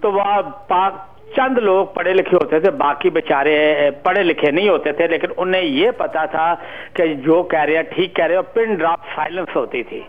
تو 0.00 0.12
وہاں 0.12 0.42
پاک 0.68 1.04
چند 1.36 1.58
لوگ 1.58 1.86
پڑھے 1.86 2.12
لکھے 2.12 2.36
ہوتے 2.36 2.60
تھے 2.60 2.70
باقی 2.70 3.10
بیچارے 3.10 3.90
پڑھے 4.02 4.22
لکھے 4.22 4.50
نہیں 4.50 4.68
ہوتے 4.68 4.92
تھے 4.92 5.06
لیکن 5.08 5.32
انہیں 5.36 5.62
یہ 5.62 5.90
پتا 5.96 6.24
تھا 6.24 6.54
کہ 6.92 7.14
جو 7.14 7.42
کہہ 7.42 7.60
رہے 7.60 7.76
ہیں 7.76 7.82
ٹھیک 7.82 8.14
کہہ 8.16 8.24
رہے 8.24 8.34
ہیں 8.34 8.42
پن 8.54 8.74
ڈراپ 8.74 9.00
سائلنس 9.14 9.56
ہوتی 9.56 9.82
تھی۔ 9.82 10.00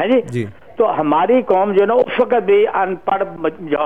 ہے 0.00 0.20
جی۔ 0.20 0.44
تو 0.78 0.88
ہماری 0.98 1.40
قوم 1.44 1.72
جو 1.72 1.80
ہے 1.80 1.86
نا 1.86 1.94
اس 1.96 2.18
وقت 2.18 2.42
بھی 2.44 2.66
ان 2.68 2.94
پڑھ 3.04 3.22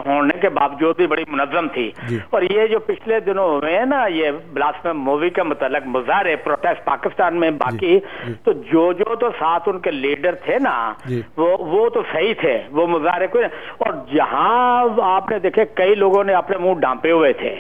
ہونے 0.07 0.39
کے 0.41 0.49
باوجود 0.51 0.97
بھی 0.97 1.07
بڑی 1.07 1.25
منظم 1.29 1.69
تھی 1.69 1.91
جی۔ 2.09 2.19
اور 2.31 2.43
یہ 2.45 2.67
جو 2.67 2.79
پچھلے 2.87 3.21
دنوں 3.21 3.49
ہوئے 3.49 3.77
ہیں 3.79 3.85
نا 3.87 4.05
یہ 4.09 4.31
بلاسفیم 4.53 5.01
مووی 5.01 5.31
کے 5.31 5.43
متعلق 5.45 5.87
مظاہرے 5.89 6.37
پروٹیسٹ 6.45 6.85
پاکستان 6.85 7.41
میں 7.41 7.51
باقی 7.59 7.99
جی۔ 8.27 8.35
تو 8.45 8.53
جو 8.73 8.93
جو 8.95 9.15
تو 9.17 9.31
ساتھ 9.39 9.69
ان 9.69 9.79
کے 9.79 9.91
لیڈر 9.93 10.35
تھے 10.45 10.59
نا 10.59 10.75
جی۔ 11.07 11.21
وہ 11.37 11.57
وہ 11.67 11.89
تو 11.89 12.03
صحیح 12.13 12.35
تھے 12.41 12.59
وہ 12.71 12.87
مظاہرے 12.89 13.27
کو 13.27 13.39
اور 13.79 13.93
جہاں 14.13 14.85
آپ 15.07 15.31
نے 15.31 15.39
دیکھے 15.39 15.65
کئی 15.75 15.95
لوگوں 15.97 16.25
نے 16.25 16.35
اپنے 16.35 16.59
منہ 16.59 16.81
ڈانپے 16.81 17.13
ہوئے 17.13 17.33
تھے 17.35 17.59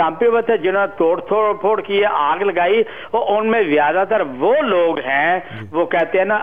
جی 0.00 0.02
ڈانپے 0.02 0.26
ہوئے 0.26 0.42
تھے 0.42 0.56
جنہوں 0.56 0.86
نے 0.86 0.96
توڑ 0.98 1.20
توڑ 1.20 1.52
پھوڑ 1.60 1.80
کی 1.80 2.04
آگ 2.04 2.42
لگائی۔ 2.42 2.82
اور 3.10 3.36
ان 3.36 3.50
میں 3.50 3.62
زیادہ 3.62 4.04
تر 4.08 4.20
وہ 4.38 4.54
لوگ 4.62 4.98
ہیں 5.06 5.38
وہ 5.72 5.84
کہتے 5.86 6.18
ہیں 6.18 6.24
نا 6.24 6.38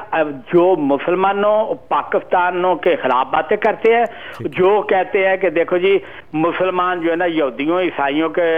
جو 0.54 0.66
مسلمانوں 0.80 1.56
پاکستانوں 1.90 2.76
کے 2.76 2.96
خلاف 3.02 3.28
باتیں 3.32 3.58
کرتے 3.58 3.96
ہیں 3.96 4.04
جو 4.58 4.82
کہتے 4.82 5.28
ہیں 5.28 5.36
کہ 5.38 5.50
دیکھو 5.50 5.78
جی 5.78 5.98
مسلمان 6.34 7.02
جو 7.02 7.12
ہے 7.12 7.16
نا 7.16 7.26
یہودیوں 7.26 7.80
عیسائیوں 7.80 8.30
کے 8.30 8.50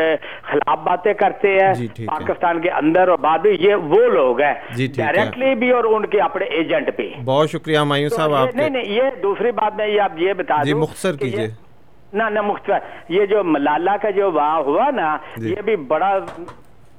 خلاف 0.44 0.80
باتیں 0.84 1.14
کرتے 1.14 1.54
ہیں 1.54 1.74
جی،۔ 1.74 2.06
پاکستان 2.06 2.62
کے 2.62 2.70
اندر 2.72 3.08
اور 3.08 3.18
بعد 3.18 3.46
میں 3.46 3.54
یہ 3.60 3.76
وہ 3.76 4.02
لوگ 4.08 4.42
ہیں 4.42 4.54
جی،۔ 4.72 4.88
ڈائریکٹلی 4.98 5.56
بھی 5.56 5.72
اور 5.72 5.84
ان 5.84 6.06
کے 6.06 6.22
اپنے 6.22 6.46
ایجنٹ 6.46 6.90
بھی۔ 6.98 7.14
بہت 7.26 7.50
شکریہ 7.50 7.80
مایوس 7.80 8.16
صاحب 8.16 8.34
آپ 8.34 8.56
نہیں 8.56 8.70
نہیں 8.70 8.92
یہ 8.94 9.22
دوسری 9.24 9.52
بات 9.52 9.76
میں 9.76 9.88
یہ 9.88 10.02
آپ 10.02 10.12
یہ 10.18 10.34
بتا 10.34 10.62
جی 10.64 10.72
دوں 10.72 10.80
مختصر 10.80 11.16
کیجیے۔ 11.16 11.48
نہ 12.14 12.24
نہ 12.24 12.42
مختصر 12.42 12.78
یہ 13.10 13.26
جو 13.26 13.44
ملالہ 13.44 13.92
کا 14.02 14.10
جو 14.10 14.32
وہاں 14.32 14.60
ہوا 14.60 14.90
نا 14.90 15.18
جی۔ 15.38 15.50
یہ 15.50 15.62
بھی 15.62 15.76
بڑا 15.76 16.20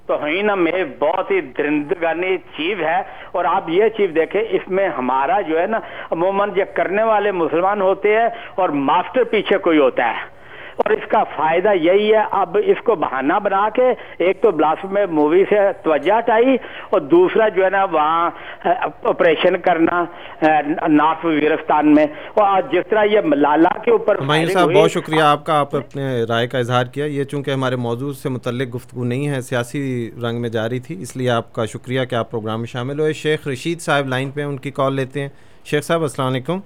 توہین 0.07 0.51
میں 0.57 0.85
بہت 0.99 1.31
ہی 1.31 1.41
درندگانی 1.41 2.37
چیز 2.57 2.81
ہے۔ 2.81 3.03
اور 3.33 3.45
آپ 3.45 3.69
یہ 3.69 3.89
چیز 3.89 4.11
دیکھیں 4.15 4.41
اس 4.41 4.69
میں 4.69 4.89
ہمارا 4.89 5.41
جو 5.41 5.61
ہے 5.61 5.67
نا 5.67 5.81
عموماً 6.11 6.51
یہ 6.57 6.65
کرنے 6.75 7.03
والے 7.03 7.33
مسلمان 7.33 7.81
ہوتے 7.81 8.21
ہیں 8.21 8.29
اور 8.55 8.69
ماسٹر 8.69 9.25
پیچھے 9.25 9.59
کوئی 9.59 9.79
ہوتا 9.79 10.07
ہے۔ 10.07 10.40
اور 10.85 10.91
اس 10.91 11.09
کا 11.09 11.23
فائدہ 11.25 11.73
یہی 11.75 12.13
ہے 12.13 12.23
اب 12.31 12.57
اس 12.65 12.77
کو 12.85 12.95
بہانہ 12.95 13.33
بنا 13.43 13.69
کے 13.75 13.89
ایک 14.19 14.43
تو 14.43 14.51
بلاس 14.51 14.85
میں 14.91 15.07
مووی 15.07 15.45
سے 15.51 15.55
توجہ 15.85 16.19
ہٹائی 16.19 16.55
اور 16.91 17.01
دوسرا 17.01 17.49
جو 17.49 17.65
ہے 17.65 17.71
نا 17.71 17.85
وہاں 17.85 18.31
آپریشن 19.05 19.59
کرنا 19.59 20.05
نارتھ 20.89 21.27
وزیرستان 21.27 21.95
میں۔ 21.95 22.07
اور 22.35 22.63
جس 22.73 22.91
طرح 22.91 23.05
یہ 23.05 23.21
ملالہ 23.25 23.79
کے 23.85 23.91
اوپر 23.91 24.17
صاحب 24.53 24.73
بہت 24.75 24.91
شکریہ 24.91 25.23
آپ 25.23 25.47
کا 25.47 25.59
آپ 25.61 25.77
اپنے 25.77 26.23
رائے 26.29 26.47
کا 26.47 26.59
اظہار 26.59 26.85
کیا۔ 26.85 27.05
یہ 27.05 27.25
چونکہ 27.25 27.51
ہمارے 27.51 27.77
موضوع 27.77 28.13
سے 28.13 28.29
متعلق 28.29 28.75
گفتگو 28.75 29.05
نہیں 29.05 29.29
ہے 29.29 29.41
سیاسی 29.41 30.11
رنگ 30.23 30.41
میں 30.41 30.49
جاری 30.49 30.81
تھی 30.81 31.03
اس 31.03 31.17
لیے 31.17 31.31
آپ 31.31 31.53
کا 31.53 31.65
شکریہ 31.65 32.05
کہ 32.05 32.15
آپ 32.15 32.31
پروگرام 32.31 32.59
میں 32.59 32.67
شامل 32.67 33.01
ہوئے۔ 33.01 33.13
شیخ 33.13 33.49
رشید 33.49 33.81
صاحب 33.81 34.09
لائن 34.09 34.31
پہ 34.31 34.43
ان 34.43 34.57
کی 34.57 34.71
کال 34.71 34.95
لیتے 34.95 35.21
ہیں۔ 35.21 35.29
شیخ 35.65 35.85
صاحب 35.85 36.03
السلام 36.03 36.29
علیکم۔ 36.29 36.59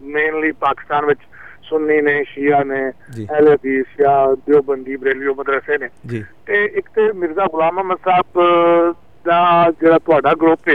مینلی 0.00 0.52
پاکستان 0.52 1.04
شیا 2.34 2.62
نے 2.62 2.90
مدرسے 5.36 5.76
مرزا 7.12 7.44
غلام 7.52 7.78
احمد 7.78 8.04
صاحب 8.04 8.38
کا 9.24 10.74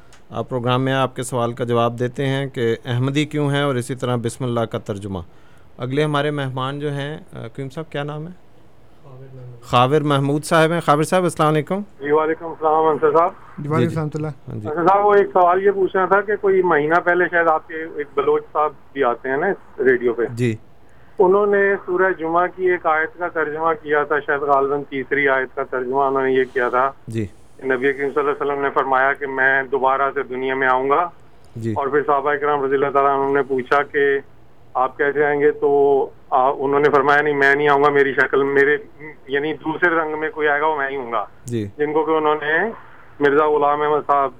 پروگرام 0.31 0.81
میں 0.81 0.93
آپ 0.93 1.15
کے 1.15 1.23
سوال 1.23 1.53
کا 1.53 1.63
جواب 1.63 1.99
دیتے 1.99 2.25
ہیں 2.25 2.47
کہ 2.47 2.75
احمدی 2.85 3.25
کیوں 3.25 3.51
ہیں 3.51 3.61
اور 3.61 3.75
اسی 3.75 3.95
طرح 3.95 4.15
بسم 4.15 4.43
اللہ 4.43 4.59
کا 4.59 4.77
ترجمہ۔ 4.77 5.19
اگلے 5.77 6.03
ہمارے 6.03 6.31
مہمان 6.31 6.79
جو 6.79 6.91
ہیں 6.91 7.17
قیم 7.55 7.69
صاحب 7.69 7.91
کیا 7.91 8.03
نام 8.03 8.27
ہے؟ 8.27 8.31
خاور 9.61 10.01
محمود 10.01 10.43
صاحب 10.43 10.71
ہیں۔ 10.71 10.79
خاور 10.79 11.03
صاحب 11.03 11.23
السلام 11.23 11.47
علیکم۔ 11.53 11.79
جی 11.99 12.11
وعلیکم 12.11 12.45
السلام 12.45 12.87
انصر 12.87 13.11
صاحب۔ 13.17 13.31
جی 13.57 13.69
وعلیکم۔ 13.69 13.87
السلام 13.87 14.07
اللہ۔ 14.13 14.27
ہاں 14.27 14.55
جی۔ 14.55 14.67
انصر 14.67 14.87
صاحب 14.87 15.05
وہ 15.05 15.13
ایک 15.13 15.27
سوال 15.33 15.63
یہ 15.63 15.71
پوچھنا 15.71 16.05
تھا 16.05 16.21
کہ 16.21 16.33
کوئی 16.41 16.61
مہینہ 16.61 16.95
پہلے 16.95 17.25
شاید 17.31 17.47
آپ 17.47 17.67
کے 17.67 17.73
ایک 17.75 18.07
بلوچ 18.15 18.43
صاحب 18.53 18.71
بھی 18.93 19.03
آتے 19.03 19.29
ہیں 19.29 19.37
نا 19.37 19.47
اس 19.47 19.79
ریڈیو 19.79 20.13
پہ۔ 20.13 20.23
جی۔ 20.33 20.55
انہوں 21.19 21.45
نے 21.45 21.75
سورہ 21.85 22.11
جمعہ 22.19 22.47
کی 22.55 22.69
ایک 22.69 22.85
آیت 22.85 23.17
کا 23.17 23.27
ترجمہ 23.27 23.73
کیا 23.83 24.03
تھا 24.03 24.19
شاید 24.19 24.41
غالباً 24.41 24.81
تیسری 24.89 25.29
آیت 25.29 25.55
کا 25.55 25.63
ترجمہ 25.63 26.01
انہوں 26.01 26.23
نے 26.23 26.31
یہ 26.31 26.43
کیا 26.53 26.69
تھا۔ 26.69 26.91
جی۔ 27.07 27.25
نبی 27.63 27.93
کریم 27.93 28.09
صلی 28.13 28.19
اللہ 28.19 28.31
علیہ 28.31 28.51
وسلم 28.51 28.61
نے 28.61 28.69
فرمایا 28.73 29.13
کہ 29.13 29.27
میں 29.27 29.63
دوبارہ 29.63 30.11
سے 30.13 30.23
دنیا 30.23 30.55
میں 30.55 30.67
آؤں 30.67 30.89
گا۔ 30.89 31.09
جی۔ 31.55 31.71
اور 31.71 31.87
پھر 31.87 32.01
صحابہ 32.05 32.35
کرام 32.35 32.65
رضی 32.65 32.75
اللہ 32.75 32.89
تعالیٰ 32.93 33.19
عنہ 33.19 33.33
نے 33.33 33.41
پوچھا 33.43 33.83
کہ 33.83 34.19
آپ 34.73 34.97
کیسے 34.97 35.25
آئیں 35.25 35.39
گے؟ 35.39 35.51
تو 35.51 36.09
انہوں 36.31 36.79
نے 36.79 36.89
فرمایا 36.89 37.21
نہیں 37.21 37.33
میں 37.33 37.55
نہیں 37.55 37.69
آؤں 37.69 37.83
گا 37.83 37.89
میری 37.89 38.13
شکل 38.13 38.43
میرے 38.43 38.77
یعنی 39.27 39.53
دوسرے 39.53 39.89
رنگ 39.89 40.19
میں 40.19 40.29
کوئی 40.29 40.47
آئے 40.47 40.61
گا 40.61 40.67
وہ 40.67 40.75
میں 40.75 40.89
ہی 40.89 40.95
ہوں 40.95 41.11
گا۔ 41.11 41.25
جی۔ 41.45 41.67
جن 41.77 41.93
کو 41.93 42.05
کہ 42.05 42.11
انہوں 42.11 42.35
نے 42.35 42.69
مرزا 43.19 43.47
غلام 43.47 43.81
احمد 43.81 44.01
صاحب 44.07 44.31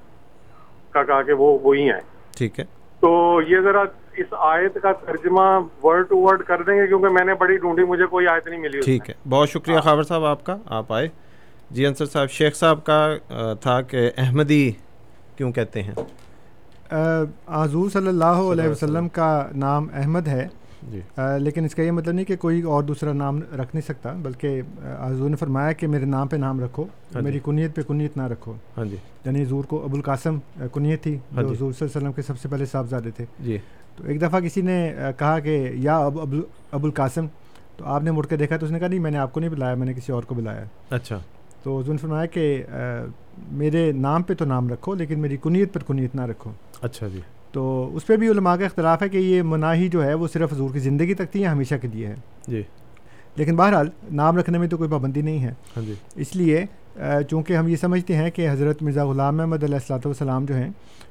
کا 0.92 1.04
کہا 1.04 1.22
کہ 1.22 1.34
وہ 1.34 1.60
وہی 1.64 1.92
ہیں۔ 1.92 2.00
ٹھیک 2.38 2.60
ہے۔ 2.60 2.66
تو 3.00 3.42
یہ 3.48 3.60
ذرا 3.60 3.84
اس 4.18 4.26
آیت 4.32 4.78
کا 4.82 4.92
ترجمہ 4.92 5.60
ورڈ 5.84 6.10
ٹو 6.10 6.18
ورڈ 6.18 6.44
کر 6.44 6.62
دیں 6.62 6.76
گے 6.76 6.88
کیونکہ 6.88 7.08
میں 7.08 7.26
نے 7.26 7.34
بڑی 7.34 7.58
ڈھونڈی 7.58 7.84
مجھے 7.84 8.06
کوئی 8.06 8.28
آیت 8.28 8.48
نہیں 8.48 8.60
ملی 8.60 8.80
ٹھیک 8.80 9.10
ہے۔ 9.10 9.14
بہت 9.30 9.50
شکریہ 9.50 9.80
خاور 9.80 10.04
صاحب 10.04 10.26
آپ 10.26 10.44
کا 10.44 10.58
آپ 10.66 10.94
آئے۔ 10.94 11.08
جی 11.74 11.86
انصر 11.86 12.06
صاحب 12.06 12.30
شیخ 12.30 12.56
صاحب 12.56 12.84
کا 12.84 13.16
تھا 13.62 13.82
کہ 13.82 14.10
احمدی 14.18 14.72
کیوں 15.36 15.52
کہتے 15.52 15.84
ہیں؟ 15.84 15.94
حضور 17.50 17.90
صلی 17.90 18.08
اللہ 18.08 18.42
علیہ 18.52 18.70
وسلم 18.70 19.10
کا 19.10 19.48
نام 19.56 19.88
احمد 19.94 20.28
ہے۔ 20.28 20.48
جی۔ 20.92 21.00
لیکن 21.40 21.66
اس 21.66 21.76
کا 21.76 21.84
یہ 21.84 21.92
مطلب 21.92 22.14
نہیں 22.14 22.26
کہ 22.26 22.36
کوئی 22.36 22.62
اور 22.62 22.84
دوسرا 22.84 23.14
نام 23.14 23.40
رکھ 23.40 23.76
نہیں 23.76 23.88
سکتا 23.88 24.14
بلکہ 24.22 24.62
حضور 25.00 25.30
نے 25.30 25.36
فرمایا 25.36 25.72
کہ 25.72 25.88
میرے 25.88 26.06
نام 26.06 26.28
پہ 26.28 26.36
نام 26.36 26.60
رکھو 26.60 26.84
ہاں 26.84 27.14
جی۔ 27.14 27.20
میری 27.22 27.40
کنیت 27.46 27.76
پہ 27.76 27.82
کنیت 27.88 28.18
نہ 28.18 28.24
رکھو۔ 28.24 28.54
ہاں 28.78 28.86
جی۔ 28.86 28.96
یعنی 29.26 29.44
حضور 29.44 29.64
کو 29.64 29.84
ابو 29.84 29.96
القاسم 29.96 30.38
کنیت 30.74 31.04
تھی 31.04 31.16
ہاں 31.16 31.42
جو 31.44 31.48
جی۔ 31.48 31.56
حضور 31.56 31.72
صلی 31.72 31.86
اللہ 31.86 31.98
علیہ 31.98 31.98
وسلم 31.98 32.12
کے 32.12 32.22
سب 32.22 32.40
سے 32.40 32.48
پہلے 32.50 32.66
صاحبزادے 32.66 33.12
تھے۔ 33.12 33.26
جی۔ 33.40 33.58
تو 33.96 34.04
ایک 34.04 34.22
دفعہ 34.22 34.40
کسی 34.40 34.62
نے 34.62 34.94
کہا 35.18 35.40
کہ 35.40 35.72
یا 35.74 35.98
ابو 35.98 36.42
ابو 36.72 36.86
القاسم 36.88 37.26
تو 37.78 37.86
آپ 37.86 38.04
نے 38.04 38.12
مڑ 38.12 38.26
کے 38.26 38.36
دیکھا 38.38 38.58
تو 38.58 38.66
اس 38.66 38.72
نے 38.72 38.80
کہا 38.80 38.88
نہیں 38.88 39.00
میں 39.00 39.12
نے 39.12 39.18
آپ 39.18 39.34
کو 39.34 39.40
نہیں 39.40 39.50
بلایا 39.50 39.76
میں 39.76 39.86
نے 39.86 39.94
کسی 39.94 40.12
اور 40.12 40.24
کو 40.24 40.36
بلایا۔ 40.36 40.64
اچھا۔ 40.90 41.20
تو 41.64 41.80
حضور 41.80 41.92
نے 41.92 41.98
فرمایا 41.98 42.26
کہ 42.26 42.64
میرے 43.52 43.92
نام 43.92 44.24
پہ 44.24 44.34
تو 44.34 44.46
نام 44.46 44.70
رکھو 44.70 44.96
لیکن 44.96 45.20
میری 45.20 45.38
کنیت 45.38 45.74
پر 45.74 45.84
کنیت 45.84 46.16
نہ 46.16 46.22
رکھو۔ 46.22 46.52
اچھا 46.82 47.08
جی۔ 47.08 47.20
تو 47.52 47.90
اس 47.94 48.08
پہ 48.08 48.18
بھی 48.18 48.30
علماء 48.30 48.56
کا 48.56 48.66
اختلاف 48.66 49.02
ہے 49.04 49.10
کہ 49.10 49.18
یہ 49.18 49.42
مناہی 49.42 49.88
جو 49.88 50.04
ہے 50.04 50.14
وہ 50.14 50.28
صرف 50.28 50.54
حضور 50.54 50.70
کی 50.74 50.80
زندگی 50.80 51.14
تک 51.14 51.32
تھی 51.32 51.42
یا 51.42 51.52
ہمیشہ 51.52 51.76
کے 51.82 51.88
لیے 51.88 52.08
ہے؟ 52.08 52.16
جی۔ 52.48 52.64
لیکن 53.36 53.56
بہرحال 53.56 53.90
نام 54.12 54.38
رکھنے 54.38 54.58
میں 54.58 54.68
تو 54.68 54.78
کوئی 54.78 54.90
پابندی 54.90 55.22
نہیں 55.22 55.44
ہے۔ 55.44 55.54
ہاں 55.78 55.86
جی۔ 55.86 55.94
اس 56.16 56.36
لیے 56.36 56.66
چونکہ 57.30 57.54
ہم 57.54 57.68
یہ 57.68 57.76
سمجھتے 57.76 58.16
ہیں 58.16 58.30
کہ 58.32 58.52
حضرت 58.52 58.84
مرزا 58.84 59.06
غلام 59.06 59.40
احمد 59.40 59.64
علیہ 59.64 59.76
السلاۃ 59.76 60.06
والسلام 60.06 60.46
جو 60.46 60.56
ہیں 60.56 60.70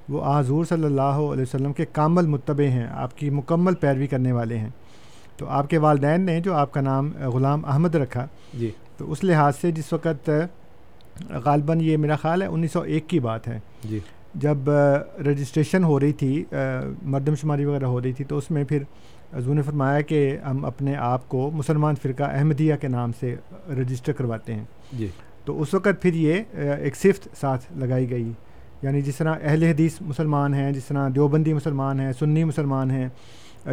وہ 0.09 0.39
حضور 0.39 0.65
صلی 0.65 0.85
اللہ 0.85 1.03
علیہ 1.03 1.43
وسلم 1.43 1.73
کے 1.73 1.85
کامل 1.93 2.27
متبع 2.27 2.65
ہیں 2.65 2.87
آپ 2.91 3.19
کی 3.19 3.31
مکمل 3.31 3.75
پیروی 3.75 4.07
کرنے 4.07 4.33
والے 4.33 4.59
ہیں۔ 4.59 4.69
تو 5.37 5.47
آپ 5.49 5.71
کے 5.71 5.79
والدین 5.79 6.21
نے 6.21 6.41
جو 6.41 6.55
آپ 6.55 6.73
کا 6.73 6.81
نام 6.81 7.11
غلام 7.23 7.65
احمد 7.65 7.95
رکھا 7.95 8.27
جی۔ 8.55 8.71
تو 9.01 9.13
اس 9.13 9.25
لحاظ 9.25 9.57
سے 9.57 9.71
جس 9.71 9.93
وقت 9.93 10.31
غالباً 11.31 11.81
یہ 11.81 11.97
میرا 11.97 12.17
خیال 12.17 12.43
ہے 12.43 12.47
انیس 12.47 12.73
سو 12.73 12.81
ایک 12.81 13.09
کی 13.09 13.21
بات 13.21 13.49
ہے۔ 13.49 13.59
جی۔ 13.85 13.99
جب 14.35 14.71
رجسٹریشن 15.27 15.85
ہو 15.85 16.01
رہی 16.01 16.13
تھی 16.13 16.45
مردم 17.03 17.35
شماری 17.35 17.65
وغیرہ 17.65 17.85
ہو 17.85 18.03
رہی 18.03 18.13
تھی 18.13 18.25
تو 18.25 18.39
اس 18.39 18.51
میں 18.51 18.65
پھر 18.65 18.83
حضور 19.35 19.55
نے 19.55 19.63
فرمایا 19.63 20.01
کہ 20.01 20.39
ہم 20.47 20.65
اپنے 20.65 20.97
آپ 20.97 21.29
کو 21.29 21.51
مسلمان 21.51 21.95
فرقہ 22.03 22.23
احمدیہ 22.23 22.75
کے 22.81 22.89
نام 22.89 23.11
سے 23.21 23.37
رجسٹر 23.69 24.13
کرواتے 24.13 24.55
ہیں۔ 24.55 24.65
جی۔ 24.93 25.09
تو 25.45 25.61
اس 25.61 25.75
وقت 25.75 26.03
پھر 26.03 26.15
یہ 26.15 26.43
ایک 26.55 26.97
صفت 26.97 27.29
ساتھ 27.41 27.65
لگائی 27.77 28.11
گئی۔ 28.11 28.33
یعنی 28.83 29.03
جس 29.03 29.17
طرح 29.17 29.35
اہل 29.43 29.63
حدیث 29.63 30.01
مسلمان 30.01 30.55
ہیں 30.55 30.73
جس 30.73 30.85
طرح 30.85 31.09
دیوبندی 31.15 31.53
مسلمان 31.53 32.01
ہیں 32.01 32.13
سنی 32.13 32.45
مسلمان 32.45 32.91
ہیں 32.91 33.09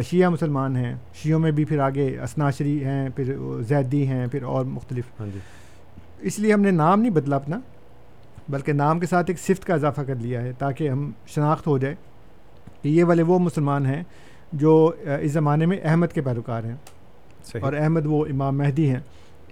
شیعہ 0.08 0.28
مسلمان 0.28 0.76
ہیں 0.76 0.94
شیعوں 1.14 1.40
میں 1.40 1.50
بھی 1.50 1.64
پھر 1.64 1.78
آگے 1.78 2.20
اسناشری 2.20 2.84
ہیں 2.84 3.08
پھر 3.08 3.36
زیدی 3.60 4.06
ہیں 4.06 4.26
پھر 4.26 4.42
اور 4.42 4.64
مختلف۔ 4.64 5.04
ہاں 5.20 5.26
جی۔ 5.26 5.38
اس 6.20 6.38
لیے 6.38 6.52
ہم 6.52 6.60
نے 6.60 6.70
نام 6.70 7.00
نہیں 7.00 7.12
بدلا 7.12 7.36
اپنا 7.36 7.60
بلکہ 8.48 8.72
نام 8.72 8.98
کے 8.98 9.06
ساتھ 9.06 9.30
ایک 9.30 9.38
صفت 9.38 9.64
کا 9.64 9.74
اضافہ 9.74 10.00
کر 10.00 10.14
لیا 10.14 10.42
ہے 10.42 10.52
تاکہ 10.58 10.88
ہم 10.88 11.10
شناخت 11.26 11.66
ہو 11.66 11.78
جائے 11.78 11.94
کہ 12.82 12.88
یہ 12.88 13.04
والے 13.04 13.22
وہ 13.22 13.38
مسلمان 13.38 13.86
ہیں 13.86 14.02
جو 14.52 14.92
اس 15.20 15.32
زمانے 15.32 15.66
میں 15.66 15.78
احمد 15.84 16.06
کے 16.14 16.20
پیروکار 16.20 16.64
ہیں۔ 16.64 16.76
صحیح۔ 17.44 17.62
اور 17.64 17.72
احمد 17.72 18.06
وہ 18.06 18.26
امام 18.26 18.58
مہدی 18.58 18.90
ہیں۔ 18.90 19.00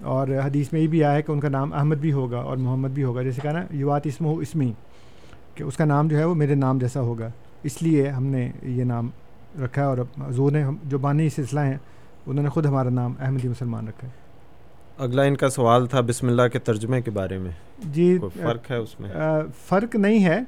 اور 0.03 0.29
حدیث 0.29 0.73
میں 0.73 0.81
یہ 0.81 0.87
بھی 0.87 1.05
آیا 1.05 1.15
ہے 1.15 1.23
کہ 1.23 1.33
ان 1.33 1.41
کا 1.41 1.49
نام 1.49 1.73
احمد 1.73 1.97
بھی 1.97 2.13
ہوگا 2.13 2.39
اور 2.39 2.57
محمد 2.57 2.89
بھی 2.89 3.05
ہوگا۔ 3.05 3.23
جیسے 3.23 3.41
کہا 3.41 3.53
نا 3.53 3.63
یوات 3.71 4.07
اسم 4.07 4.25
ہو 4.25 4.39
اسمی 4.39 4.73
کہ 5.55 5.63
اس 5.63 5.77
کا 5.77 5.85
نام 5.85 6.09
جو 6.09 6.19
ہے 6.19 6.25
وہ 6.25 6.35
میرے 6.35 6.55
نام 6.55 6.79
جیسا 6.79 7.01
ہوگا۔ 7.01 7.29
اس 7.63 7.83
لیے 7.83 8.09
ہم 8.09 8.27
نے 8.27 8.51
یہ 8.63 8.85
نام 8.85 9.11
رکھا 9.63 9.83
ہے 9.83 9.87
اور 9.87 9.99
حضور 10.29 10.53
نے 10.53 10.65
جو 10.85 10.99
بانی 10.99 11.29
سلسلہ 11.29 11.61
ہیں 11.61 11.77
انہوں 12.27 12.43
نے 12.43 12.49
خود 12.49 12.67
ہمارا 12.67 12.91
نام 12.91 13.13
احمدی 13.21 13.49
مسلمان 13.49 13.89
رکھا 13.89 14.07
ہے۔ 14.09 14.13
اگلا 14.99 15.23
ان 15.23 15.37
کا 15.37 15.49
سوال 15.49 15.87
تھا 15.87 16.01
بسم 16.01 16.27
اللہ 16.27 16.49
کے 16.53 16.59
ترجمے 16.59 17.01
کے 17.03 17.11
بارے 17.11 17.39
میں۔ 17.39 17.51
جی 17.85 18.19
فرق 18.43 18.71
ہے 18.71 18.77
اس 18.77 19.01
میں؟ 19.01 19.11
فرق 19.69 19.97
نہیں 19.97 20.25
ہے۔ 20.25 20.41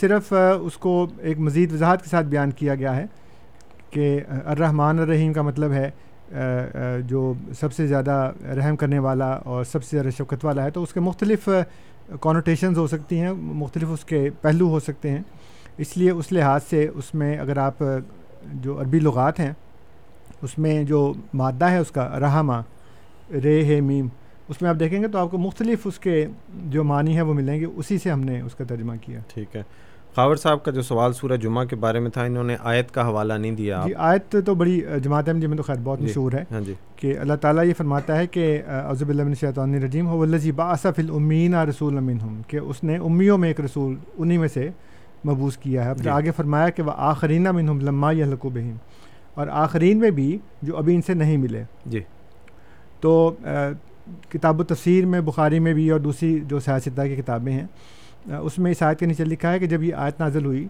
صرف 0.00 0.32
اس 0.60 0.76
کو 0.76 1.06
ایک 1.18 1.38
مزید 1.38 1.72
وضاحت 1.72 2.02
کے 2.02 2.08
ساتھ 2.08 2.26
بیان 2.26 2.50
کیا 2.50 2.74
گیا 2.74 2.96
ہے 2.96 3.04
کہ 3.90 4.20
الرحمن 4.44 4.98
الرحیم 4.98 5.32
کا 5.32 5.42
مطلب 5.42 5.72
ہے 5.72 5.90
جو 7.06 7.32
سب 7.60 7.72
سے 7.72 7.86
زیادہ 7.86 8.32
رحم 8.56 8.76
کرنے 8.76 8.98
والا 8.98 9.30
اور 9.30 9.64
سب 9.64 9.84
سے 9.84 9.96
زیادہ 9.96 10.10
شفقت 10.10 10.44
والا 10.44 10.64
ہے۔ 10.64 10.70
تو 10.70 10.82
اس 10.82 10.92
کے 10.92 11.00
مختلف 11.00 11.48
کانوٹیشنز 12.20 12.78
ہو 12.78 12.86
سکتی 12.86 13.20
ہیں 13.20 13.32
مختلف 13.32 13.88
اس 13.90 14.04
کے 14.04 14.28
پہلو 14.40 14.68
ہو 14.68 14.80
سکتے 14.80 15.10
ہیں۔ 15.10 15.20
اس 15.78 15.96
لیے 15.96 16.10
اس 16.10 16.32
لحاظ 16.32 16.60
سے 16.70 16.88
اس 16.94 17.14
میں 17.14 17.36
اگر 17.38 17.56
آپ 17.58 17.82
جو 18.52 18.80
عربی 18.80 18.98
لغات 18.98 19.40
ہیں 19.40 19.52
اس 20.42 20.58
میں 20.58 20.84
جو 20.84 21.12
مادہ 21.34 21.64
ہے 21.64 21.78
اس 21.78 21.90
کا 21.90 22.20
رحمہ 22.20 22.60
رے 23.44 23.64
ہے 23.64 23.80
میم 23.80 24.06
اس 24.48 24.62
میں 24.62 24.70
آپ 24.70 24.76
دیکھیں 24.80 25.02
گے 25.02 25.08
تو 25.08 25.18
آپ 25.18 25.30
کو 25.30 25.38
مختلف 25.38 25.78
اس 25.84 25.98
کے 25.98 26.26
جو 26.52 26.84
معنی 26.84 27.14
ہیں 27.14 27.22
وہ 27.22 27.34
ملیں 27.34 27.60
گے 27.60 27.64
اسی 27.64 27.98
سے 27.98 28.10
ہم 28.10 28.20
نے 28.20 28.40
اس 28.40 28.54
کا 28.54 28.64
ترجمہ 28.64 28.92
کیا۔ 29.00 29.20
ٹھیک 29.34 29.56
ہے۔ 29.56 29.62
خاور 30.16 30.36
صاحب 30.36 30.64
کا 30.64 30.70
جو 30.70 30.82
سوال 30.82 31.12
سورہ 31.12 31.36
جمعہ 31.36 31.64
کے 31.64 31.76
بارے 31.76 31.98
میں 31.98 32.10
تھا 32.10 32.22
انہوں 32.22 32.44
نے 32.44 32.56
آیت 32.60 32.90
کا 32.90 33.06
حوالہ 33.08 33.32
نہیں 33.32 33.52
دیا۔ 33.52 33.82
جی 33.86 33.94
آیت 33.96 34.36
تو 34.46 34.54
بڑی 34.54 34.80
جماعت 35.02 35.28
احمدیہ 35.28 35.48
میں 35.48 35.56
تو 35.56 35.62
خیر 35.62 35.76
بہت 35.82 35.98
جی، 35.98 36.04
مشہور 36.04 36.32
ہے 36.32 36.44
ہاں 36.50 36.60
جی۔ 36.60 36.74
کہ 36.96 37.18
اللہ 37.18 37.34
تعالیٰ 37.34 37.64
یہ 37.64 37.72
فرماتا 37.78 38.16
ہے 38.18 38.26
کہ 38.26 38.62
عزب 38.66 39.08
اللہ 39.08 39.34
شیطان 39.40 39.74
الرجیم 39.74 40.06
ہو 40.06 40.22
الزی 40.22 40.52
باصف 40.52 40.98
الامین 40.98 41.54
رسول 41.54 41.96
امین 41.96 42.20
ہوں 42.20 42.42
کہ 42.48 42.56
اس 42.56 42.84
نے 42.84 42.96
امیوں 42.96 43.38
میں 43.38 43.48
ایک 43.48 43.60
رسول 43.60 43.96
انہی 44.18 44.38
میں 44.38 44.48
سے 44.48 44.68
مبوس 45.24 45.56
کیا 45.56 45.84
ہے۔ 45.84 45.94
پھر 45.94 46.02
جی۔ 46.02 46.10
آگے 46.10 46.30
فرمایا 46.30 46.68
کہ 46.68 46.82
وہ 46.82 46.92
آخرین 46.96 47.46
امن 47.46 47.68
ہم 47.68 47.80
لما 47.80 48.12
یا 48.12 48.26
لقو 48.26 48.48
بہم۔ 48.48 48.76
اور 49.34 49.46
آخرین 49.50 49.98
میں 49.98 50.10
بھی 50.10 50.38
جو 50.62 50.76
ابھی 50.76 50.94
ان 50.94 51.02
سے 51.02 51.14
نہیں 51.14 51.36
ملے۔ 51.36 51.62
جی۔ 51.86 52.00
تو 53.00 53.36
کتاب 54.28 54.60
و 54.60 54.64
تفسیر 54.64 55.06
میں 55.06 55.20
بخاری 55.20 55.58
میں 55.58 55.74
بھی 55.74 55.90
اور 55.90 56.00
دوسری 56.00 56.40
جو 56.48 56.60
سیاستہ 56.60 57.02
کی 57.02 57.16
کتابیں 57.16 57.52
ہیں 57.52 57.66
اس 58.36 58.58
میں 58.58 58.70
اس 58.70 58.82
آیت 58.82 58.98
کے 58.98 59.06
نیچے 59.06 59.24
لکھا 59.24 59.52
ہے 59.52 59.58
کہ 59.58 59.66
جب 59.66 59.82
یہ 59.82 59.94
آیت 59.94 60.20
نازل 60.20 60.44
ہوئی 60.44 60.68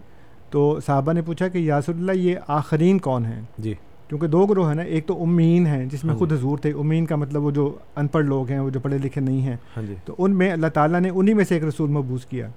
تو 0.51 0.81
صحابہ 0.87 1.13
نے 1.13 1.23
پوچھا 1.23 1.49
کہ 1.49 1.59
یاسر 1.59 1.93
اللہ 1.93 2.13
یہ 2.13 2.37
آخرین 2.49 2.99
کون 2.99 3.25
ہیں؟ 3.25 3.41
جی۔ 3.59 3.75
کیونکہ 4.13 4.27
دو 4.27 4.47
گروہ 4.47 4.69
ہیں 4.69 4.75
نا 4.75 4.83
ایک 4.83 5.07
تو 5.07 5.23
امین 5.23 5.67
ہیں 5.67 5.87
جس 5.87 6.05
میں 6.05 6.13
ہاں 6.13 6.19
خود 6.19 6.31
جی۔ 6.31 6.37
حضور 6.37 6.59
تھے۔ 6.59 6.71
امین 6.71 7.07
کا 7.07 7.17
مطلب 7.17 7.45
وہ 7.45 7.51
جو 7.51 7.77
ان 7.97 8.07
پڑھ 8.07 8.25
لوگ 8.25 8.49
ہیں 8.49 8.59
وہ 8.59 8.71
جو 8.71 8.81
پڑھے 8.81 8.99
لکھے 8.99 9.21
نہیں 9.21 9.41
ہیں۔ 9.41 9.57
ہاں 9.77 9.83
جی۔ 9.87 9.95
تو 10.05 10.15
ان 10.19 10.31
میں 10.31 10.53
اللہ 10.53 10.67
تعالیٰ 10.67 11.01
نے 11.01 11.11
انہی 11.15 11.35
میں 11.35 11.45
سے 11.45 11.55
ایک 11.55 11.65
رسول 11.65 11.91
مبوس 11.91 12.27
کیا۔ 12.27 12.49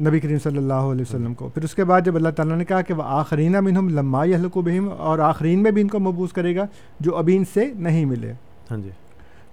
نبی 0.00 0.20
کریم 0.20 0.38
صلی 0.42 0.56
اللہ 0.56 0.72
علیہ 0.74 1.02
وسلم 1.02 1.22
ہاں 1.22 1.28
جی۔ 1.28 1.34
کو۔ 1.34 1.48
پھر 1.48 1.64
اس 1.64 1.74
کے 1.74 1.84
بعد 1.84 2.00
جب 2.04 2.16
اللہ 2.16 2.28
تعالیٰ 2.28 2.56
نے 2.56 2.64
کہا 2.64 2.82
کہ 2.82 2.94
وہ 2.94 3.02
آخرین 3.06 3.52
منہم 3.52 3.88
لما 3.88 4.22
حلق 4.22 4.56
و 4.56 4.60
بہم 4.60 4.88
اور 4.98 5.18
آخرین 5.18 5.62
میں 5.62 5.70
بھی 5.70 5.82
ان 5.82 5.88
کو 5.88 5.98
مبوس 5.98 6.32
کرے 6.32 6.56
گا 6.56 6.66
جو 7.00 7.16
ابھی 7.16 7.36
ان 7.36 7.44
سے 7.54 7.72
نہیں 7.76 8.04
ملے۔ 8.04 8.32
ہاں 8.70 8.78
جی۔ 8.78 8.90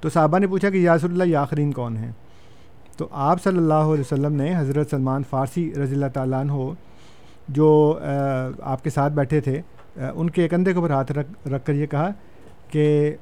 تو 0.02 0.10
صحابہ 0.10 0.40
نے 0.40 0.48
پوچھا 0.48 0.70
کہ 0.70 0.78
یاسر 0.78 1.10
اللہ 1.10 1.24
یہ 1.24 1.38
آخرین 1.38 1.72
کون 1.72 1.98
ہیں؟ 1.98 2.12
تو 2.98 3.08
آپ 3.12 3.44
صلی 3.44 3.58
اللہ 3.58 3.74
علیہ 3.74 4.02
وسلم 4.02 4.34
نے 4.34 4.56
حضرت 4.58 4.90
سلمان 4.90 5.22
فارسی 5.30 5.72
رضی 5.84 5.94
اللہ 5.96 6.06
تعالیٰ 6.14 6.40
عنہ 6.40 6.54
جو 7.48 8.00
آپ 8.62 8.84
کے 8.84 8.90
ساتھ 8.90 9.14
بیٹھے 9.14 9.42
تھے 9.42 9.62
ان 9.96 10.30
کے 10.30 10.48
کندھے 10.48 10.74
کے 10.74 10.80
اوپر 10.80 10.92
ہاتھ 10.92 11.12
رکھ 11.12 11.48
رکھ 11.48 11.66
کر 11.66 11.74
یہ 11.74 11.86
کہا 11.86 12.10
کہ 12.70 13.16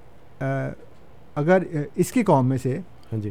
اگر 1.35 1.63
اس 1.95 2.11
کی 2.11 2.23
قوم 2.23 2.49
میں 2.49 2.57
سے 2.57 2.79
ہاں 3.11 3.19
جی۔ 3.19 3.29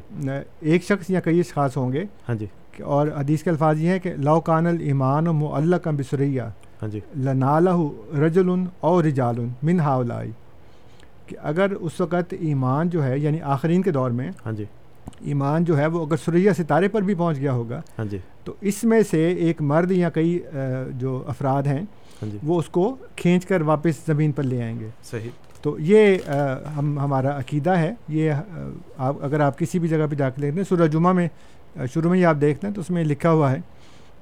ایک 0.63 0.85
شخص 0.85 1.11
یا 1.11 1.21
کئی 1.21 1.41
اشخاص 1.41 1.77
ہوں 1.77 1.93
گے 1.93 2.05
ہاں 2.29 2.35
جی۔ 2.35 2.47
اور 2.85 3.09
حدیث 3.17 3.43
کے 3.43 3.51
الفاظ 3.51 3.81
یہ 3.81 3.91
ہیں 3.91 3.99
کہ 3.99 4.15
لو 4.19 4.41
کان 4.41 4.67
المان 4.67 5.29
و 5.29 5.33
معلّہ 5.33 5.77
کا 5.77 5.91
بسریا 5.91 6.49
ہاں 6.83 6.89
جی۔ 6.89 7.01
لنالہ 7.19 7.77
رجل 8.19 8.51
اور 8.81 9.05
رجال 9.05 9.41
من 9.63 9.79
کہ 11.27 11.37
اگر 11.43 11.73
اس 11.73 12.01
وقت 12.01 12.35
ایمان 12.41 12.89
جو 12.91 13.05
ہے 13.05 13.19
یعنی 13.19 13.41
آخرین 13.47 13.83
کے 13.83 13.91
دور 13.91 14.11
میں 14.11 14.31
ہاں 14.47 14.53
جی۔ 14.53 14.65
ایمان 15.23 15.65
جو 15.65 15.77
ہے 15.79 15.87
وہ 15.87 16.05
اگر 16.07 16.17
سریا 16.17 16.53
ستارے 16.55 16.89
پر 16.89 17.03
بھی 17.03 17.15
پہنچ 17.15 17.39
گیا 17.39 17.53
ہوگا 17.53 17.81
ہاں 17.99 18.05
جی۔ 18.05 18.19
تو 18.45 18.55
اس 18.61 18.83
میں 18.85 19.03
سے 19.11 19.27
ایک 19.39 19.61
مرد 19.63 19.91
یا 19.91 20.11
کئی 20.11 20.39
جو 20.99 21.23
افراد 21.27 21.67
ہیں 21.67 21.83
وہ 22.43 22.59
اس 22.59 22.69
کو 22.69 22.97
کھینچ 23.17 23.47
کر 23.47 23.63
واپس 23.63 24.07
زمین 24.07 24.33
پر 24.33 24.43
لے 24.43 24.63
آئیں 24.63 24.81
گے۔ 24.81 24.89
صحیح۔ 25.11 25.31
تو 25.63 25.77
یہ 25.79 26.17
ہم 26.77 26.99
ہمارا 26.99 27.39
عقیدہ 27.39 27.71
ہے۔ 27.71 27.95
یہ 28.09 28.33
آپ 28.97 29.17
اگر 29.21 29.41
آپ 29.41 29.59
کسی 29.59 29.79
بھی 29.79 29.89
جگہ 29.89 30.07
پہ 30.11 30.15
جا 30.15 30.31
کے 30.31 30.41
دیکھتے 30.41 30.61
ہیں 30.61 30.69
سورہ 30.69 30.87
جمعہ 30.87 31.13
میں 31.13 31.29
شروع 31.95 32.11
میں 32.11 32.19
ہی 32.19 32.25
آپ 32.25 32.37
دیکھتے 32.41 32.67
ہیں 32.67 32.75
تو 32.75 32.81
اس 32.81 32.91
میں 32.91 33.05
لکھا 33.05 33.33
ہوا 33.33 33.53
ہے 33.53 33.61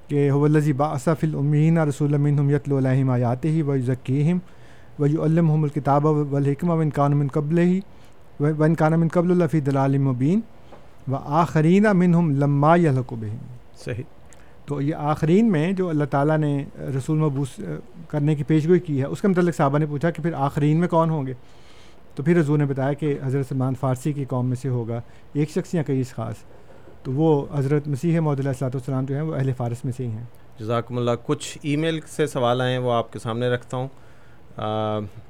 کہ 0.09 0.31
حلزی 0.31 0.73
باصف 0.73 1.23
المین 1.23 1.79
رسول 1.79 2.15
المین 2.15 2.51
یت 2.51 2.73
الحم 2.73 3.11
آیات 3.11 3.45
ہی 3.45 3.63
و 3.63 3.79
ذکیم 3.79 4.39
وی 4.99 5.17
الم 5.17 5.51
الکتاب 5.51 6.05
والحکمہ 6.05 6.73
ون 6.73 6.91
کان 6.91 7.29
قبل 7.29 7.59
ہی 7.59 7.81
ون 8.41 8.75
کان 8.75 9.01
من 9.01 9.09
قبل 9.09 9.43
الفی 9.43 9.61
دلال 9.61 9.99
مبین 9.99 10.41
و 11.11 11.15
آخرین 11.15 11.87
منہم 11.95 12.31
لما 12.31 12.77
بہم۔ 13.11 13.37
صحیح۔ 13.85 14.18
تو 14.69 14.81
یہ 14.81 14.95
آخرین 14.95 15.51
میں 15.53 15.71
جو 15.73 15.89
اللہ 15.89 16.05
تعالیٰ 16.05 16.37
نے 16.39 16.65
رسول 16.97 17.19
مبوس 17.19 17.61
کرنے 18.09 18.35
کی 18.35 18.45
پیشگوئی 18.45 18.81
کی 18.81 19.01
ہے، 19.01 19.07
اس 19.07 19.21
کے 19.21 19.29
متعلق 19.29 19.57
صحابہ 19.57 19.79
نے 19.79 19.87
پوچھا 19.87 20.11
کہ 20.11 20.23
پھر 20.23 20.33
آخرین 20.37 20.81
میں 20.81 20.89
کون 20.89 21.11
ہوں 21.11 21.27
گے؟ 21.27 21.33
تو 22.15 22.23
پھر 22.23 22.37
رضول 22.37 22.59
نے 22.59 22.65
بتایا 22.67 22.93
کہ 22.93 23.19
حضرت 23.23 23.49
سلمان 23.49 23.75
فارسی 23.75 24.13
کی 24.13 24.25
قوم 24.25 24.47
میں 24.47 24.57
سے 24.57 24.69
ہوگا 24.69 25.01
ایک 25.33 25.51
شخص 25.51 25.75
یا 25.75 25.83
کئی 25.83 26.03
خاص 26.03 26.37
تو 27.03 27.13
وہ 27.13 27.47
حضرت 27.55 27.89
مسیح 27.89 28.21
محدود 28.21 28.47
السلاۃ 28.47 28.71
والسلام 28.75 29.05
جو 29.05 29.15
ہیں، 29.15 29.23
وہ 29.23 29.35
اہل 29.35 29.53
فارس 29.57 29.85
میں 29.85 29.93
سے 29.97 30.05
ہی 30.05 30.11
ہیں۔ 30.11 30.25
جزاکم 30.59 30.99
اللہ۔ 30.99 31.11
کچھ 31.27 31.59
ای 31.63 31.77
میل 31.77 32.01
سے 32.07 32.27
سوال 32.27 32.61
آئے 32.61 32.73
ہیں، 32.73 32.79
وہ 32.79 32.93
آپ 32.93 33.13
کے 33.13 33.19
سامنے 33.19 33.49
رکھتا 33.49 33.77
ہوں۔ 33.77 33.89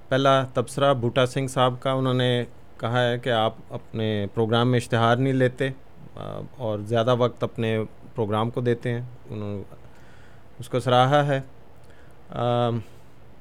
پہلا 0.08 0.42
تبصرہ 0.54 0.94
بوٹا 0.94 1.26
سنگھ 1.26 1.50
صاحب 1.50 1.74
کا، 1.80 1.92
انہوں 1.92 2.14
نے 2.14 2.44
کہا 2.80 3.08
ہے 3.08 3.18
کہ 3.18 3.30
آپ 3.30 3.54
اپنے 3.70 4.26
پروگرام 4.34 4.70
میں 4.70 4.78
اشتہار 4.78 5.16
نہیں 5.16 5.32
لیتے 5.32 5.68
اور 6.56 6.78
زیادہ 6.78 7.14
وقت 7.18 7.42
اپنے 7.42 7.78
پروگرام 8.18 8.50
کو 8.50 8.60
دیتے 8.60 8.90
ہیں۔ 8.90 9.02
انہوں 9.30 9.62
اس 10.58 10.68
کو 10.68 10.80
سراہا 10.80 11.26
ہے۔ 11.26 11.40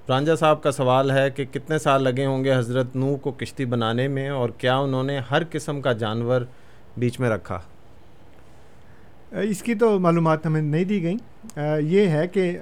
رانجا 0.10 0.36
صاحب 0.36 0.64
کا 0.64 0.72
سوال 0.72 1.12
ہے 1.12 1.30
کہ 1.30 1.46
کتنے 1.46 1.78
سال 1.80 2.04
لگے 2.04 2.26
ہوں 2.26 2.44
گے 2.44 2.56
حضرت 2.56 2.96
نو 2.96 3.16
کو 3.16 3.32
کشتی 3.32 3.66
بنانے 3.66 4.08
میں 4.08 4.30
اور 4.30 4.50
کیا 4.50 4.78
انہوں 4.78 5.04
نے 5.04 5.20
ہر 5.32 5.42
قسم 5.52 5.82
کا 5.82 5.94
جانور 5.94 6.42
بیچ 6.98 7.20
میں 7.20 7.30
رکھا؟ 7.30 7.60
اس 9.32 9.64
کی 9.64 9.76
تو 9.76 10.00
معلومات 10.00 10.46
ہمیں 10.46 10.62
نہیں 10.62 10.84
دی 10.84 11.04
گئیں۔ 11.04 11.60
یہ 11.80 12.08
ہے 12.08 12.28
کہ 12.28 12.58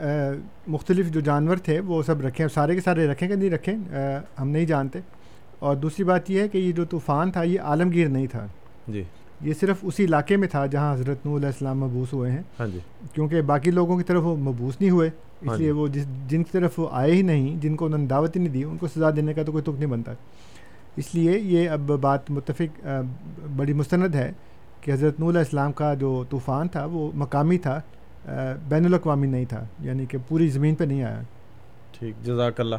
مختلف 0.67 1.07
جو 1.07 1.19
جانور 1.19 1.57
تھے 1.57 1.79
وہ 1.79 2.03
سب 2.03 2.21
رکھیں 2.21 2.47
سارے 2.47 2.75
کے 2.75 2.81
سارے 2.81 3.07
رکھیں 3.07 3.29
کہ 3.29 3.35
نہیں 3.35 3.49
رکھیں 3.49 3.75
ہم 4.39 4.49
نہیں 4.49 4.65
جانتے۔ 4.65 4.99
اور 5.59 5.75
دوسری 5.75 6.03
بات 6.03 6.29
یہ 6.29 6.41
ہے 6.41 6.47
کہ 6.47 6.57
یہ 6.57 6.71
جو 6.71 6.85
طوفان 6.85 7.31
تھا 7.31 7.43
یہ 7.43 7.61
عالمگیر 7.61 8.07
نہیں 8.07 8.27
تھا۔ 8.27 8.45
جی۔ 8.87 9.03
یہ 9.41 9.53
صرف 9.59 9.77
اسی 9.81 10.05
علاقے 10.05 10.35
میں 10.37 10.47
تھا 10.47 10.65
جہاں 10.65 10.93
حضرت 10.93 11.25
نو 11.25 11.35
علیہ 11.37 11.47
السلام 11.47 11.79
مبوس 11.79 12.13
ہوئے 12.13 12.31
ہیں۔ 12.31 12.41
ہاں 12.59 12.67
جی۔ 12.67 12.79
کیونکہ 13.13 13.41
باقی 13.41 13.71
لوگوں 13.71 13.97
کی 13.97 14.03
طرف 14.03 14.23
وہ 14.25 14.35
مبوس 14.35 14.79
نہیں 14.79 14.89
ہوئے 14.91 15.09
اس 15.41 15.47
ہاں 15.47 15.57
لیے 15.57 15.65
جی۔ 15.67 15.71
وہ 15.71 15.87
جس 15.87 16.05
جن 16.27 16.43
کی 16.43 16.51
طرف 16.51 16.79
وہ 16.79 16.87
آئے 16.91 17.11
ہی 17.11 17.21
نہیں 17.21 17.55
جن 17.61 17.75
کو 17.75 17.85
انہوں 17.85 17.99
نے 17.99 18.05
دعوت 18.05 18.35
ہی 18.35 18.41
نہیں 18.41 18.53
دی 18.53 18.63
ان 18.63 18.77
کو 18.77 18.87
سزا 18.87 19.09
دینے 19.15 19.33
کا 19.33 19.43
تو 19.43 19.51
کوئی 19.51 19.63
تک 19.63 19.79
نہیں 19.79 19.89
بنتا۔ 19.89 20.13
اس 20.97 21.13
لیے 21.15 21.39
یہ 21.39 21.69
اب 21.69 21.91
بات 22.01 22.31
متفق 22.31 22.85
بڑی 23.55 23.73
مستند 23.73 24.15
ہے 24.15 24.31
کہ 24.81 24.91
حضرت 24.91 25.19
نو 25.19 25.29
علیہ 25.29 25.39
السلام 25.39 25.71
کا 25.71 25.93
جو 25.93 26.23
طوفان 26.29 26.67
تھا 26.67 26.85
وہ 26.85 27.09
مقامی 27.13 27.57
تھا 27.57 27.79
بین 28.69 28.85
الاقوامی 28.85 29.27
نہیں 29.27 29.45
تھا 29.45 29.63
یعنی 29.79 30.05
کہ 30.05 30.17
پوری 30.27 30.47
زمین 30.47 30.75
پہ 30.75 30.83
نہیں 30.83 31.03
آیا۔ 31.03 31.21
ٹھیک 31.91 32.23
جزاک 32.23 32.59
اللہ۔ 32.59 32.75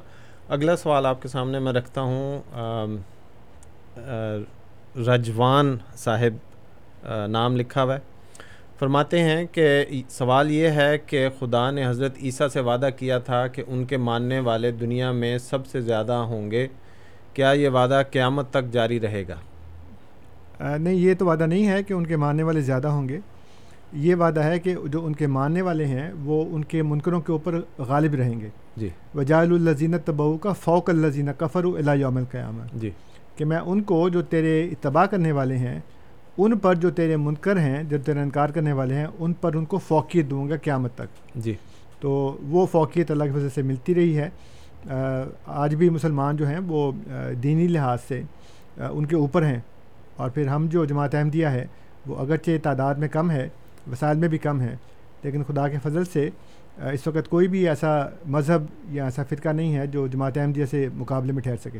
اگلا 0.48 0.76
سوال 0.76 1.06
آپ 1.06 1.22
کے 1.22 1.28
سامنے 1.28 1.58
میں 1.58 1.72
رکھتا 1.72 2.00
ہوں 2.00 2.96
رجوان 5.06 5.76
صاحب 5.96 6.45
نام 7.28 7.56
لکھا 7.56 7.82
ہوا 7.82 7.94
ہے۔ 7.94 8.00
فرماتے 8.78 9.22
ہیں 9.22 9.46
کہ 9.52 9.84
سوال 10.08 10.50
یہ 10.50 10.68
ہے 10.68 10.98
کہ 10.98 11.28
خدا 11.38 11.70
نے 11.70 11.86
حضرت 11.86 12.14
عیسیٰ 12.22 12.48
سے 12.48 12.60
وعدہ 12.60 12.88
کیا 12.96 13.18
تھا 13.18 13.46
کہ 13.46 13.62
ان 13.66 13.84
کے 13.84 13.96
ماننے 13.96 14.40
والے 14.40 14.70
دنیا 14.70 15.12
میں 15.12 15.38
سب 15.38 15.66
سے 15.66 15.80
زیادہ 15.80 16.12
ہوں 16.12 16.50
گے۔ 16.50 16.68
کیا 17.34 17.50
یہ 17.50 17.68
وعدہ 17.68 18.02
قیامت 18.12 18.50
تک 18.50 18.72
جاری 18.72 19.00
رہے 19.00 19.24
گا؟ 19.28 19.34
نہیں 20.78 20.94
یہ 20.94 21.14
تو 21.18 21.26
وعدہ 21.26 21.46
نہیں 21.46 21.66
ہے 21.66 21.82
کہ 21.82 21.92
ان 21.92 22.06
کے 22.06 22.16
ماننے 22.16 22.42
والے 22.42 22.60
زیادہ 22.60 22.88
ہوں 22.88 23.08
گے۔ 23.08 23.20
یہ 23.92 24.14
وعدہ 24.14 24.40
ہے 24.40 24.58
کہ 24.58 24.74
جو 24.84 25.06
ان 25.06 25.14
کے 25.14 25.26
ماننے 25.26 25.62
والے 25.62 25.84
ہیں 25.84 26.12
وہ 26.24 26.44
ان 26.50 26.64
کے 26.64 26.82
منکروں 26.82 27.20
کے 27.20 27.32
اوپر 27.32 27.60
غالب 27.78 28.14
رہیں 28.14 28.40
گے۔ 28.40 28.48
جی۔ 28.76 28.88
وجال 29.14 29.52
الزین 29.52 29.94
تبو 30.04 30.36
کا 30.36 30.52
فوق 30.52 30.90
الزین 30.90 31.28
کفر 31.38 31.64
یوم 31.94 32.16
القیامہ 32.16 32.62
جی۔ 32.74 32.90
کہ 33.36 33.44
میں 33.44 33.58
ان 33.58 33.82
کو 33.82 34.08
جو 34.08 34.22
تیرے 34.22 34.64
اتباع 34.64 35.06
کرنے 35.06 35.32
والے 35.32 35.56
ہیں 35.56 35.80
ان 36.38 36.58
پر 36.58 36.74
جو 36.74 36.90
تیرے 36.90 37.16
منکر 37.16 37.58
ہیں 37.58 37.82
جو 37.82 37.98
تیرے 37.98 38.20
انکار 38.20 38.48
کرنے 38.48 38.72
والے 38.72 38.94
ہیں 38.94 39.06
ان 39.18 39.32
پر 39.32 39.54
ان 39.54 39.64
کو 39.64 39.78
فوقیت 39.78 40.30
دوں 40.30 40.48
گا 40.48 40.56
قیامت 40.56 40.94
تک۔ 40.94 41.36
جی۔ 41.36 41.54
تو 42.00 42.36
وہ 42.42 42.66
فوقیت 42.66 43.10
اللہ 43.10 43.24
کی 43.24 43.30
وجہ 43.30 43.48
سے 43.48 43.62
ملتی 43.62 43.94
رہی 43.94 44.18
ہے۔ 44.18 44.28
آج 45.46 45.74
بھی 45.74 45.90
مسلمان 45.90 46.36
جو 46.36 46.48
ہیں 46.48 46.58
وہ 46.66 46.92
دینی 47.42 47.68
لحاظ 47.68 47.98
سے 48.08 48.22
ان 48.76 49.06
کے 49.06 49.16
اوپر 49.16 49.44
ہیں۔ 49.44 49.60
اور 50.16 50.30
پھر 50.30 50.48
ہم 50.48 50.66
جو 50.66 50.84
جماعت 50.84 51.14
احمدیہ 51.14 51.46
ہے 51.46 51.66
وہ 52.06 52.16
اگرچہ 52.16 52.50
تعداد 52.62 52.94
میں 52.94 53.08
کم 53.08 53.30
ہے 53.30 53.48
وسائل 53.92 54.16
میں 54.16 54.28
بھی 54.28 54.38
کم 54.38 54.60
ہے 54.60 54.76
لیکن 55.22 55.42
خدا 55.44 55.68
کے 55.68 55.78
فضل 55.82 56.04
سے 56.04 56.30
اس 56.76 57.06
وقت 57.06 57.28
کوئی 57.28 57.48
بھی 57.48 57.68
ایسا 57.68 58.06
مذہب 58.26 58.62
یا 58.88 59.04
ایسا 59.04 59.22
فرقہ 59.28 59.48
نہیں 59.48 59.76
ہے 59.76 59.86
جو 59.86 60.06
جماعت 60.06 60.38
احمدیہ 60.38 60.64
سے 60.64 60.88
مقابلے 60.94 61.32
میں 61.32 61.42
ٹھہر 61.42 61.56
سکے۔ 61.56 61.78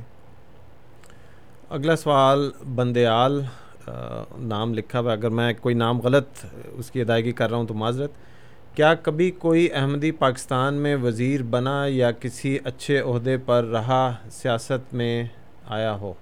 اگلا 1.70 1.96
سوال 1.96 2.50
بندیال 2.74 3.42
نام 4.38 4.74
لکھا 4.74 5.00
ہوا 5.00 5.12
اگر 5.12 5.30
میں 5.30 5.52
کوئی 5.60 5.74
نام 5.74 6.00
غلط 6.00 6.44
اس 6.72 6.90
کی 6.90 7.00
ادائیگی 7.00 7.32
کر 7.32 7.50
رہا 7.50 7.58
ہوں 7.58 7.66
تو 7.66 7.74
معذرت۔ 7.74 8.10
کیا 8.74 8.94
کبھی 8.94 9.30
کوئی 9.30 9.68
احمدی 9.72 10.10
پاکستان 10.10 10.74
میں 10.74 10.96
وزیر 10.96 11.42
بنا 11.42 11.84
یا 11.88 12.10
کسی 12.10 12.58
اچھے 12.64 13.00
عہدے 13.00 13.36
پر 13.36 13.64
رہا 13.64 14.14
سیاست 14.30 14.94
میں 14.94 15.24
آیا 15.68 15.94
ہو؟ 16.00 16.12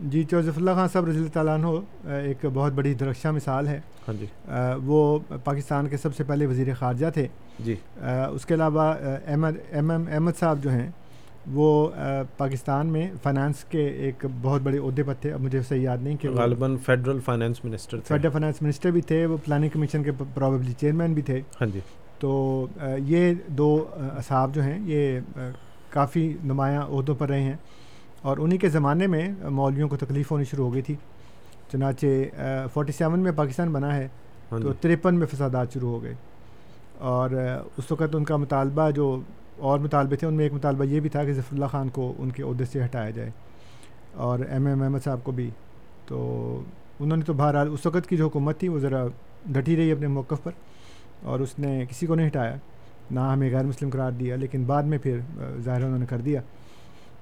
جی 0.00 0.22
چوزف 0.24 0.58
اللہ 0.58 0.70
خان 0.70 0.88
صاحب 0.88 1.06
رضی 1.06 1.18
اللہ 1.18 1.32
تعالیٰ 1.32 1.54
عنہ 1.54 2.10
ایک 2.10 2.44
بہت 2.54 2.72
بڑی 2.72 2.94
درخشہ 2.94 3.28
مثال 3.28 3.68
ہے 3.68 3.80
ہاں 4.08 4.14
جی۔ 4.20 4.26
وہ 4.84 5.18
پاکستان 5.44 5.88
کے 5.88 5.96
سب 5.96 6.14
سے 6.16 6.24
پہلے 6.24 6.46
وزیر 6.46 6.74
خارجہ 6.78 7.06
تھے۔ 7.14 7.26
جی۔ 7.64 7.74
اس 8.34 8.46
کے 8.46 8.54
علاوہ 8.54 8.92
احمد 9.26 9.56
ایم 9.70 9.90
ایم 9.90 10.04
احمد 10.12 10.38
صاحب 10.40 10.62
جو 10.62 10.70
ہیں 10.70 10.90
وہ 11.52 11.88
پاکستان 12.36 12.86
میں 12.86 13.10
فائنانس 13.22 13.64
کے 13.64 13.86
ایک 13.86 14.26
بہت 14.42 14.60
بڑے 14.62 14.78
عہدے 14.78 15.02
پر 15.02 15.14
تھے 15.20 15.32
اب 15.32 15.40
مجھے 15.40 15.62
صحیح 15.62 15.80
یاد 15.80 15.98
نہیں 16.00 16.16
کہ 16.16 16.30
غالباً 16.30 16.76
فیڈرل 16.76 17.20
فائنانس 17.20 17.64
منسٹر 17.64 17.96
تھے۔ 17.96 18.08
فیڈرل 18.08 18.30
فائنانس 18.30 18.62
منسٹر 18.62 18.90
بھی 18.90 19.00
تھے 19.00 19.26
وہ 19.26 19.36
پلاننگ 19.44 19.68
کمیشن 19.68 20.02
کے 20.02 20.10
پرابیبلی 20.34 20.72
چیئرمین 20.72 21.12
بھی 21.12 21.22
تھے۔ 21.22 21.40
ہاں 21.60 21.66
جی۔ 21.66 21.80
تو 22.18 22.66
یہ 22.98 23.34
دو 23.46 23.86
اصحاب 23.96 24.54
جو 24.54 24.62
ہیں 24.62 24.78
یہ 24.84 25.20
کافی 25.90 26.36
نمایاں 26.44 26.82
عہدوں 26.82 27.14
پر 27.14 27.28
رہے 27.28 27.42
ہیں۔ 27.42 27.56
اور 28.22 28.36
انہی 28.38 28.58
کے 28.58 28.68
زمانے 28.68 29.06
میں 29.06 29.28
مولویوں 29.50 29.88
کو 29.88 29.96
تکلیف 29.96 30.30
ہونی 30.30 30.44
شروع 30.44 30.66
ہو 30.66 30.74
گئی 30.74 30.82
تھی۔ 30.82 30.94
چنانچہ 31.72 32.06
فورٹی 32.72 32.92
سیون 32.92 33.20
میں 33.20 33.32
پاکستان 33.32 33.72
بنا 33.72 33.96
ہے 33.96 34.08
ہاں 34.52 34.60
تو 34.60 34.72
جی۔ 34.72 34.78
ترپن 34.80 35.14
میں 35.14 35.26
فسادات 35.26 35.72
شروع 35.72 35.90
ہو 35.90 36.02
گئے۔ 36.02 36.14
اور 36.98 37.30
اس 37.76 37.92
وقت 37.92 38.14
ان 38.14 38.24
کا 38.24 38.36
مطالبہ 38.36 38.90
جو 38.90 39.20
اور 39.60 39.78
مطالبے 39.78 40.16
تھے، 40.16 40.26
ان 40.26 40.34
میں 40.34 40.44
ایک 40.44 40.52
مطالبہ 40.52 40.84
یہ 40.84 41.00
بھی 41.00 41.08
تھا 41.08 41.24
کہ 41.24 41.32
ظفر 41.32 41.54
اللہ 41.54 41.66
خان 41.66 41.88
کو 41.88 42.12
ان 42.18 42.30
کے 42.30 42.42
عہدے 42.42 42.64
سے 42.64 42.84
ہٹایا 42.84 43.10
جائے 43.10 43.30
اور 44.26 44.38
ایم 44.48 44.66
ایم 44.66 44.82
احمد 44.82 45.04
صاحب 45.04 45.24
کو 45.24 45.32
بھی۔ 45.32 45.50
تو 46.06 46.18
انہوں 47.00 47.16
نے 47.16 47.24
تو 47.24 47.32
بہرحال 47.32 47.68
اس 47.72 47.86
وقت 47.86 48.08
کی 48.08 48.16
جو 48.16 48.26
حکومت 48.26 48.58
تھی، 48.58 48.68
وہ 48.68 48.78
ذرا 48.78 49.06
ڈٹی 49.46 49.76
رہی 49.76 49.92
اپنے 49.92 50.06
موقف 50.06 50.42
پر 50.42 50.52
اور 51.22 51.40
اس 51.40 51.58
نے 51.58 51.84
کسی 51.90 52.06
کو 52.06 52.14
نہیں 52.14 52.26
ہٹایا، 52.26 52.54
نہ 53.10 53.20
ہمیں 53.20 53.50
غیر 53.52 53.64
مسلم 53.64 53.90
قرار 53.90 54.12
دیا، 54.12 54.36
لیکن 54.36 54.64
بعد 54.64 54.82
میں 54.82 54.98
پھر 54.98 55.18
ظاہر 55.64 55.84
انہوں 55.84 55.98
نے 55.98 56.06
کر 56.06 56.18
دیا۔ 56.18 56.40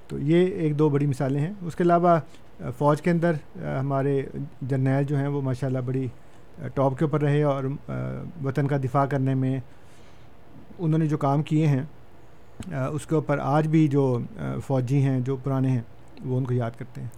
تو 0.08 0.18
یہ 0.18 0.46
ایک 0.46 0.78
دو 0.78 0.88
بڑی 0.88 1.06
مثالیں 1.06 1.40
ہیں۔ 1.40 1.52
اس 1.60 1.76
کے 1.76 1.82
علاوہ 1.84 2.18
فوج 2.78 3.02
کے 3.02 3.10
اندر 3.10 3.32
ہمارے 3.80 4.22
جرنیل 4.62 5.04
جو 5.04 5.16
ہیں، 5.16 5.26
وہ 5.26 5.42
ماشاءاللہ 5.42 5.78
بڑی 5.86 6.06
ٹاپ 6.74 6.98
کے 6.98 7.04
اوپر 7.04 7.20
رہے 7.22 7.42
اور 7.42 7.64
وطن 8.44 8.66
کا 8.66 8.76
دفاع 8.76 9.04
کرنے 9.06 9.34
میں 9.34 9.58
انہوں 10.78 10.98
نے 10.98 11.06
جو 11.06 11.18
کام 11.18 11.42
کیے 11.42 11.66
ہیں 11.66 11.82
اس 12.66 13.06
کے 13.06 13.14
اوپر 13.14 13.38
آج 13.38 13.66
بھی 13.66 13.88
جو 13.88 14.18
فوجی 14.66 15.02
ہیں 15.02 15.20
جو 15.20 15.36
پرانے 15.36 15.68
ہیں 15.68 15.80
وہ 16.24 16.38
ان 16.38 16.44
کو 16.44 16.54
یاد 16.54 16.70
کرتے 16.78 17.00
ہیں۔ 17.00 17.08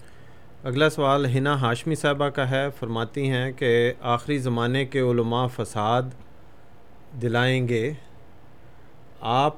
اگلا 0.65 0.91
سوال 0.91 1.27
ہنا 1.27 1.61
ہاشمی 1.61 1.95
صاحبہ 1.95 2.29
کا 2.29 2.51
ہے 2.51 2.67
فرماتی 2.79 3.31
ہیں 3.31 3.53
کہ 3.53 3.93
آخری 4.01 4.39
زمانے 4.39 4.85
کے 4.85 5.01
علماء 5.01 5.47
فساد 5.57 6.03
دلائیں 7.23 7.69
گے۔ 7.69 7.93
آپ 9.21 9.57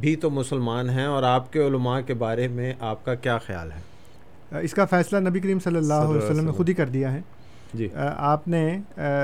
بھی 0.00 0.16
تو 0.16 0.30
مسلمان 0.30 0.90
ہیں 0.90 1.04
اور 1.04 1.22
آپ 1.22 1.52
کے 1.52 1.66
علماء 1.66 2.00
کے 2.00 2.14
بارے 2.14 2.48
میں 2.48 2.72
آپ 2.80 3.04
کا 3.04 3.14
کیا 3.14 3.38
خیال 3.38 3.72
ہے؟ 3.72 3.80
اس 4.60 4.74
کا 4.74 4.84
فیصلہ 4.84 5.28
نبی 5.28 5.40
کریم 5.40 5.58
صلی 5.58 5.76
اللہ 5.76 5.94
علیہ 5.94 6.30
وسلم 6.30 6.44
نے 6.44 6.52
خود 6.52 6.68
ہی 6.68 6.74
کر 6.74 6.86
دیا 6.86 7.12
ہے۔ 7.12 7.20
جی۔ 7.74 7.88
آپ 8.16 8.48
نے 8.48 8.78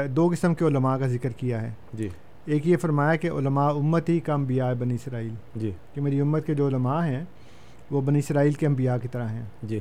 دو 0.09 0.29
قسم 0.33 0.55
کے 0.55 0.64
علماء 0.64 0.97
کا 0.97 1.07
ذکر 1.07 1.29
کیا 1.29 1.62
ہے۔ 1.62 1.70
جی۔ 1.95 2.09
ایک 2.47 2.68
یہ 2.68 2.76
فرمایا 2.76 3.16
کہ 3.16 3.30
علماء 3.30 3.70
امت 3.70 4.09
ہی 4.09 4.20
کا 4.20 4.34
انبیاء 4.34 4.72
بنی 4.72 4.94
اسرائیل۔ 4.94 5.34
جی۔ 5.57 5.70
کہ 5.94 6.01
میری 6.01 6.20
امت 6.20 6.47
کے 6.47 6.55
جو 6.55 6.68
علماء 6.68 7.07
ہیں 7.07 7.24
وہ 7.90 8.01
بنی 8.01 8.18
اسرائیل 8.18 8.53
کے 8.53 8.66
انبیاء 8.66 8.97
کی 9.03 9.09
طرح 9.09 9.28
ہیں۔ 9.28 9.42
جی۔ 9.62 9.80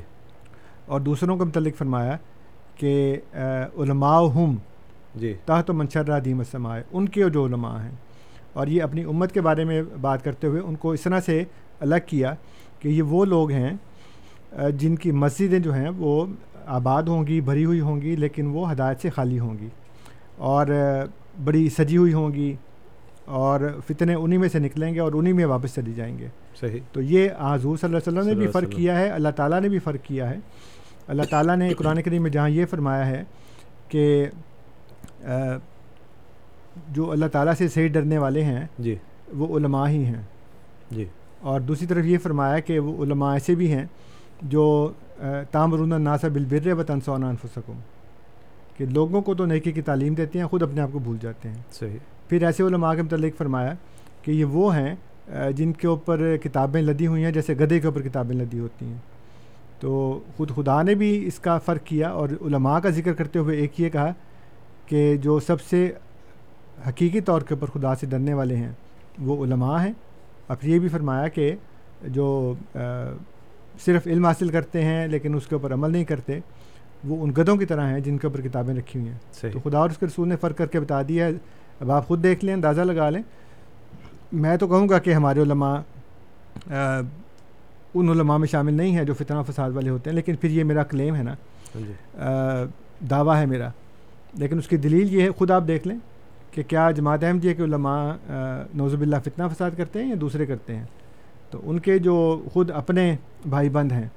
اور 0.85 1.01
دوسروں 1.01 1.37
کے 1.37 1.43
متعلق 1.43 1.75
فرمایا 1.77 2.17
کہ 2.75 3.17
علماء 3.77 4.21
ہم 4.35 4.55
جی۔ 5.15 5.33
تحت 5.45 5.69
و 5.69 5.73
منشرہ 5.73 6.19
دیم 6.19 6.39
السماء 6.39 6.77
ان 6.91 7.09
کے 7.09 7.29
جو 7.29 7.45
علماء 7.45 7.83
ہیں۔ 7.83 7.91
اور 8.53 8.67
یہ 8.67 8.83
اپنی 8.83 9.03
امت 9.03 9.31
کے 9.31 9.41
بارے 9.41 9.63
میں 9.63 9.83
بات 10.01 10.23
کرتے 10.23 10.47
ہوئے 10.47 10.61
ان 10.61 10.75
کو 10.75 10.91
اس 10.91 11.01
طرح 11.01 11.19
سے 11.19 11.43
الگ 11.79 11.95
کیا 12.05 12.35
کہ 12.79 12.87
یہ 12.87 13.01
وہ 13.01 13.25
لوگ 13.25 13.51
ہیں 13.51 13.73
جن 14.71 14.95
کی 14.95 15.11
مسجدیں 15.11 15.59
جو 15.59 15.73
ہیں 15.73 15.89
وہ 15.97 16.25
آباد 16.65 17.03
ہوں 17.03 17.27
گی 17.27 17.41
بھری 17.41 17.65
ہوئی 17.65 17.79
ہوں 17.79 18.01
گی 18.01 18.15
لیکن 18.15 18.45
وہ 18.45 18.71
ہدایت 18.71 19.01
سے 19.01 19.09
خالی 19.09 19.39
ہوں 19.39 19.57
گی۔ 19.59 19.67
اور 20.37 20.67
بڑی 21.43 21.69
سجی 21.69 21.97
ہوئی 21.97 22.13
ہوں 22.13 22.33
گی 22.33 22.55
اور 23.25 23.79
فتنے 23.87 24.13
انہی 24.13 24.37
میں 24.37 24.49
سے 24.49 24.59
نکلیں 24.59 24.93
گے 24.93 24.99
اور 24.99 25.13
انہی 25.13 25.33
میں 25.33 25.45
واپس 25.45 25.75
چلی 25.75 25.93
جائیں 25.93 26.19
گے۔ 26.19 26.27
صحیح۔ 26.59 26.79
تو 26.91 27.01
یہ 27.01 27.29
حضور 27.39 27.77
صلی 27.77 27.95
اللہ 27.95 27.97
علیہ 27.97 28.19
وسلم 28.19 28.29
نے 28.29 28.35
بھی 28.35 28.47
فرق 28.51 28.69
کیا 28.69 28.99
ہے 28.99 29.09
اللہ 29.09 29.29
تعالیٰ 29.35 29.61
نے 29.61 29.69
بھی 29.69 29.79
فرق 29.79 30.03
کیا 30.03 30.29
ہے۔ 30.29 30.35
اللہ 31.07 31.23
تعالیٰ 31.23 31.57
نے 31.57 31.73
قرآن 31.73 32.01
کریم 32.01 32.23
میں 32.23 32.31
جہاں 32.31 32.49
یہ 32.49 32.65
فرمایا 32.65 33.07
ہے 33.07 33.23
کہ 33.89 34.25
جو 36.89 37.11
اللہ 37.11 37.25
تعالیٰ 37.25 37.53
سے 37.53 37.67
صحیح 37.67 37.87
ڈرنے 37.87 38.17
والے 38.17 38.43
ہیں 38.43 38.65
جی۔ 38.79 38.95
وہ 39.33 39.57
علماء 39.57 39.87
ہی 39.87 40.05
ہیں۔ 40.05 40.21
جی۔ 40.91 41.05
اور 41.41 41.61
دوسری 41.61 41.87
طرف 41.87 42.05
یہ 42.05 42.17
فرمایا 42.17 42.59
کہ 42.59 42.79
وہ 42.79 43.03
علماء 43.03 43.33
ایسے 43.33 43.55
بھی 43.55 43.73
ہیں 43.73 43.85
جو 44.41 44.91
تامرون 45.51 46.01
ناسا 46.01 46.27
بالبر 46.27 46.73
و 46.73 46.83
تنسون 46.83 47.23
انفسکم۔ 47.23 47.73
کہ 48.77 48.85
لوگوں 48.85 49.21
کو 49.21 49.35
تو 49.35 49.45
نیکی 49.45 49.71
کی 49.71 49.81
تعلیم 49.81 50.13
دیتے 50.13 50.39
ہیں 50.39 50.45
خود 50.45 50.63
اپنے 50.63 50.81
آپ 50.81 50.89
کو 50.91 50.99
بھول 50.99 51.17
جاتے 51.21 51.49
ہیں۔ 51.49 51.61
صحیح۔ 51.71 51.97
پھر 52.29 52.45
ایسے 52.45 52.63
علماء 52.63 52.93
کے 52.93 53.01
متعلق 53.01 53.37
فرمایا 53.37 53.73
کہ 54.21 54.31
یہ 54.31 54.45
وہ 54.45 54.75
ہیں 54.75 54.95
جن 55.51 55.73
کے 55.73 55.87
اوپر 55.87 56.37
کتابیں 56.37 56.81
لدی 56.81 57.07
ہوئی 57.07 57.23
ہیں 57.23 57.31
جیسے 57.31 57.53
گدے 57.53 57.79
کے 57.79 57.87
اوپر 57.87 58.01
کتابیں 58.01 58.35
لدی 58.35 58.59
ہوتی 58.59 58.85
ہیں۔ 58.85 58.97
تو 59.79 60.19
خود 60.37 60.51
خدا 60.55 60.81
نے 60.81 60.95
بھی 60.95 61.27
اس 61.27 61.39
کا 61.39 61.57
فرق 61.57 61.83
کیا 61.83 62.09
اور 62.09 62.29
علماء 62.29 62.79
کا 62.79 62.89
ذکر 62.89 63.13
کرتے 63.13 63.39
ہوئے 63.39 63.57
ایک 63.57 63.81
یہ 63.81 63.89
کہا 63.89 64.13
کہ 64.85 65.17
جو 65.17 65.39
سب 65.39 65.61
سے 65.61 65.93
حقیقی 66.89 67.21
طور 67.21 67.41
کے 67.41 67.53
اوپر 67.53 67.79
خدا 67.79 67.95
سے 67.95 68.05
ڈرنے 68.05 68.33
والے 68.33 68.55
ہیں 68.55 68.71
وہ 69.19 69.45
علماء 69.45 69.83
ہیں۔ 69.85 69.93
اور 70.47 70.57
پھر 70.57 70.69
یہ 70.69 70.79
بھی 70.79 70.89
فرمایا 70.89 71.27
کہ 71.27 71.55
جو 72.07 72.53
صرف 73.85 74.07
علم 74.07 74.25
حاصل 74.25 74.49
کرتے 74.49 74.83
ہیں 74.83 75.07
لیکن 75.07 75.35
اس 75.35 75.47
کے 75.47 75.55
اوپر 75.55 75.73
عمل 75.73 75.91
نہیں 75.91 76.03
کرتے 76.03 76.39
وہ 77.05 77.23
ان 77.23 77.31
گدوں 77.37 77.57
کی 77.57 77.65
طرح 77.65 77.89
ہیں 77.89 77.99
جن 77.99 78.17
کے 78.17 78.27
اوپر 78.27 78.41
کتابیں 78.41 78.75
رکھی 78.75 78.99
ہوئی 78.99 79.11
ہیں۔ 79.11 79.17
تو 79.53 79.69
خدا 79.69 79.77
اور 79.77 79.89
اس 79.89 79.97
کے 79.97 80.05
رسول 80.05 80.27
نے 80.27 80.35
فرق 80.35 80.57
کر 80.57 80.65
کے 80.65 80.79
بتا 80.79 81.01
دیا 81.07 81.25
ہے۔ 81.25 81.31
اب 81.79 81.91
آپ 81.91 82.07
خود 82.07 82.23
دیکھ 82.23 82.45
لیں 82.45 82.53
اندازہ 82.53 82.81
لگا 82.81 83.09
لیں۔ 83.09 83.21
میں 84.31 84.57
تو 84.57 84.67
کہوں 84.67 84.89
گا 84.89 84.99
کہ 84.99 85.13
ہمارے 85.13 85.41
علماء 85.41 85.77
ان 87.93 88.09
علماء 88.09 88.37
میں 88.37 88.47
شامل 88.47 88.73
نہیں 88.73 88.95
ہیں 88.95 89.03
جو 89.03 89.13
فتنہ 89.13 89.51
فساد 89.51 89.71
والے 89.71 89.89
ہوتے 89.89 90.09
ہیں 90.09 90.15
لیکن 90.15 90.35
پھر 90.35 90.49
یہ 90.49 90.63
میرا 90.63 90.83
کلیم 90.83 91.15
ہے 91.15 91.23
نا۔ 91.23 91.33
دعویٰ 93.09 93.35
ہے 93.35 93.45
میرا۔ 93.45 93.69
لیکن 94.33 94.57
اس 94.57 94.67
کی 94.67 94.77
دلیل 94.77 95.13
یہ 95.13 95.21
ہے 95.21 95.31
خود 95.31 95.51
آپ 95.51 95.63
دیکھ 95.67 95.87
لیں 95.87 95.97
کہ 96.51 96.63
کیا 96.63 96.91
جماعت 96.91 97.23
احمدیہ 97.23 97.53
کے 97.53 97.63
علماء 97.63 98.13
نوزب 98.73 99.01
اللہ 99.01 99.15
فتنہ 99.25 99.43
فساد 99.53 99.71
کرتے 99.77 100.03
ہیں 100.03 100.09
یا 100.09 100.15
دوسرے 100.21 100.45
کرتے 100.45 100.75
ہیں؟ 100.75 100.83
تو 101.51 101.61
ان 101.63 101.79
کے 101.79 101.99
جو 101.99 102.43
خود 102.53 102.71
اپنے 102.71 103.15
بھائی 103.49 103.69
بند 103.69 103.91
ہیں 103.91 104.07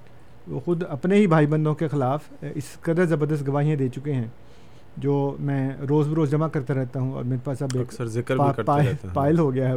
وہ 0.49 0.61
خود 0.61 0.82
اپنے 0.88 1.16
ہی 1.16 1.26
بھائی 1.26 1.46
بندوں 1.46 1.74
کے 1.74 1.88
خلاف 1.88 2.32
اس 2.55 2.76
قدر 2.80 3.05
زبردست 3.05 3.46
گواہیاں 3.46 3.76
دے 3.76 3.88
چکے 3.88 4.12
ہیں 4.12 4.26
جو 4.96 5.36
میں 5.40 5.76
روز 5.88 6.09
بروز 6.09 6.30
جمع 6.30 6.49
کرتا 6.49 6.74
رہتا 6.74 7.01
ہوں 7.01 7.12
اور 7.12 7.24
میرے 7.24 7.40
پاس 7.44 7.62
اب 7.62 7.76
ایک 7.76 9.07
پائل 9.14 9.38
ہو 9.38 9.55
گیا 9.55 9.68
ہے 9.68 9.74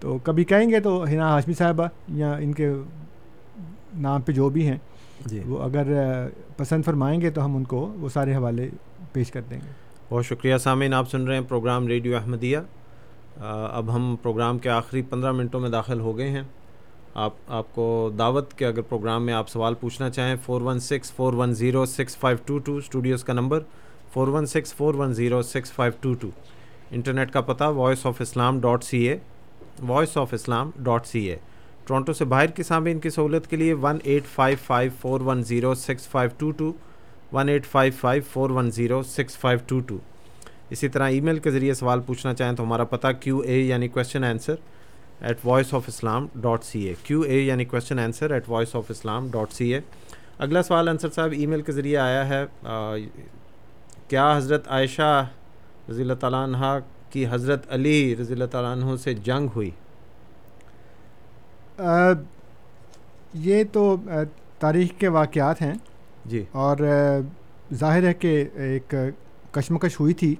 تو۔ 0.00 0.18
کبھی 0.24 0.44
کہیں 0.44 0.70
گے 0.70 0.80
تو 0.80 1.04
ہنا 1.04 1.28
ہاشمی 1.28 1.54
صاحبہ 1.54 1.88
یا 2.08 2.32
ان 2.34 2.52
کے 2.52 2.72
نام 3.94 4.20
پہ 4.20 4.32
جو 4.32 4.48
بھی 4.48 4.66
ہیں 4.66 4.76
جی۔ 5.26 5.40
وہ 5.46 5.62
اگر 5.62 5.86
پسند 6.56 6.84
فرمائیں 6.84 7.20
گے 7.20 7.30
تو 7.30 7.44
ہم 7.44 7.56
ان 7.56 7.64
کو 7.64 7.92
وہ 7.96 8.08
سارے 8.08 8.34
حوالے 8.34 8.68
پیش 9.12 9.30
کر 9.30 9.40
دیں 9.50 9.60
گے۔ 9.60 9.72
بہت 10.10 10.26
شکریہ 10.26 10.56
سامعین 10.56 10.94
آپ 10.94 11.10
سن 11.10 11.24
رہے 11.24 11.34
ہیں 11.34 11.44
پروگرام 11.48 11.86
ریڈیو 11.86 12.16
احمدیہ۔ 12.16 12.58
اب 13.72 13.94
ہم 13.94 14.16
پروگرام 14.22 14.58
کے 14.58 14.70
آخری 14.70 15.02
پندرہ 15.02 15.32
منٹوں 15.32 15.60
میں 15.60 15.70
داخل 15.70 16.00
ہو 16.00 16.18
گئے 16.18 16.28
ہیں۔ 16.30 16.42
آپ 17.14 17.34
آپ 17.48 17.74
کو 17.74 18.10
دعوت 18.18 18.52
کے 18.54 18.66
اگر 18.66 18.82
پروگرام 18.82 19.26
میں 19.26 19.34
آپ 19.34 19.48
سوال 19.48 19.74
پوچھنا 19.74 20.10
چاہیں 20.10 20.36
four 20.46 20.60
one 20.60 20.80
six 20.80 21.12
four 21.12 21.32
one 21.32 21.54
zero 21.54 21.84
six 21.86 22.16
five 22.16 22.38
two 22.46 22.58
two 22.58 22.76
studios 22.76 23.24
کا 23.24 23.32
number 23.32 23.60
four 24.12 24.28
one 24.28 24.46
six 24.46 24.74
four 24.74 24.94
one 24.94 25.14
zero 25.14 25.42
six 25.42 25.72
five 25.72 25.92
two 26.00 26.14
two 26.14 26.28
internet 26.90 27.32
کا 27.32 27.40
پتہ 27.40 27.64
Voice 27.64 28.06
of 28.06 28.20
Islam 28.20 28.60
dot 28.60 28.84
C 28.84 28.98
A 29.08 29.16
Voice 29.82 30.16
of 30.16 30.34
Islam 30.34 30.70
dot 30.76 31.06
C 31.06 31.24
A 31.24 31.36
Toronto 31.86 32.12
سے 32.12 32.24
باہر 32.24 32.46
کے 32.46 32.62
سامعین 32.62 33.00
کی 33.00 33.10
سہولت 33.10 33.50
کے 33.50 33.56
لیے 33.56 33.74
one 33.74 33.98
eight 34.04 34.26
five 34.26 34.56
five 34.66 34.90
four 35.00 35.20
one 35.20 35.42
zero 35.42 35.74
six 35.74 36.08
five 36.08 36.30
two 36.38 36.50
two 36.50 36.72
one 37.32 37.48
eight 37.48 37.66
five 37.66 37.92
five 38.00 38.22
four 38.32 38.50
one 38.50 38.70
zero 38.70 39.02
six 39.02 39.36
five 39.36 39.58
two 39.66 39.80
two 39.80 39.98
اسی 40.70 40.88
طرح 40.88 41.08
ای 41.08 41.20
میل 41.20 41.38
کے 41.38 41.50
ذریعے 41.50 41.74
سوال 41.74 42.00
پوچھنا 42.00 42.34
چاہیں 42.34 42.56
تو 42.56 42.62
ہمارا 42.62 42.84
پتہ 42.84 43.06
کیو 43.20 43.38
اے 43.38 43.58
یعنی 43.58 43.88
question 43.88 44.24
answer 44.24 44.54
at 45.20 45.38
Voice 45.44 45.72
of 45.74 45.84
Islam 45.88 46.26
dot 46.34 46.64
C 46.64 46.80
A 46.80 46.94
Q 47.02 47.20
A 47.20 47.40
یعنی 47.40 47.64
question 47.64 47.98
answer 47.98 48.30
at 48.30 48.48
Voice 48.48 48.74
of 48.76 48.90
Islam 48.90 49.28
dot 49.30 49.52
C 49.52 49.72
A 49.74 49.80
اگلا 50.38 50.62
سوال 50.62 50.88
انصر 50.88 51.10
صاحب 51.10 51.32
ای 51.32 51.46
میل 51.46 51.62
کے 51.62 51.72
ذریعے 51.72 51.96
آیا 51.98 52.28
ہے 52.28 52.44
کیا 54.08 54.36
حضرت 54.36 54.68
عائشہ 54.68 55.24
رضی 55.90 56.02
اللہ 56.02 56.14
تعالیٰ 56.20 56.42
عنہ 56.44 56.78
کی 57.10 57.26
حضرت 57.30 57.66
علی 57.70 58.14
رضی 58.20 58.32
اللہ 58.32 58.44
تعالیٰ 58.50 58.72
عنہ 58.72 58.96
سے 58.96 59.14
جنگ 59.24 59.48
ہوئی 59.54 59.70
یہ 63.36 63.62
تو 63.72 63.94
تاریخ 64.58 64.90
کے 64.98 65.08
واقعات 65.10 65.62
ہیں 65.62 65.74
جی 66.24 66.44
اور 66.52 66.78
ظاہر 67.74 68.02
ہے 68.02 68.14
کہ 68.14 68.44
ایک 68.56 68.94
کشمکش 69.52 70.00
ہوئی 70.00 70.14
تھی 70.14 70.34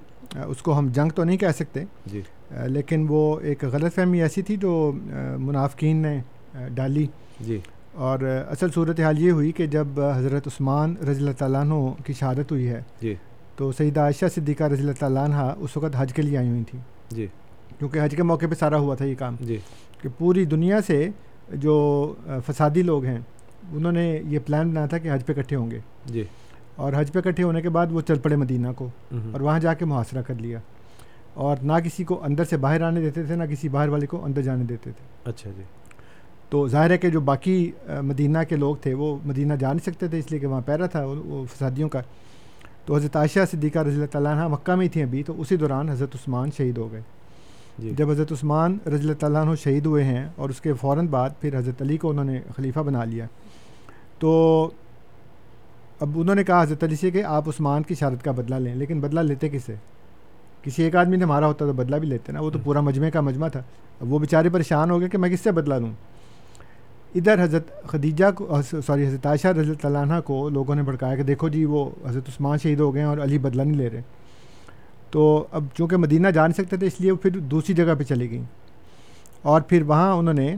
اس 0.46 0.62
کو 0.62 0.78
ہم 0.78 0.88
جنگ 0.92 1.10
تو 1.10 1.24
نہیں 1.24 1.36
کہہ 1.36 1.52
سکتے 1.54 1.84
جی 2.06 2.22
لیکن 2.50 3.06
وہ 3.08 3.40
ایک 3.40 3.64
غلط 3.64 3.94
فہمی 3.94 4.22
ایسی 4.22 4.42
تھی 4.42 4.56
جو 4.56 4.92
منافقین 5.38 5.96
نے 5.96 6.20
ڈالی۔ 6.74 7.06
جی۔ 7.40 7.58
اور 7.94 8.18
اصل 8.48 8.70
صورت 8.74 9.00
حال 9.00 9.18
یہ 9.18 9.30
ہوئی 9.30 9.52
کہ 9.52 9.66
جب 9.66 10.00
حضرت 10.00 10.46
عثمان 10.46 10.94
رضی 10.96 11.20
اللہ 11.20 11.30
تعالیٰ 11.38 11.60
عنہ 11.60 11.74
کی 12.06 12.12
شہادت 12.12 12.52
ہوئی 12.52 12.68
ہے 12.68 12.82
جی۔ 13.02 13.14
تو 13.56 13.72
سیدہ 13.72 14.00
عائشہ 14.00 14.26
صدیقہ 14.34 14.64
رضی 14.64 14.80
اللہ 14.80 14.92
تعالیٰ 14.98 15.24
عنہ 15.24 15.54
اس 15.58 15.76
وقت 15.76 15.96
حج 15.98 16.12
کے 16.12 16.22
لیے 16.22 16.38
آئی 16.38 16.48
ہوئی 16.48 16.64
تھیں۔ 16.64 16.80
جی۔ 17.10 17.26
کیونکہ 17.78 18.00
حج 18.02 18.14
کے 18.16 18.22
موقع 18.22 18.46
پہ 18.50 18.54
سارا 18.54 18.78
ہوا 18.78 18.94
تھا 18.94 19.04
یہ 19.04 19.14
کام۔ 19.18 19.36
جی۔ 19.40 19.56
کہ 20.02 20.08
پوری 20.18 20.44
دنیا 20.44 20.80
سے 20.86 21.08
جو 21.52 22.14
فسادی 22.46 22.82
لوگ 22.82 23.04
ہیں 23.04 23.18
انہوں 23.72 23.92
نے 23.92 24.20
یہ 24.28 24.38
پلان 24.46 24.68
بنایا 24.68 24.86
تھا 24.86 24.98
کہ 24.98 25.14
حج 25.14 25.26
پہ 25.26 25.32
اکٹھے 25.36 25.56
ہوں 25.56 25.70
گے۔ 25.70 25.78
جی۔ 26.06 26.24
اور 26.76 26.92
حج 26.96 27.12
پہ 27.12 27.18
اکٹھے 27.18 27.42
ہونے 27.42 27.62
کے 27.62 27.68
بعد 27.68 27.86
وہ 27.90 28.00
چل 28.00 28.18
پڑے 28.18 28.36
مدینہ 28.36 28.68
کو 28.76 28.88
اور 29.32 29.40
وہاں 29.40 29.58
جا 29.58 29.74
کے 29.74 29.84
محاصرہ 29.84 30.22
کر 30.22 30.34
لیا۔ 30.34 30.58
اور 31.38 31.56
نہ 31.62 31.72
کسی 31.84 32.04
کو 32.04 32.24
اندر 32.24 32.44
سے 32.44 32.56
باہر 32.56 32.82
آنے 32.82 33.00
دیتے 33.00 33.22
تھے 33.22 33.34
نہ 33.34 33.44
کسی 33.44 33.68
باہر 33.68 33.88
والے 33.88 34.06
کو 34.06 34.24
اندر 34.24 34.42
جانے 34.42 34.64
دیتے 34.64 34.90
تھے۔ 34.90 35.30
اچھا 35.30 35.50
جی۔ 35.56 35.62
تو 36.50 36.68
ظاہر 36.68 36.90
ہے 36.90 36.98
کہ 36.98 37.10
جو 37.10 37.20
باقی 37.20 37.72
مدینہ 38.02 38.38
کے 38.48 38.56
لوگ 38.56 38.76
تھے 38.76 38.94
وہ 38.94 39.16
مدینہ 39.24 39.54
جا 39.54 39.72
نہیں 39.72 39.92
سکتے 39.92 40.08
تھے 40.08 40.18
اس 40.18 40.30
لیے 40.30 40.40
کہ 40.40 40.46
وہاں 40.46 40.60
پیرا 40.60 40.86
تھا 40.86 41.04
وہ 41.04 41.44
فسادیوں 41.44 41.88
کا۔ 41.88 42.00
تو 42.86 42.96
حضرت 42.96 43.16
عائشہ 43.16 43.40
صدیقہ 43.50 43.78
رضی 43.78 43.94
اللہ 43.94 44.06
تعالیٰ 44.06 44.32
عنہ 44.32 44.48
مکہ 44.48 44.74
میں 44.74 44.84
ہی 44.84 44.88
تھیں 44.88 45.02
ابھی 45.02 45.22
تو 45.22 45.40
اسی 45.40 45.56
دوران 45.56 45.88
حضرت 45.88 46.14
عثمان 46.14 46.50
شہید 46.56 46.78
ہو 46.78 46.92
گئے۔ 46.92 47.00
جی۔ 47.78 47.90
جب 47.96 48.10
حضرت 48.10 48.32
عثمان 48.32 48.78
رضی 48.86 49.02
اللہ 49.02 49.12
تعالیٰ 49.12 49.46
عنہ 49.46 49.54
شہید 49.54 49.86
ہوئے 49.86 50.04
ہیں 50.04 50.28
اور 50.36 50.50
اس 50.50 50.60
کے 50.60 50.72
فوراً 50.72 51.06
بعد 51.06 51.30
پھر 51.40 51.58
حضرت 51.58 51.82
علی 51.82 51.96
کو 51.96 52.10
انہوں 52.10 52.24
نے 52.24 52.40
خلیفہ 52.56 52.80
بنا 52.80 53.04
لیا۔ 53.04 53.26
تو 54.18 54.70
اب 56.00 56.10
انہوں 56.14 56.34
نے 56.34 56.44
کہا 56.44 56.62
حضرت 56.62 56.84
علی 56.84 56.96
سے 56.96 57.10
کہ 57.10 57.24
آپ 57.24 57.48
عثمان 57.48 57.82
کی 57.82 57.94
شارت 57.94 58.24
کا 58.24 58.30
بدلہ 58.30 58.54
لیں 58.54 58.74
لیکن 58.74 59.00
بدلہ 59.00 59.20
لیتے 59.20 59.48
کسے؟ 59.48 59.74
کسی 60.68 60.82
ایک 60.82 60.96
آدمی 60.96 61.16
نے 61.16 61.24
مارا 61.24 61.46
ہوتا 61.46 61.66
تو 61.66 61.72
بدلہ 61.72 61.96
بھی 61.96 62.08
لیتے 62.08 62.32
نا 62.32 62.40
وہ 62.40 62.50
تو 62.50 62.58
پورا 62.64 62.80
مجمع 62.80 63.08
کا 63.10 63.20
مجمع 63.20 63.48
تھا۔ 63.48 63.62
اب 64.00 64.12
وہ 64.12 64.18
بیچارے 64.18 64.48
پریشان 64.48 64.90
ہو 64.90 65.00
گئے 65.00 65.08
کہ 65.08 65.18
میں 65.18 65.28
کس 65.28 65.40
سے 65.40 65.50
بدلہ 65.50 65.74
لوں؟ 65.74 65.92
ادھر 67.14 67.42
حضرت 67.42 67.86
خدیجہ 67.86 68.24
کو 68.34 68.56
سوری 68.86 69.06
حضرت 69.06 69.26
عائشہ 69.26 69.48
رضی 69.48 69.72
اللہ 69.82 69.98
عنہ 69.98 70.14
کو 70.24 70.48
لوگوں 70.48 70.74
نے 70.74 70.82
بھڑکایا 70.82 71.16
کہ 71.16 71.22
دیکھو 71.22 71.48
جی 71.48 71.64
وہ 71.64 71.90
حضرت 72.06 72.28
عثمان 72.28 72.58
شہید 72.58 72.80
ہو 72.80 72.94
گئے 72.94 73.02
ہیں 73.02 73.08
اور 73.08 73.18
علی 73.18 73.38
بدلہ 73.38 73.62
نہیں 73.62 73.76
لے 73.76 73.90
رہے۔ 73.90 74.02
تو 75.10 75.46
اب 75.52 75.64
چونکہ 75.74 75.96
مدینہ 75.96 76.28
جا 76.28 76.46
نہیں 76.46 76.62
سکتے 76.62 76.76
تھے 76.76 76.86
اس 76.86 77.00
لیے 77.00 77.10
وہ 77.10 77.16
پھر 77.16 77.30
دوسری 77.30 77.74
جگہ 77.74 77.94
پہ 77.98 78.02
چلی 78.02 78.30
گئیں۔ 78.30 78.44
اور 79.42 79.60
پھر 79.60 79.82
وہاں 79.82 80.12
انہوں 80.12 80.34
نے 80.34 80.56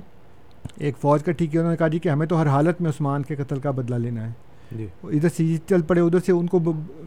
ایک 0.78 0.96
فوج 1.00 1.24
کا 1.24 1.32
ٹھیک 1.32 1.54
ہے 1.54 1.60
انہوں 1.60 1.72
نے 1.72 1.76
کہا 1.76 1.88
جی 1.88 1.98
کہ 1.98 2.08
ہمیں 2.08 2.26
تو 2.26 2.42
ہر 2.42 2.46
حالت 2.46 2.80
میں 2.80 2.90
عثمان 2.90 3.22
کے 3.22 3.34
قتل 3.34 3.60
کا 3.60 3.70
بدلہ 3.70 3.94
لینا 3.94 4.26
ہے۔ 4.26 4.49
جی۔ 4.76 4.86
ادھر 5.02 5.28
سے 5.28 5.56
چل 5.68 5.82
پڑے 5.82 6.00
ادھر 6.00 6.18
سے 6.26 6.32
ان 6.32 6.46
کو 6.46 6.58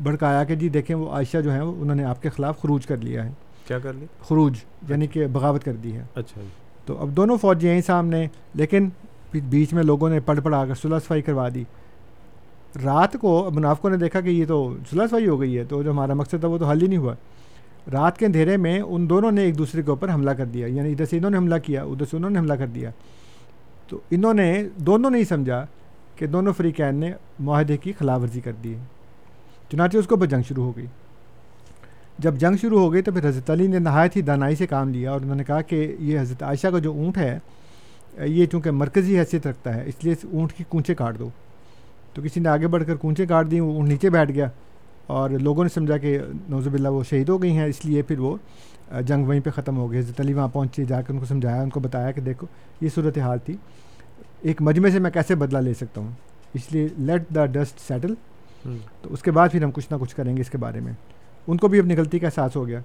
بھڑکایا 0.03 0.43
کہ 0.43 0.55
جی 0.55 0.69
دیکھیں 0.69 0.95
وہ 0.95 1.09
عائشہ 1.09 1.37
جو 1.37 1.51
ہیں 1.51 1.59
انہوں 1.59 1.95
نے 1.95 2.03
آپ 2.03 2.21
کے 2.21 2.29
خلاف 2.29 2.61
خروج 2.61 2.85
کر 2.85 2.97
لیا 2.97 3.25
ہے۔ 3.25 3.31
کیا 3.67 3.79
کر 3.79 3.93
لی 3.93 4.05
خروج 4.21 4.57
یعنی 4.89 5.07
کہ 5.07 5.27
بغاوت 5.27 5.63
کر 5.63 5.73
دی 5.73 5.95
ہے۔ 5.95 6.03
اچھا 6.15 6.41
جی۔ 6.41 6.47
تو 6.85 6.97
اب 7.01 7.09
دونوں 7.09 7.37
فوجی 7.37 7.69
ہیں 7.69 7.81
سامنے 7.81 8.27
لیکن 8.53 8.89
بیچ 9.49 9.73
میں 9.73 9.83
لوگوں 9.83 10.09
نے 10.09 10.19
پڑھ 10.19 10.39
پڑھا 10.43 10.65
کر 10.65 10.73
صلاح 10.73 10.99
صفائی 10.99 11.21
کروا 11.21 11.49
دی۔ 11.49 11.63
رات 12.83 13.13
کو 13.21 13.49
منافقوں 13.53 13.89
نے 13.89 13.97
دیکھا 13.97 14.21
کہ 14.21 14.29
یہ 14.29 14.45
تو 14.47 14.75
صلاح 14.89 15.07
صفائی 15.07 15.27
ہو 15.27 15.41
گئی 15.41 15.57
ہے 15.57 15.63
تو 15.63 15.83
جو 15.83 15.91
ہمارا 15.91 16.13
مقصد 16.13 16.35
تھا 16.39 16.47
وہ 16.47 16.57
تو 16.57 16.65
حل 16.65 16.81
ہی 16.81 16.87
نہیں 16.87 16.97
ہوا۔ 16.97 17.13
رات 17.93 18.17
کے 18.17 18.25
اندھیرے 18.25 18.57
میں 18.57 18.81
ان 18.81 19.09
دونوں 19.09 19.31
نے 19.31 19.41
ایک 19.41 19.57
دوسرے 19.57 19.81
کے 19.81 19.89
اوپر 19.89 20.13
حملہ 20.13 20.31
کر 20.31 20.45
دیا 20.45 20.67
یعنی 20.67 20.91
ادھر 20.91 21.05
سے 21.05 21.17
انہوں 21.17 21.31
نے 21.31 21.37
حملہ 21.37 21.55
کیا 21.63 21.83
ادھر 21.83 22.05
سے 22.05 22.17
انہوں 22.17 22.29
نے 22.29 22.39
حملہ 22.39 22.53
کر 22.53 22.67
دیا۔ 22.67 22.89
تو 23.87 23.99
انہوں 24.11 24.33
نے 24.33 24.63
دونوں 24.77 25.09
نے 25.09 25.17
ہی 25.17 25.23
سمجھا 25.23 25.65
کہ 26.15 26.27
دونوں 26.27 26.53
فریقین 26.53 26.95
نے 26.95 27.11
معاہدے 27.39 27.77
کی 27.77 27.93
خلاف 27.99 28.21
ورزی 28.21 28.41
کر 28.41 28.51
دی۔ 28.63 28.75
چنانچہ 29.71 29.97
اس 29.97 30.07
کو 30.07 30.17
پر 30.17 30.25
جنگ 30.25 30.41
شروع 30.47 30.63
ہو 30.63 30.77
گئی۔ 30.77 30.85
جب 32.19 32.35
جنگ 32.35 32.55
شروع 32.61 32.79
ہو 32.79 32.93
گئی 32.93 33.01
تو 33.01 33.11
پھر 33.11 33.29
حضرت 33.29 33.49
علی 33.49 33.67
نے 33.67 33.79
نہایت 33.79 34.15
ہی 34.15 34.21
دانائی 34.21 34.55
سے 34.55 34.67
کام 34.67 34.89
لیا 34.89 35.11
اور 35.11 35.21
انہوں 35.21 35.35
نے 35.35 35.43
کہا 35.43 35.61
کہ 35.61 35.95
یہ 35.99 36.19
حضرت 36.19 36.43
عائشہ 36.43 36.67
کا 36.67 36.79
جو 36.79 36.91
اونٹ 36.91 37.17
ہے، 37.17 37.39
یہ 38.19 38.45
چونکہ 38.45 38.71
مرکزی 38.71 39.19
حیثیت 39.19 39.47
رکھتا 39.47 39.75
ہے، 39.75 39.83
اس 39.85 40.03
لیے 40.03 40.13
اس 40.13 40.25
اونٹ 40.33 40.53
کی 40.53 40.63
کونچے 40.69 40.95
کاٹ 40.95 41.19
دو۔ 41.19 41.29
تو 42.13 42.21
کسی 42.21 42.39
نے 42.39 42.49
آگے 42.49 42.67
بڑھ 42.67 42.83
کر 42.87 42.95
کونچے 42.95 43.25
کاٹ 43.25 43.51
دیں، 43.51 43.61
وہ 43.61 43.73
اونٹ 43.73 43.89
نیچے 43.89 44.09
بیٹھ 44.09 44.31
گیا 44.31 44.49
اور 45.07 45.29
لوگوں 45.29 45.63
نے 45.63 45.69
سمجھا 45.69 45.97
کہ 45.97 46.19
نوزب 46.49 46.73
اللہ 46.73 46.87
وہ 46.87 47.03
شہید 47.03 47.29
ہو 47.29 47.41
گئی 47.41 47.51
ہیں، 47.51 47.65
اس 47.65 47.85
لیے 47.85 48.01
پھر 48.01 48.19
وہ 48.19 48.37
جنگ 49.01 49.25
وہیں 49.25 49.39
پہ 49.39 49.49
ختم 49.49 49.77
ہو 49.77 49.91
گئی۔ 49.91 49.99
حضرت 49.99 50.19
علی 50.19 50.33
وہاں 50.33 50.47
پہنچے، 50.47 50.85
جا 50.85 51.01
کر 51.01 51.13
ان 51.13 51.19
کو 51.19 51.25
سمجھایا، 51.25 51.61
ان 51.61 51.69
کو 51.69 51.79
بتایا 51.79 52.11
کہ 52.11 52.21
دیکھو، 52.21 52.47
یہ 52.81 52.89
صورت 52.95 53.17
حال 53.17 53.37
تھی۔ 53.39 53.57
ایک 54.43 54.61
مجمع 54.61 54.89
سے 54.89 54.99
میں 54.99 55.11
کیسے 55.11 55.35
بدلہ 55.35 55.57
لے 55.57 55.73
سکتا 55.73 56.01
ہوں؟ 56.01 56.09
اس 56.53 56.71
لیے 56.71 56.87
لیٹ 56.97 57.23
دا 57.35 57.45
ڈسٹ 57.45 57.79
سیٹل 57.79 58.13
تو 59.01 59.13
اس 59.13 59.21
کے 59.21 59.31
بعد 59.31 59.49
پھر 59.51 59.63
ہم 59.63 59.71
کچھ 59.71 59.87
نہ 59.91 59.97
کچھ 60.01 60.15
کریں 60.15 60.35
گے 60.37 60.41
اس 60.41 60.49
کے 60.49 60.57
بارے 60.57 60.79
میں۔ 60.79 60.93
ان 61.47 61.57
کو 61.57 61.67
بھی 61.67 61.79
اپنی 61.79 61.97
غلطی 61.97 62.19
کا 62.19 62.27
احساس 62.27 62.55
ہو 62.55 62.67
گیا۔ 62.67 62.79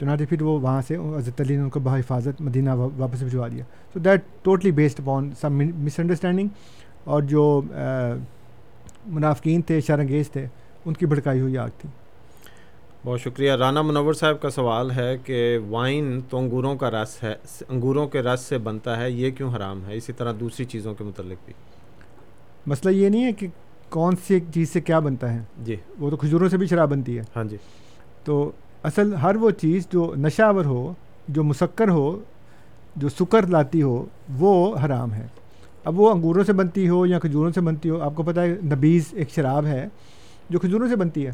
چنانچہ 0.00 0.24
پھر 0.28 0.42
وہ 0.42 0.58
وہاں 0.60 0.82
سے 0.88 0.96
حضرت 0.96 1.40
علی 1.40 1.56
نے 1.56 1.62
ان 1.62 1.70
کو 1.70 1.80
بہ 1.80 1.96
حفاظت 1.96 2.40
مدینہ 2.40 2.70
واپس 2.74 3.22
بھجوا 3.22 3.48
دیا۔ 3.48 3.64
So 3.92 3.98
that 3.98 4.22
totally 4.42 4.70
based 4.70 5.00
upon 5.00 5.30
some 5.40 5.62
misunderstanding 5.98 6.48
اور 7.04 7.22
جو 7.22 7.62
منافقین 9.06 9.62
تھے 9.62 9.80
شرنگیز 9.80 10.30
تھے 10.30 10.46
ان 10.84 10.94
کی 10.94 11.06
بھڑکائی 11.06 11.40
ہوئی 11.40 11.58
آگ 11.58 11.68
تھی۔ 11.78 11.88
بہت 13.04 13.20
شکریہ۔ 13.20 13.52
رانا 13.52 13.82
منور 13.82 14.14
صاحب 14.14 14.40
کا 14.40 14.50
سوال 14.50 14.90
ہے 14.90 15.16
کہ 15.24 15.58
وائن 15.68 16.20
تو 16.30 16.38
انگوروں 16.38 16.76
کا 16.76 16.90
رس 16.90 17.22
ہے 17.22 17.34
انگوروں 17.68 18.06
کے 18.06 18.22
رس 18.22 18.40
سے 18.40 18.58
بنتا 18.58 19.00
ہے 19.00 19.10
یہ 19.10 19.30
کیوں 19.30 19.54
حرام 19.56 19.86
ہے؟ 19.86 19.96
اسی 19.96 20.12
طرح 20.12 20.32
دوسری 20.40 20.64
چیزوں 20.64 20.94
کے 20.94 21.04
متعلق 21.04 21.44
بھی۔ 21.44 21.54
مسئلہ 22.66 22.94
یہ 22.94 23.08
نہیں 23.08 23.24
ہے 23.24 23.32
کہ 23.32 23.46
کون 23.88 24.14
سی 24.26 24.40
چیز 24.54 24.72
سے 24.72 24.80
کیا 24.80 24.98
بنتا 24.98 25.34
ہے۔ 25.34 25.38
جی۔ 25.62 25.76
وہ 25.98 26.10
تو 26.10 26.16
کھجوروں 26.16 26.48
سے 26.48 26.56
بھی 26.56 26.66
شراب 26.66 26.90
بنتی 26.90 27.18
ہے۔ 27.18 27.22
ہاں 27.36 27.44
جی۔ 27.44 27.56
تو 28.24 28.52
اصل 28.82 29.14
ہر 29.14 29.36
وہ 29.36 29.50
چیز 29.50 29.88
جو 29.92 30.14
نشاور 30.16 30.64
ہو 30.64 30.94
جو 31.28 31.44
مسکر 31.44 31.88
ہو 31.88 32.20
جو 32.96 33.08
سکر 33.08 33.46
لاتی 33.46 33.82
ہو 33.82 34.04
وہ 34.38 34.76
حرام 34.84 35.12
ہے۔ 35.12 35.26
اب 35.84 36.00
وہ 36.00 36.10
انگوروں 36.10 36.44
سے 36.44 36.52
بنتی 36.52 36.88
ہو 36.88 37.06
یا 37.06 37.18
کھجوروں 37.18 37.52
سے 37.52 37.60
بنتی 37.60 37.88
ہو 37.88 38.00
آپ 38.00 38.12
کو 38.14 38.22
پتہ 38.22 38.40
ہے 38.40 38.48
نبیز 38.48 39.04
ایک 39.12 39.30
شراب 39.30 39.66
ہے 39.66 39.88
جو 40.50 40.58
کھجوروں 40.58 40.88
سے 40.88 40.96
بنتی 40.96 41.26
ہے۔ 41.26 41.32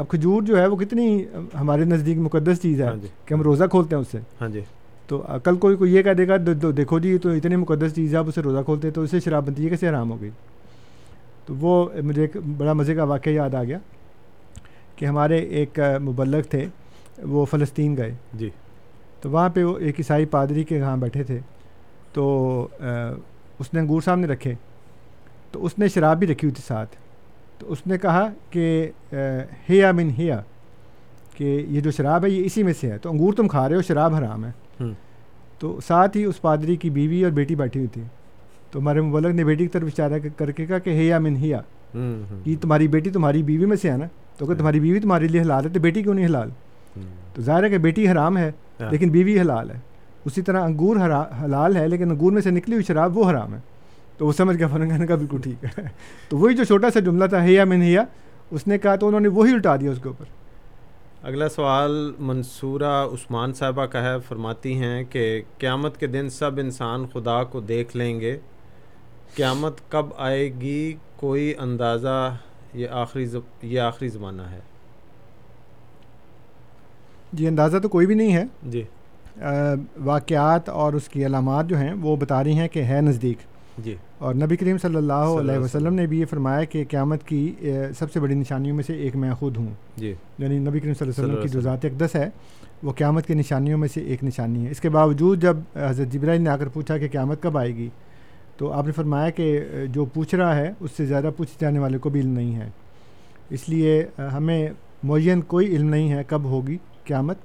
اب 0.00 0.08
کھجور 0.08 0.42
جو 0.42 0.58
ہے 0.58 0.66
وہ 0.66 0.76
کتنی 0.76 1.24
ہمارے 1.60 1.84
نزدیک 1.84 2.18
مقدس 2.18 2.62
چیز 2.62 2.80
ہے 2.80 2.86
ہاں 2.86 2.96
جی۔ 2.96 3.08
کہ 3.24 3.34
ہم 3.34 3.42
روزہ 3.42 3.64
کھولتے 3.64 3.94
ہیں 3.94 4.00
اس 4.00 4.08
سے۔ 4.08 4.18
ہاں 4.40 4.48
جی۔ 4.48 4.60
تو 5.06 5.24
کل 5.44 5.56
کوئی 5.56 5.76
کوئی 5.76 5.94
یہ 5.94 6.02
کہہ 6.02 6.12
دے 6.12 6.28
گا 6.28 6.36
دیکھو 6.76 6.98
جی 6.98 7.18
تو 7.18 7.30
اتنی 7.30 7.56
مقدس 7.56 7.94
چیز 7.94 8.12
ہے 8.12 8.18
آپ 8.18 8.28
اسے 8.28 8.42
روزہ 8.42 8.58
کھولتے 8.64 8.88
ہیں 8.88 8.94
تو 8.94 9.02
اسے 9.02 9.20
شراب 9.20 9.46
بنتی 9.46 9.64
ہے 9.64 9.68
کیسے 9.68 9.88
حرام 9.88 10.10
ہو 10.10 10.20
گئی۔ 10.20 10.30
تو 11.46 11.54
وہ 11.54 11.88
مجھے 12.02 12.22
ایک 12.22 12.36
بڑا 12.56 12.72
مزے 12.72 12.94
کا 12.94 13.04
واقعہ 13.04 13.32
یاد 13.32 13.54
آ 13.54 13.64
گیا 13.64 13.78
کہ 14.96 15.04
ہمارے 15.04 15.38
ایک 15.38 15.78
مبلغ 16.02 16.42
تھے 16.42 16.66
وہ 17.22 17.44
فلسطین 17.44 17.96
گئے۔ 17.96 18.14
جی۔ 18.34 18.50
تو 19.20 19.30
وہاں 19.30 19.48
پہ 19.48 19.64
وہ 19.64 19.78
ایک 19.78 19.94
عیسائی 19.98 20.24
پادری 20.26 20.64
کے 20.64 20.76
یہاں 20.76 20.96
بیٹھے 20.96 21.22
تھے۔ 21.22 21.38
تو 22.12 22.68
اس 23.58 23.74
نے 23.74 23.80
انگور 23.80 24.00
سامنے 24.00 24.26
رکھے۔ 24.26 24.54
تو 25.52 25.64
اس 25.64 25.78
نے 25.78 25.88
شراب 25.88 26.18
بھی 26.18 26.26
رکھی 26.26 26.46
ہوئی 26.46 26.54
تھی 26.54 26.62
ساتھ۔ 26.66 26.96
تو 27.60 27.72
اس 27.72 27.86
نے 27.86 27.98
کہا 27.98 28.28
کہ 28.50 28.90
ہیا 29.68 29.92
من 29.92 30.10
ہیا 30.18 30.40
کہ 31.36 31.66
یہ 31.68 31.80
جو 31.80 31.90
شراب 31.90 32.24
ہے 32.24 32.30
یہ 32.30 32.44
اسی 32.44 32.62
میں 32.62 32.72
سے 32.80 32.90
ہے 32.92 32.98
تو 32.98 33.10
انگور 33.10 33.32
تم 33.32 33.48
کھا 33.48 33.68
رہے 33.68 33.76
ہو 33.76 33.82
شراب 33.82 34.14
حرام 34.14 34.44
ہے۔ 34.44 34.50
تو 35.58 35.78
ساتھ 35.86 36.16
ہی 36.16 36.24
اس 36.24 36.40
پادری 36.40 36.76
کی 36.76 36.90
بیوی 36.90 37.22
اور 37.24 37.32
بیٹی 37.32 37.54
بیٹھی 37.54 37.80
ہوئی 37.80 37.88
تھی۔ 37.88 38.02
تو 38.70 38.78
ہمارے 38.78 39.00
مبلغ 39.00 39.28
نے 39.28 39.44
بیٹی 39.44 39.64
کی 39.64 39.68
طرف 39.68 39.88
اشارہ 39.92 40.18
کر 40.36 40.50
کے 40.50 40.66
کہا 40.66 40.78
کہ 40.78 40.90
ہیا 40.90 41.18
من 41.18 41.36
ہیا 41.36 41.60
یہ 42.46 42.56
تمہاری 42.60 42.88
بیٹی 42.88 43.10
تمہاری 43.10 43.42
بیوی 43.42 43.66
میں 43.66 43.76
سے 43.76 43.90
ہے 43.90 43.96
نا؟ 43.96 44.06
تو 44.38 44.46
اگر 44.46 44.54
تمہاری 44.54 44.80
بیوی 44.80 45.00
تمہارے 45.00 45.28
لیے 45.28 45.40
حلال 45.40 45.64
ہے 45.64 45.70
تو 45.70 45.80
بیٹی 45.80 46.02
کیوں 46.02 46.14
نہیں 46.14 46.26
حلال؟ 46.26 46.50
تو 47.34 47.42
ظاہر 47.42 47.64
ہے 47.64 47.68
کہ 47.68 47.78
بیٹی 47.78 48.08
حرام 48.08 48.38
ہے 48.38 48.50
لیکن 48.90 49.10
بیوی 49.10 49.40
حلال 49.40 49.70
ہے۔ 49.70 49.78
اسی 50.24 50.42
طرح 50.42 50.64
انگور 50.64 50.96
حلال 51.44 51.76
ہے 51.76 51.88
لیکن 51.88 52.10
انگور 52.10 52.32
میں 52.32 52.42
سے 52.42 52.50
نکلی 52.50 52.74
ہوئی 52.74 52.84
شراب 52.84 53.18
وہ 53.18 53.30
حرام 53.30 53.54
ہے۔ 53.54 53.58
تو 54.20 54.26
وہ 54.26 54.32
سمجھ 54.32 54.56
گیا 54.56 54.66
فن 54.66 54.88
کہنے 54.88 55.06
کا 55.06 55.14
بالکل 55.14 55.40
ٹھیک 55.40 55.64
ہے۔ 55.64 55.82
تو 56.28 56.38
وہی 56.38 56.54
جو 56.54 56.64
چھوٹا 56.64 56.90
سا 56.90 57.00
جملہ 57.00 57.24
تھا 57.24 57.42
ہیا 57.44 57.64
من 57.64 57.82
ہیا 57.82 58.04
اس 58.50 58.66
نے 58.66 58.78
کہا 58.78 58.96
تو 58.96 59.06
انہوں 59.06 59.20
نے 59.20 59.28
وہی 59.28 59.52
الٹا 59.52 59.76
دیا 59.76 59.90
اس 59.90 59.98
کے 60.02 60.08
اوپر۔ 60.08 60.24
اگلا 61.22 61.48
سوال 61.48 62.12
منصورہ 62.18 63.06
عثمان 63.12 63.52
صاحبہ 63.52 63.86
کا 63.86 64.02
ہے 64.02 64.20
فرماتی 64.28 64.74
ہیں 64.74 65.04
کہ 65.04 65.42
قیامت 65.58 66.00
کے 66.00 66.06
دن 66.06 66.30
سب 66.30 66.50
انسان 66.56 67.06
خدا 67.12 67.44
کو 67.44 67.60
دیکھ 67.60 67.96
لیں 67.96 68.20
گے۔ 68.20 68.38
قیامت 69.36 69.80
کب 69.88 70.06
آئے 70.16 70.52
گی 70.60 70.94
کوئی 71.16 71.54
اندازہ 71.58 72.36
یہ 72.74 72.88
آخری 72.88 73.26
زب... 73.26 73.40
یہ 73.62 73.80
آخری 73.80 74.08
زمانہ 74.08 74.42
ہے۔ 74.42 74.60
جی 77.32 77.46
اندازہ 77.48 77.78
تو 77.78 77.88
کوئی 77.88 78.06
بھی 78.06 78.14
نہیں 78.14 78.32
ہے۔ 78.32 78.44
جی۔ 78.62 78.82
واقعات 80.04 80.68
اور 80.68 80.92
اس 80.92 81.08
کی 81.08 81.26
علامات 81.26 81.66
جو 81.66 81.76
ہیں 81.76 81.92
وہ 81.92 82.16
بتا 82.16 82.44
رہی 82.44 82.52
ہیں 82.52 82.68
کہ 82.68 82.82
ہے 82.82 83.00
نزدیک۔ 83.00 83.38
جی۔ 83.78 83.96
اور 84.20 84.34
نبی 84.34 84.56
کریم 84.56 84.78
صلی 84.78 84.96
اللہ 84.96 85.12
علیہ 85.12 85.58
وسلم۔ 85.58 85.94
نے 85.94 86.06
بھی 86.06 86.20
یہ 86.20 86.24
فرمایا 86.24 86.64
کہ 86.64 86.84
قیامت 86.90 87.24
کی 87.24 87.52
سب 87.98 88.12
سے 88.12 88.20
بڑی 88.20 88.34
نشانیوں 88.34 88.76
میں 88.76 88.84
سے 88.84 88.92
ایک 88.92 89.16
میں 89.16 89.34
خود 89.34 89.56
ہوں۔ 89.56 89.68
جی۔ 89.96 90.14
یعنی 90.38 90.58
نبی 90.58 90.80
کریم 90.80 90.94
صلی 90.94 91.08
اللہ 91.08 91.22
علیہ 91.22 91.32
وسلم 91.32 91.42
کی 91.42 91.48
جو 91.48 91.60
ذات 91.60 91.84
اقدس 91.84 92.16
ہے 92.16 92.30
وہ 92.82 92.92
قیامت 92.92 93.26
کی 93.26 93.34
نشانیوں 93.34 93.78
میں 93.78 93.88
سے 93.88 94.00
ایک 94.00 94.24
نشانی 94.24 94.66
ہے۔ 94.66 94.70
اس 94.70 94.80
کے 94.80 94.88
باوجود 94.88 95.42
جب 95.42 95.56
حضرت 95.76 96.08
جبرائیل 96.08 96.42
نے 96.42 96.50
آ 96.50 96.56
کر 96.56 96.68
پوچھا 96.68 96.98
کہ 96.98 97.08
قیامت 97.12 97.42
کب 97.42 97.58
آئے 97.58 97.76
گی 97.76 97.88
تو 98.56 98.72
آپ 98.72 98.86
نے 98.86 98.92
فرمایا 98.92 99.30
کہ 99.30 99.60
جو 99.92 100.04
پوچھ 100.04 100.34
رہا 100.34 100.56
ہے 100.56 100.72
اس 100.80 100.90
سے 100.96 101.06
زیادہ 101.06 101.30
پوچھے 101.36 101.56
جانے 101.60 101.78
والے 101.78 101.98
کو 101.98 102.10
بھی 102.10 102.20
علم 102.20 102.32
نہیں 102.32 102.54
ہے۔ 102.54 102.70
اس 103.50 103.68
لیے 103.68 104.06
ہمیں 104.18 104.68
معین 105.02 105.40
کوئی 105.40 105.66
علم 105.66 105.88
نہیں 105.88 106.12
ہے 106.12 106.22
کب 106.26 106.44
ہوگی 106.44 106.78
قیامت 107.04 107.36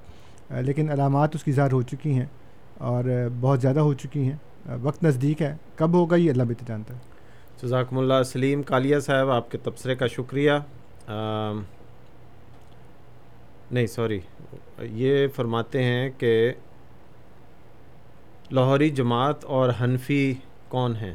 لیکن 0.52 0.90
علامات 0.90 1.36
اس 1.36 1.44
کی 1.44 1.52
ظاہر 1.52 1.72
ہو 1.72 1.82
چکی 1.82 2.14
ہیں 2.14 2.26
اور 2.78 3.04
بہت 3.42 3.62
زیادہ 3.62 3.80
ہو 3.80 3.94
چکی 3.94 4.24
ہیں۔ 4.24 4.38
وقت 4.66 5.04
نزدیک 5.04 5.42
ہے۔ 5.42 5.56
کب 5.76 5.94
ہوگا 5.94 6.16
یہ 6.16 6.32
اللہ 6.32 6.44
بہتر 6.44 6.64
جانتا 6.68 6.94
ہے۔ 6.94 7.00
جزاکم 7.64 7.98
اللہ۔ 7.98 8.24
سلیم 8.26 8.64
کالیہ 8.64 9.00
صاحب 9.00 9.30
آپ 9.30 9.52
کے 9.52 9.58
تبصرے 9.58 9.96
کا 9.96 10.08
شکریہ۔ 10.08 10.52
نہیں 13.72 13.88
سوری۔ 13.88 14.20
یہ 14.80 15.28
فرماتے 15.28 15.84
ہیں 15.84 16.10
کہ 16.18 16.54
لاہوری 18.52 18.90
جماعت 18.90 19.46
اور 19.46 19.70
حنفی 19.82 20.34
کون 20.70 20.96
ہیں؟ 20.96 21.14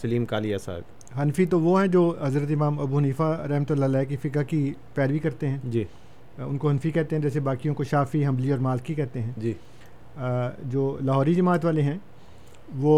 سلیم 0.00 0.24
کالیہ 0.24 0.56
صاحب۔ 0.56 0.82
حنفی 1.22 1.46
تو 1.46 1.60
وہ 1.60 1.80
ہیں 1.80 1.88
جو 1.88 2.14
حضرت 2.22 2.50
امام 2.50 2.80
ابو 2.80 2.98
حنیفہ 2.98 3.46
رحمۃ 3.50 3.70
اللہ 3.70 3.84
علیہ 3.84 4.16
کی 4.16 4.16
فقہ 4.16 4.42
کی 4.48 4.74
پیروی 4.94 5.18
کرتے 5.18 5.48
ہیں۔ 5.48 5.58
جی۔ 5.64 5.84
ان 6.38 6.58
کو 6.58 6.70
حنفی 6.70 6.90
کہتے 6.90 7.16
ہیں 7.16 7.22
جیسے 7.22 7.40
باقیوں 7.40 7.74
کو 7.74 7.84
شافی 7.84 8.26
حملی 8.26 8.50
اور 8.50 8.58
مالکی 8.58 8.94
کہتے 8.94 9.22
ہیں۔ 9.22 9.32
جی۔ 9.36 9.52
جو 10.16 10.96
لاہوری 11.00 11.34
جماعت 11.34 11.64
والے 11.64 11.82
ہیں 11.82 11.96
وہ 12.78 12.96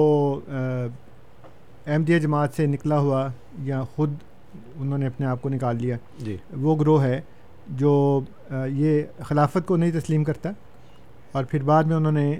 احمدیہ 1.87 2.19
جماعت 2.19 2.55
سے 2.57 2.67
نکلا 2.67 2.99
ہوا 2.99 3.27
یا 3.65 3.83
خود 3.95 4.15
انہوں 4.79 4.99
نے 4.99 5.07
اپنے 5.07 5.27
آپ 5.27 5.43
کو 5.43 5.49
نکال 5.49 5.77
لیا 5.81 5.97
جی۔ 6.25 6.37
وہ 6.61 6.77
گروہ 6.81 7.03
ہے 7.03 7.21
جو 7.77 8.21
یہ 8.51 9.03
خلافت 9.29 9.67
کو 9.67 9.77
نہیں 9.77 9.99
تسلیم 10.01 10.25
کرتا 10.25 10.51
اور 11.33 11.45
پھر 11.45 11.63
بعد 11.63 11.85
میں 11.85 11.97
انہوں 11.97 12.13
نے 12.13 12.39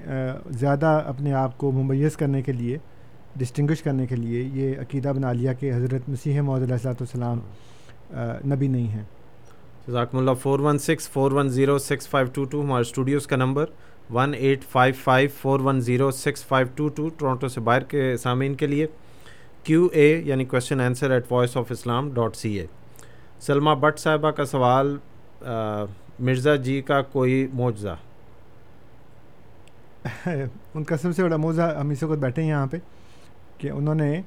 زیادہ 0.59 1.01
اپنے 1.07 1.33
آپ 1.35 1.57
کو 1.57 1.71
ممیز 1.71 2.15
کرنے 2.17 2.41
کے 2.41 2.51
لیے 2.51 2.77
ڈسٹنگش 3.35 3.81
کرنے 3.81 4.05
کے 4.07 4.15
لیے 4.15 4.41
یہ 4.53 4.79
عقیدہ 4.81 5.11
بنا 5.15 5.31
لیا 5.33 5.53
کہ 5.53 5.73
حضرت 5.73 6.09
مسیح 6.09 6.41
محدود 6.41 6.63
علیہ 6.63 6.73
السلۃ 6.73 7.01
والسلام 7.01 7.39
نبی 8.53 8.67
نہیں 8.67 8.87
ہیں۔ 8.87 9.03
ذاکم 9.87 10.17
اللہ 10.17 10.31
four 10.33 10.59
one 10.59 10.77
six 10.77 11.07
four 11.09 11.31
one 11.31 11.49
zero 11.49 11.77
six 11.79 12.07
five 12.07 12.27
two 12.33 12.43
two 12.43 12.61
ہمارے 12.61 12.81
اسٹوڈیوز 12.81 13.27
کا 13.27 13.35
number 13.35 13.65
one 14.13 14.33
eight 14.33 14.63
five 14.63 14.93
five 15.03 15.29
four 15.41 15.59
one 15.59 15.79
zero 15.81 16.09
six 16.11 16.45
five 16.45 16.67
two 16.75 16.87
two 16.87 17.07
Toronto 17.09 17.47
سے 17.47 17.61
باہر 17.61 17.83
کے 17.83 18.15
سامعین 18.17 18.55
کے 18.55 18.67
لیے 18.67 18.87
کیو 19.63 19.87
اے 19.93 20.09
یعنی 20.25 20.45
question 20.45 20.81
answer 20.81 21.11
at 21.11 21.31
Voice 21.31 21.55
of 21.57 21.71
Islam 21.71 22.09
dot 22.13 22.35
C 22.35 22.53
A 22.59 22.65
Salma 23.39 23.73
Butt 23.73 23.99
صاحبہ 23.99 24.31
کا 24.31 24.45
سوال 24.45 24.95
مرزا 26.19 26.55
جی 26.57 26.81
کا 26.81 27.01
کوئی 27.11 27.47
معجزہ؟ 27.53 27.95
ان 30.27 30.83
کا 30.83 30.97
سب 30.97 31.15
سے 31.15 31.23
بڑا 31.23 31.37
موضوع 31.37 31.63
ہم 31.79 31.89
اس 31.89 32.03
وقت 32.03 32.19
بیٹھے 32.19 32.41
ہیں 32.41 32.49
یہاں 32.49 32.67
پہ 32.67 32.77
کہ 33.57 33.69
انہوں 33.69 33.95
نے 33.95 34.21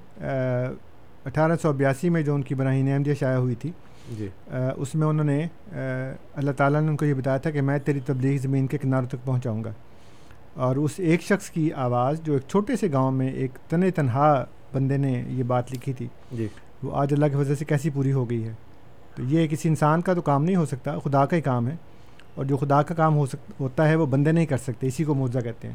اٹھارہ 1.26 1.56
سو 1.62 1.72
بیاسی 1.72 2.08
میں 2.08 2.22
جو 2.22 2.34
ان 2.34 2.42
کی 2.42 2.54
براہین 2.54 2.92
احمدیہ 2.92 3.14
شائع 3.14 3.36
ہوئی 3.36 3.54
تھی 3.54 3.70
جی۔ 4.18 4.28
اس 4.76 4.94
میں 4.94 5.06
انہوں 5.06 5.26
نے 5.26 5.46
اللہ 6.34 6.50
تعالیٰ 6.50 6.80
نے 6.80 6.88
ان 6.88 6.96
کو 6.96 7.04
یہ 7.04 7.14
بتایا 7.14 7.36
تھا 7.36 7.50
کہ 7.50 7.60
میں 7.60 7.78
تیری 7.78 8.00
تبلیغ 8.06 8.40
زمین 8.40 8.66
کے 8.66 8.78
کناروں 8.78 9.08
تک 9.08 9.24
پہنچاؤں 9.24 9.64
گا۔ 9.64 9.72
اور 10.54 10.76
اس 10.76 10.90
ایک 10.96 11.22
شخص 11.22 11.50
کی 11.50 11.72
آواز 11.72 12.20
جو 12.22 12.32
ایک 12.32 12.42
چھوٹے 12.48 12.76
سے 12.76 12.92
گاؤں 12.92 13.12
میں 13.12 13.32
ایک 13.32 13.50
تن 13.68 13.90
تنہا 13.90 14.44
بندے 14.72 14.96
نے 14.96 15.24
یہ 15.28 15.42
بات 15.42 15.72
لکھی 15.72 15.92
تھی 15.92 16.08
جی۔ 16.32 16.48
وہ 16.82 16.96
آج 16.96 17.12
اللہ 17.12 17.26
کی 17.26 17.36
وجہ 17.36 17.54
سے 17.54 17.64
کیسی 17.64 17.90
پوری 17.90 18.12
ہو 18.12 18.30
گئی 18.30 18.44
ہے۔ 18.44 18.52
تو 19.14 19.22
یہ 19.22 19.46
کسی 19.46 19.68
انسان 19.68 20.00
کا 20.00 20.14
تو 20.14 20.22
کام 20.22 20.44
نہیں 20.44 20.56
ہو 20.56 20.66
سکتا 20.66 20.98
خدا 20.98 21.26
کا 21.26 21.36
ہی 21.36 21.40
کام 21.40 21.68
ہے۔ 21.68 21.76
اور 22.34 22.44
جو 22.44 22.56
خدا 22.56 22.82
کا 22.82 22.94
کام 22.94 23.16
ہو 23.16 23.26
سک 23.26 23.52
ہوتا 23.60 23.88
ہے 23.88 23.94
وہ 23.94 24.06
بندے 24.06 24.32
نہیں 24.32 24.46
کر 24.46 24.56
سکتے 24.56 24.86
اسی 24.86 25.04
کو 25.04 25.14
موضوع 25.14 25.40
کہتے 25.40 25.68
ہیں۔ 25.68 25.74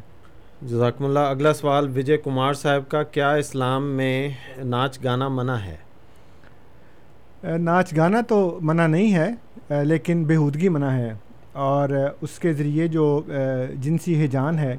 جزاکم 0.62 1.06
اللہ۔ 1.06 1.20
اگلا 1.20 1.54
سوال 1.54 1.98
وجے 1.98 2.18
کمار 2.18 2.54
صاحب 2.54 2.90
کا 2.90 3.04
کیا 3.04 3.32
اسلام 3.34 3.92
میں 3.92 4.30
ناچ 4.58 5.04
گانا 5.04 5.28
منع 5.28 5.56
ہے؟ 5.56 5.78
ناچ 7.60 7.96
گانا 7.98 8.22
تو 8.22 8.60
منع 8.62 8.88
نہیں 8.88 9.14
ہے 9.14 9.84
لیکن 9.84 10.24
بےحودگی 10.24 10.70
منع 10.70 10.92
ہے۔ 10.92 11.14
اور 11.54 11.90
اس 12.22 12.40
کے 12.40 12.54
ذریعے 12.54 12.88
جو 12.88 13.22
جنسی 13.82 14.26
ہجان 14.26 14.60
ہے 14.60 14.76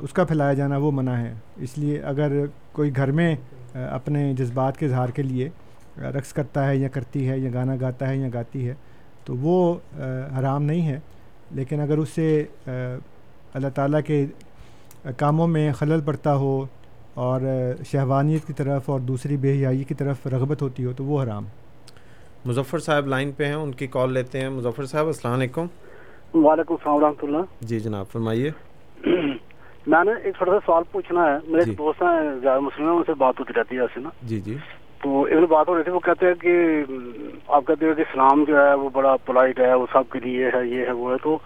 اس 0.00 0.12
کا 0.12 0.24
پھیلایا 0.24 0.52
جانا 0.54 0.76
وہ 0.76 0.90
منع 0.90 1.12
ہے۔ 1.12 1.32
اس 1.56 1.78
لیے 1.78 1.98
اگر 1.98 2.32
کوئی 2.72 2.90
گھر 2.96 3.10
میں 3.10 3.34
اپنے 3.74 4.32
جذبات 4.34 4.76
کے 4.76 4.86
اظہار 4.86 5.08
کے 5.08 5.22
لیے 5.22 5.48
رقص 5.98 6.32
کرتا 6.32 6.68
ہے 6.68 6.76
یا 6.76 6.88
کرتی 6.88 7.28
ہے 7.28 7.38
یا 7.38 7.50
گانا 7.54 7.76
گاتا 7.80 8.08
ہے 8.08 8.16
یا 8.16 8.28
گاتی 8.34 8.68
ہے، 8.68 8.74
تو 9.24 9.36
وہ 9.36 9.74
حرام 10.38 10.62
نہیں 10.62 10.88
ہے۔ 10.88 10.98
لیکن 11.50 11.80
اگر 11.80 11.98
اس 11.98 12.08
سے 12.08 12.44
اللہ 13.54 13.68
تعالیٰ 13.74 14.00
کے 14.06 14.26
کاموں 15.16 15.46
میں 15.46 15.72
خلل 15.72 16.00
پڑتا 16.04 16.34
ہو 16.34 16.64
اور 17.14 17.40
شہوانیت 17.92 18.46
کی 18.46 18.52
طرف 18.52 18.90
اور 18.90 19.00
دوسری 19.00 19.36
بے 19.36 19.52
حیائی 19.52 19.84
کی 19.84 19.94
طرف 19.94 20.26
رغبت 20.26 20.62
ہوتی 20.62 20.84
ہو، 20.84 20.92
تو 20.96 21.04
وہ 21.04 21.22
حرام۔ 21.22 21.44
مظفر 22.46 22.78
صاحب 22.78 23.06
لائن 23.06 23.32
پہ 23.32 23.44
ہیں 23.44 23.54
ان 23.54 23.72
کی 23.72 23.86
کال 23.86 24.12
لیتے 24.12 24.40
ہیں۔ 24.40 24.48
مظفر 24.48 24.84
صاحب 24.84 25.06
السلام 25.06 25.34
علیکم۔ 25.34 25.66
وعلیکم 26.34 26.74
السلام 26.74 26.94
ورحمۃ 26.94 27.22
اللہ۔ 27.22 27.38
جی 27.60 27.80
جناب 27.80 28.06
فرمائیے۔ 28.12 28.50
میں 29.86 30.04
نے 30.04 30.10
ایک 30.24 30.34
چھوٹا 30.36 30.52
سا 30.52 30.58
سوال 30.66 30.82
پوچھنا 30.92 31.26
ہے۔ 31.26 31.38
میرے 31.48 31.64
جی۔ 31.64 31.74
دوست 31.74 32.02
ہیں 32.02 32.40
زیادہ 32.40 32.60
مسلم 32.60 32.88
ہیں 32.88 32.96
ان 32.96 33.02
سے 33.06 33.14
بات 33.14 33.40
ہوتی 33.40 33.52
رہتی 33.56 33.76
ہے 33.76 33.80
ایسے 33.80 34.00
نا۔ 34.00 34.08
جی 34.22 34.40
جی۔ 34.40 34.56
تو 35.02 35.22
ایک 35.22 35.48
بات 35.48 35.68
ہو 35.68 35.76
رہی 35.76 35.82
تھی 35.82 35.92
وہ 35.92 36.00
کہتے 36.00 36.26
ہیں 36.26 36.34
کہ 36.34 36.84
آپ 37.48 37.66
کہتے 37.66 37.86
ہیں 37.86 37.94
کہ 37.94 38.00
اسلام 38.00 38.44
جو 38.44 38.68
ہے 38.68 38.74
وہ 38.74 38.88
بڑا 38.92 39.16
پولائٹ 39.16 39.60
ہے 39.60 39.74
وہ 39.74 39.86
سب 39.92 40.12
کے 40.12 40.18
لیے 40.20 40.50
ہے 40.54 40.66
یہ 40.66 40.86
ہے 40.86 40.92
وہ 40.92 41.10
ہے۔ 41.10 41.16
تو 41.22 41.38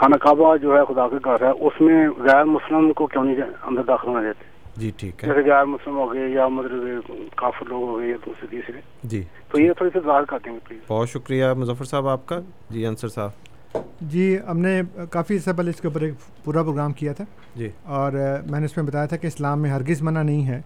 خانہ 0.00 0.14
کعبہ 0.14 0.56
جو 0.56 0.76
ہے 0.76 0.94
خدا 0.94 1.08
کے 1.08 1.16
گھر 1.24 1.44
ہے 1.44 1.50
اس 1.50 1.80
میں 1.80 2.08
غیر 2.08 2.44
مسلم 2.44 2.92
کو 2.92 3.06
کیوں 3.06 3.24
نہیں 3.24 3.36
اندر 3.62 3.82
داخل 3.82 4.08
ہونے 4.08 4.26
دیتے 4.26 4.55
جی 4.76 4.90
ٹھیک 4.96 5.24
ہے۔ 5.24 5.28
جیسے 5.28 5.50
غیر 5.50 5.64
مسلم 5.64 5.96
ہو 5.96 6.12
گئے 6.12 6.28
یا 6.28 6.48
مطلب 6.48 7.10
کافر 7.36 7.66
لوگ 7.66 7.82
ہو 7.88 7.98
گئے 7.98 8.08
یا 8.08 8.16
دوسرے 8.26 8.46
تیسرے 8.50 8.80
جی 9.02 9.22
تو 9.48 9.60
یہ 9.60 9.72
تھوڑی 9.72 9.90
سی 9.92 9.98
ظاہر 10.06 10.24
کرتے 10.24 10.50
ہیں 10.50 10.58
پلیز 10.64 10.80
بہت 10.88 11.08
شکریہ 11.08 11.46
مظفر 11.56 11.84
صاحب 11.84 12.08
آپ 12.08 12.26
کا۔ 12.26 12.40
جی 12.70 12.86
انصر 12.86 13.08
صاحب۔ 13.08 13.30
جی 14.00 14.36
ہم 14.48 14.58
نے 14.58 14.80
کافی 15.10 15.34
عرصہ 15.36 15.50
پہلے 15.56 15.70
اس 15.70 15.80
کے 15.80 15.88
اوپر 15.88 16.00
ایک 16.00 16.14
پورا 16.44 16.62
پروگرام 16.62 16.92
کیا 16.92 17.12
تھا۔ 17.12 17.24
جی۔ 17.56 17.68
اور 17.84 18.12
میں 18.50 18.60
نے 18.60 18.66
اس 18.66 18.76
میں 18.76 18.84
بتایا 18.84 19.06
تھا 19.06 19.16
کہ 19.16 19.26
اسلام 19.26 19.62
میں 19.62 19.70
ہرگز 19.70 20.02
منع 20.02 20.22
نہیں 20.22 20.46
ہے 20.46 20.60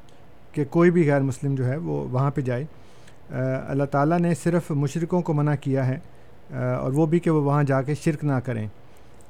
کہ 0.52 0.64
کوئی 0.64 0.90
بھی 0.90 1.11
غیر 1.11 1.20
مسلم 1.20 1.54
جو 1.54 1.64
ہے 1.64 1.76
وہ 1.76 2.06
وہاں 2.11 2.30
پہ 2.30 2.40
جائے۔ 2.40 2.64
اللہ 3.68 3.84
تعالیٰ 3.84 4.18
نے 4.18 4.34
صرف 4.34 4.70
مشرقوں 4.70 5.22
کو 5.22 5.32
منع 5.32 5.54
کیا 5.61 5.86
ہے 5.88 5.98
اور 6.74 6.92
وہ 6.92 7.06
بھی 7.06 7.18
کہ 7.18 7.30
وہ 7.30 7.42
وہاں 7.42 7.62
جا 7.62 7.82
کے 7.82 7.94
شرک 7.94 8.24
نہ 8.24 8.38
کریں۔ 8.44 8.66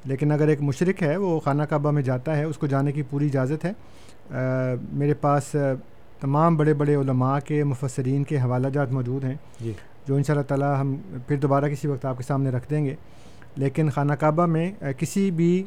لیکن 0.05 0.31
اگر 0.31 0.47
ایک 0.47 0.61
مشرق 0.61 1.01
ہے 1.03 1.17
وہ 1.17 1.39
خانہ 1.39 1.63
کعبہ 1.63 1.91
میں 1.91 2.01
جاتا 2.01 2.37
ہے 2.37 2.43
اس 2.43 2.57
کو 2.57 2.67
جانے 2.67 2.91
کی 2.91 3.01
پوری 3.01 3.25
اجازت 3.25 3.65
ہے 3.65 3.71
میرے 4.93 5.13
پاس 5.13 5.55
تمام 6.19 6.57
بڑے 6.57 6.73
بڑے 6.73 6.95
علماء 6.95 7.39
کے 7.39 7.63
مفسرین 7.63 8.23
کے 8.23 8.37
حوالہ 8.37 8.67
جات 8.67 8.91
موجود 8.91 9.23
ہیں 9.23 9.35
جی۔ 9.59 9.73
جو 10.07 10.15
ان 10.15 10.23
شاء 10.23 10.33
اللہ 10.33 10.43
تعالیٰ 10.43 10.81
ہم 10.81 10.95
پھر 11.27 11.37
دوبارہ 11.37 11.65
کسی 11.65 11.87
وقت 11.87 12.05
آپ 12.05 12.17
کے 12.17 12.23
سامنے 12.23 12.49
رکھ 12.49 12.69
دیں 12.69 12.85
گے۔ 12.85 12.95
لیکن 13.55 13.89
خانہ 13.89 14.13
کعبہ 14.13 14.45
میں 14.45 14.71
کسی 14.97 15.31
بھی 15.31 15.63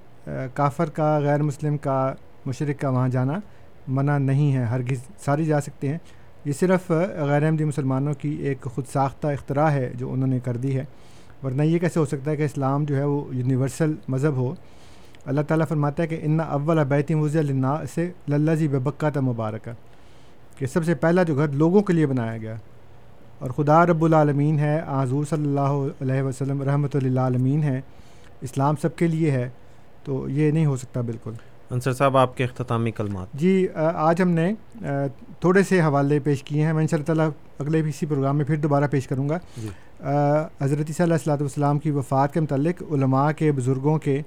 کافر 0.55 0.91
کا 0.91 1.19
غیر 1.19 1.43
مسلم 1.43 1.77
کا 1.77 2.15
مشرق 2.47 2.81
کا 2.81 2.89
وہاں 2.89 3.09
جانا 3.09 3.39
منع 3.89 4.19
نہیں 4.19 4.57
ہے 4.57 4.65
ہرگز 4.65 4.99
ساری 5.25 5.45
جا 5.45 5.61
سکتے 5.61 5.89
ہیں۔ 5.89 5.99
یہ 6.45 6.53
صرف 6.53 6.91
غیر 7.17 7.43
احمدی 7.43 7.65
مسلمانوں 7.65 8.15
کی 8.15 8.29
ایک 8.29 8.61
خود 8.63 8.85
ساختہ 8.93 9.27
اختراع 9.27 9.69
ہے 9.69 9.93
جو 9.95 10.13
انہوں 10.13 10.29
نے 10.29 10.39
کر 10.45 10.57
دی 10.57 10.79
ہے۔ 10.79 10.85
ورنہ 11.43 11.63
یہ 11.63 11.79
کیسے 11.79 12.01
ہو 12.01 12.05
سکتا 12.05 12.31
ہے 12.31 12.37
کہ 12.37 12.43
اسلام 12.43 12.85
جو 12.85 12.97
ہے 12.97 13.05
وہ 13.05 13.35
یونیورسل 13.35 13.95
مذہب 14.09 14.37
ہو؟ 14.37 14.55
اللہ 15.27 15.41
تعالیٰ 15.41 15.67
فرماتا 15.69 16.03
ہے 16.03 16.09
کہ 16.09 16.19
ان 16.23 16.41
اول 16.41 16.85
بیتی 16.85 17.15
وضی 17.15 17.39
النا 17.39 17.77
سے 17.95 18.11
للہ 18.29 18.55
جی 18.55 18.69
بکا 18.69 19.11
تھا 19.11 19.21
مبارکہ 19.21 19.71
کہ 20.59 20.67
سب 20.67 20.85
سے 20.85 20.95
پہلا 20.95 21.23
جو 21.23 21.37
گھر 21.37 21.49
لوگوں 21.49 21.83
کے 21.83 21.93
لیے 21.93 22.07
بنایا 22.07 22.37
گیا۔ 22.37 22.55
اور 23.39 23.51
خدا 23.51 23.87
رب 23.87 24.05
العالمین 24.05 24.59
ہے 24.59 24.81
حضور 24.89 25.25
صلی 25.25 25.45
اللہ 25.47 26.03
علیہ 26.03 26.23
وسلم 26.23 26.63
رحمۃ 26.63 26.95
اللہ 26.95 27.21
عالمین 27.21 27.63
ہے 27.63 27.81
اسلام 28.41 28.75
سب 28.83 28.97
کے 28.97 29.07
لیے 29.07 29.31
ہے 29.31 29.49
تو 30.05 30.29
یہ 30.29 30.51
نہیں 30.51 30.67
ہو 30.67 30.77
سکتا 30.77 31.01
بالکل۔ 31.01 31.33
انصر 31.71 31.93
صاحب 31.93 32.17
آپ 32.17 32.37
کے 32.37 32.45
اختتامی 32.45 32.91
کلمات۔ 32.91 33.27
جی 33.35 33.67
آج 33.75 34.23
ہم 34.23 34.31
نے 34.31 34.53
تھوڑے 35.41 35.63
سے 35.63 35.81
حوالے 35.81 36.19
پیش 36.21 36.43
کیے 36.43 36.65
ہیں۔ 36.65 36.73
میں 36.73 36.83
ان 36.83 36.89
شاء 36.89 36.97
اللہ 36.97 37.07
تعالیٰ 37.07 37.29
اگلے 37.59 37.81
اسی 37.89 38.07
پروگرام 38.07 38.37
میں 38.37 38.45
پھر 38.45 38.57
دوبارہ 38.57 38.85
پیش 38.91 39.07
کروں 39.09 39.29
گا۔ 39.29 39.39
جی۔ 39.63 39.69
حضرت 40.61 40.87
صلی 40.87 41.03
اللہ 41.03 41.15
السلّۃ 41.15 41.41
والسلام 41.41 41.79
کی 41.79 41.91
وفات 41.91 42.35
کے 42.35 42.41
متعلق 42.41 42.83
علماء 42.93 43.31
کے 43.33 43.53
بزرگوں 43.53 43.99
کے 43.99 44.21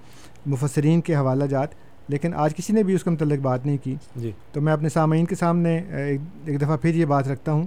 مفسرین 0.47 1.01
کے 1.01 1.15
حوالہ 1.15 1.43
جات 1.43 1.67
لیکن 2.07 2.33
آج 2.33 2.55
کسی 2.55 2.73
نے 2.73 2.83
بھی 2.83 2.93
اس 2.93 3.03
کے 3.03 3.09
متعلق 3.09 3.39
بات 3.39 3.65
نہیں 3.65 3.77
کی۔ 3.83 3.95
جی۔ 4.15 4.31
تو 4.51 4.61
میں 4.61 4.73
اپنے 4.73 4.89
سامعین 4.89 5.25
کے 5.25 5.35
سامنے 5.35 5.81
ایک 6.45 6.61
دفعہ 6.61 6.77
پھر 6.77 6.95
یہ 6.95 7.05
بات 7.05 7.27
رکھتا 7.27 7.51
ہوں 7.51 7.63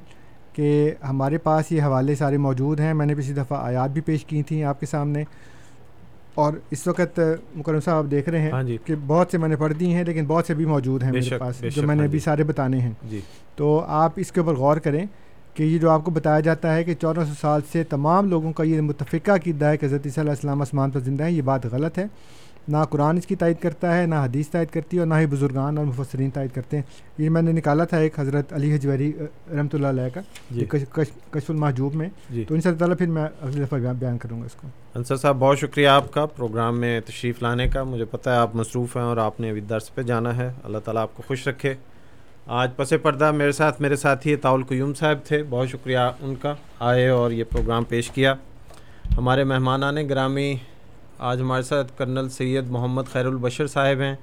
کہ 0.53 0.95
ہمارے 1.09 1.39
پاس 1.39 1.73
یہ 1.73 1.83
حوالے 1.83 2.15
سارے 2.15 2.37
موجود 2.37 2.81
ہیں۔ 2.81 2.95
میں 2.95 3.07
نے 3.07 3.15
پچھلی 3.15 3.35
دفعہ 3.35 3.65
آیات 3.65 3.91
بھی 3.91 4.01
پیش 4.01 4.25
کی 4.25 4.43
تھیں 4.43 4.65
آپ 4.65 4.81
کے 4.81 4.87
سامنے۔ 4.87 5.25
اور 6.35 6.53
اس 6.71 6.87
وقت 6.87 7.21
مکرم 7.55 7.81
صاحب 7.81 8.05
آپ 8.05 8.11
دیکھ 8.11 8.29
رہے 8.29 8.41
ہیں 8.41 8.63
جی۔ 8.63 8.79
کہ 8.85 8.95
بہت 9.07 9.29
سے 9.31 9.39
میں 9.39 9.49
نے 9.49 9.57
پڑھ 9.57 9.73
دی 9.73 9.95
ہیں 9.95 10.05
لیکن 10.05 10.25
بہت 10.27 10.47
سے 10.47 10.55
بھی 10.55 10.65
موجود 10.65 11.03
ہیں 11.03 11.13
میرے 11.13 11.39
پاس 11.39 11.65
جو 11.77 11.83
میں 11.83 11.95
نے 11.95 12.05
ابھی 12.05 12.19
سارے 12.19 12.45
بتانے 12.45 12.81
ہیں۔ 12.81 12.93
جی۔ 13.09 13.21
تو 13.57 13.85
آپ 13.87 14.13
اس 14.17 14.33
کے 14.33 14.41
اوپر 14.41 14.55
غور 14.55 14.77
کریں 14.77 15.07
کہ 15.55 15.63
یہ 15.63 15.79
جو 15.79 15.91
آپ 15.91 16.05
کو 16.05 16.11
بتایا 16.11 16.41
جاتا 16.41 16.75
ہے 16.75 16.85
کہ 16.85 16.95
چودہ 16.95 17.21
سو 17.21 17.35
سال 17.41 17.61
سے 17.73 17.85
تمام 17.85 18.29
لوگوں 18.29 18.53
کا 18.53 18.65
یہ 18.65 18.81
متفقہ 18.81 19.31
عقیدہ 19.31 19.65
ہے 19.65 19.77
کہ 19.77 19.87
حضرت 19.87 20.03
صلی 20.03 20.11
اللہ 20.17 20.31
علیہ 20.31 20.51
وسلم 20.51 20.61
آسمان 20.61 20.91
پر 20.91 21.01
زندہ 21.01 21.25
ہے 21.25 21.33
یہ 21.33 21.43
بات 21.43 21.67
غلط 21.67 21.99
ہے۔ 21.99 22.05
نہ 22.69 22.77
قرآن 22.91 23.17
اس 23.17 23.27
کی 23.27 23.37
تائید 23.37 23.57
کرتا 23.63 23.99
ہے 23.99 24.07
نہ 24.07 24.15
حدیث 24.15 24.49
تائید 24.49 24.69
کرتی 24.69 24.97
ہے 24.97 25.01
اور 25.01 25.07
نہ 25.07 25.15
ہی 25.15 25.27
بزرگان 25.27 25.79
اور 25.79 25.87
مفسرین 25.87 26.31
تائید 26.31 26.51
کرتے 26.55 26.77
ہیں۔ 26.77 26.85
یہ 27.19 27.31
میں 27.31 27.43
نے 27.43 27.53
نکالا 27.53 27.85
تھا 27.85 27.97
ایک 27.97 28.21
حضرت 28.21 28.53
علی 28.53 28.75
حجویری 28.75 29.13
رحمۃ 29.51 29.69
اللہ 29.73 29.87
علیہ 29.87 30.09
کا 30.15 30.21
جی۔ 30.51 30.67
کشف 31.31 31.51
المحجوب 31.51 31.95
میں۔ 31.95 32.09
جی۔ 32.31 32.45
تو 32.49 32.55
ان 32.55 32.61
شاء 32.61 32.71
اللہ 32.81 32.95
پھر 32.95 33.07
میں 33.07 33.25
اگلی 33.41 33.63
دفعہ 33.65 33.79
بیان- 33.79 34.19
کروں 34.19 34.41
گا 34.41 34.47
اس 34.47 34.55
کو۔ 34.55 34.69
انصر 34.95 35.17
صاحب 35.17 35.37
بہت 35.39 35.59
شکریہ 35.59 35.89
آپ 35.89 36.13
کا 36.13 36.27
پروگرام 36.27 36.81
میں 36.81 37.01
تشریف 37.01 37.43
لانے 37.43 37.69
کا۔ 37.69 37.83
مجھے 37.83 38.05
پتہ 38.05 38.31
ہے 38.31 38.37
آپ 38.37 38.57
مصروف 38.57 38.97
ہیں 38.97 39.05
اور 39.05 39.17
آپ 39.17 39.41
نے 39.41 39.51
ابھی 39.51 39.61
درس 39.61 39.95
پہ 39.95 40.03
جانا 40.03 40.37
ہے۔ 40.37 40.53
اللہ 40.65 40.79
تعالیٰ 40.79 41.03
آپ 41.03 41.17
کو 41.17 41.23
خوش 41.27 41.49
رکھے۔ 41.49 41.75
آج 42.47 42.71
پس 42.77 42.93
پردہ 43.03 43.33
میرے 43.33 43.53
ساتھ 43.53 43.83
میرے 43.83 43.97
ساتھی 43.97 44.37
طاول 44.37 44.63
قیوم 44.63 44.95
صاحب 44.95 45.19
تھے۔ 45.25 45.43
بہت 45.51 45.69
شکریہ 45.69 45.99
ان 45.99 46.35
کا 46.35 46.55
آئے 46.79 47.09
اور 47.09 47.31
یہ 47.31 47.45
پروگرام 47.45 47.85
پیش 47.85 48.11
کیا۔ 48.11 48.35
ہمارے 49.19 49.45
مہمانان 49.45 50.09
گرامی 50.09 50.57
آج 51.29 51.41
ہمارے 51.41 51.63
ساتھ 51.63 51.93
کرنل 51.99 52.29
سید 52.29 52.69
محمد 52.71 53.03
خیر 53.13 53.27
البشر 53.27 53.67
صاحب 53.67 54.01
ہیں۔ 54.01 54.15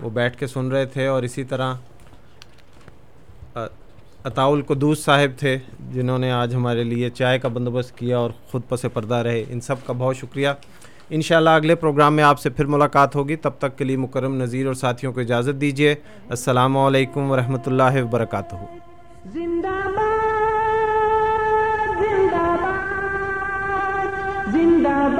وہ 0.00 0.10
بیٹھ 0.10 0.36
کے 0.36 0.46
سن 0.46 0.68
رہے 0.68 0.86
تھے 0.86 1.06
اور 1.06 1.22
اسی 1.22 1.44
طرح 1.44 1.74
عطاء 4.24 4.46
القدوس 4.46 5.04
صاحب 5.04 5.38
تھے، 5.38 5.58
جنہوں 5.92 6.18
نے 6.18 6.30
آج 6.32 6.54
ہمارے 6.54 6.84
لیے 6.84 7.10
چائے 7.10 7.38
کا 7.38 7.48
بندوبست 7.48 7.96
کیا 7.98 8.18
اور 8.18 8.30
خود 8.50 8.62
پس 8.68 8.86
پردہ 8.92 9.14
رہے۔ 9.14 9.44
ان 9.48 9.60
سب 9.60 9.86
کا 9.86 9.92
بہت 9.92 10.16
شکریہ۔ 10.16 10.48
انشاءاللہ 11.10 11.50
اگلے 11.50 11.74
پروگرام 11.74 12.14
میں 12.16 12.24
آپ 12.24 12.40
سے 12.40 12.50
پھر 12.50 12.64
ملاقات 12.64 13.16
ہوگی۔ 13.16 13.36
تب 13.36 13.58
تک 13.58 13.78
کے 13.78 13.84
لیے 13.84 13.96
مکرم 13.96 14.34
نذیر 14.42 14.66
اور 14.66 14.74
ساتھیوں 14.74 15.12
کو 15.12 15.20
اجازت 15.20 15.60
دیجیے 15.60 15.94
السلام 16.28 16.76
علیکم 16.76 17.30
ورحمۃ 17.30 17.64
اللہ 17.66 18.02
وبرکاتہ۔ 18.04 18.54
زندہ 19.32 19.78
باد 19.96 20.28
زندہ 22.00 22.44
باد 22.62 24.52
زندہ 24.52 24.88
باد۔ 24.88 25.19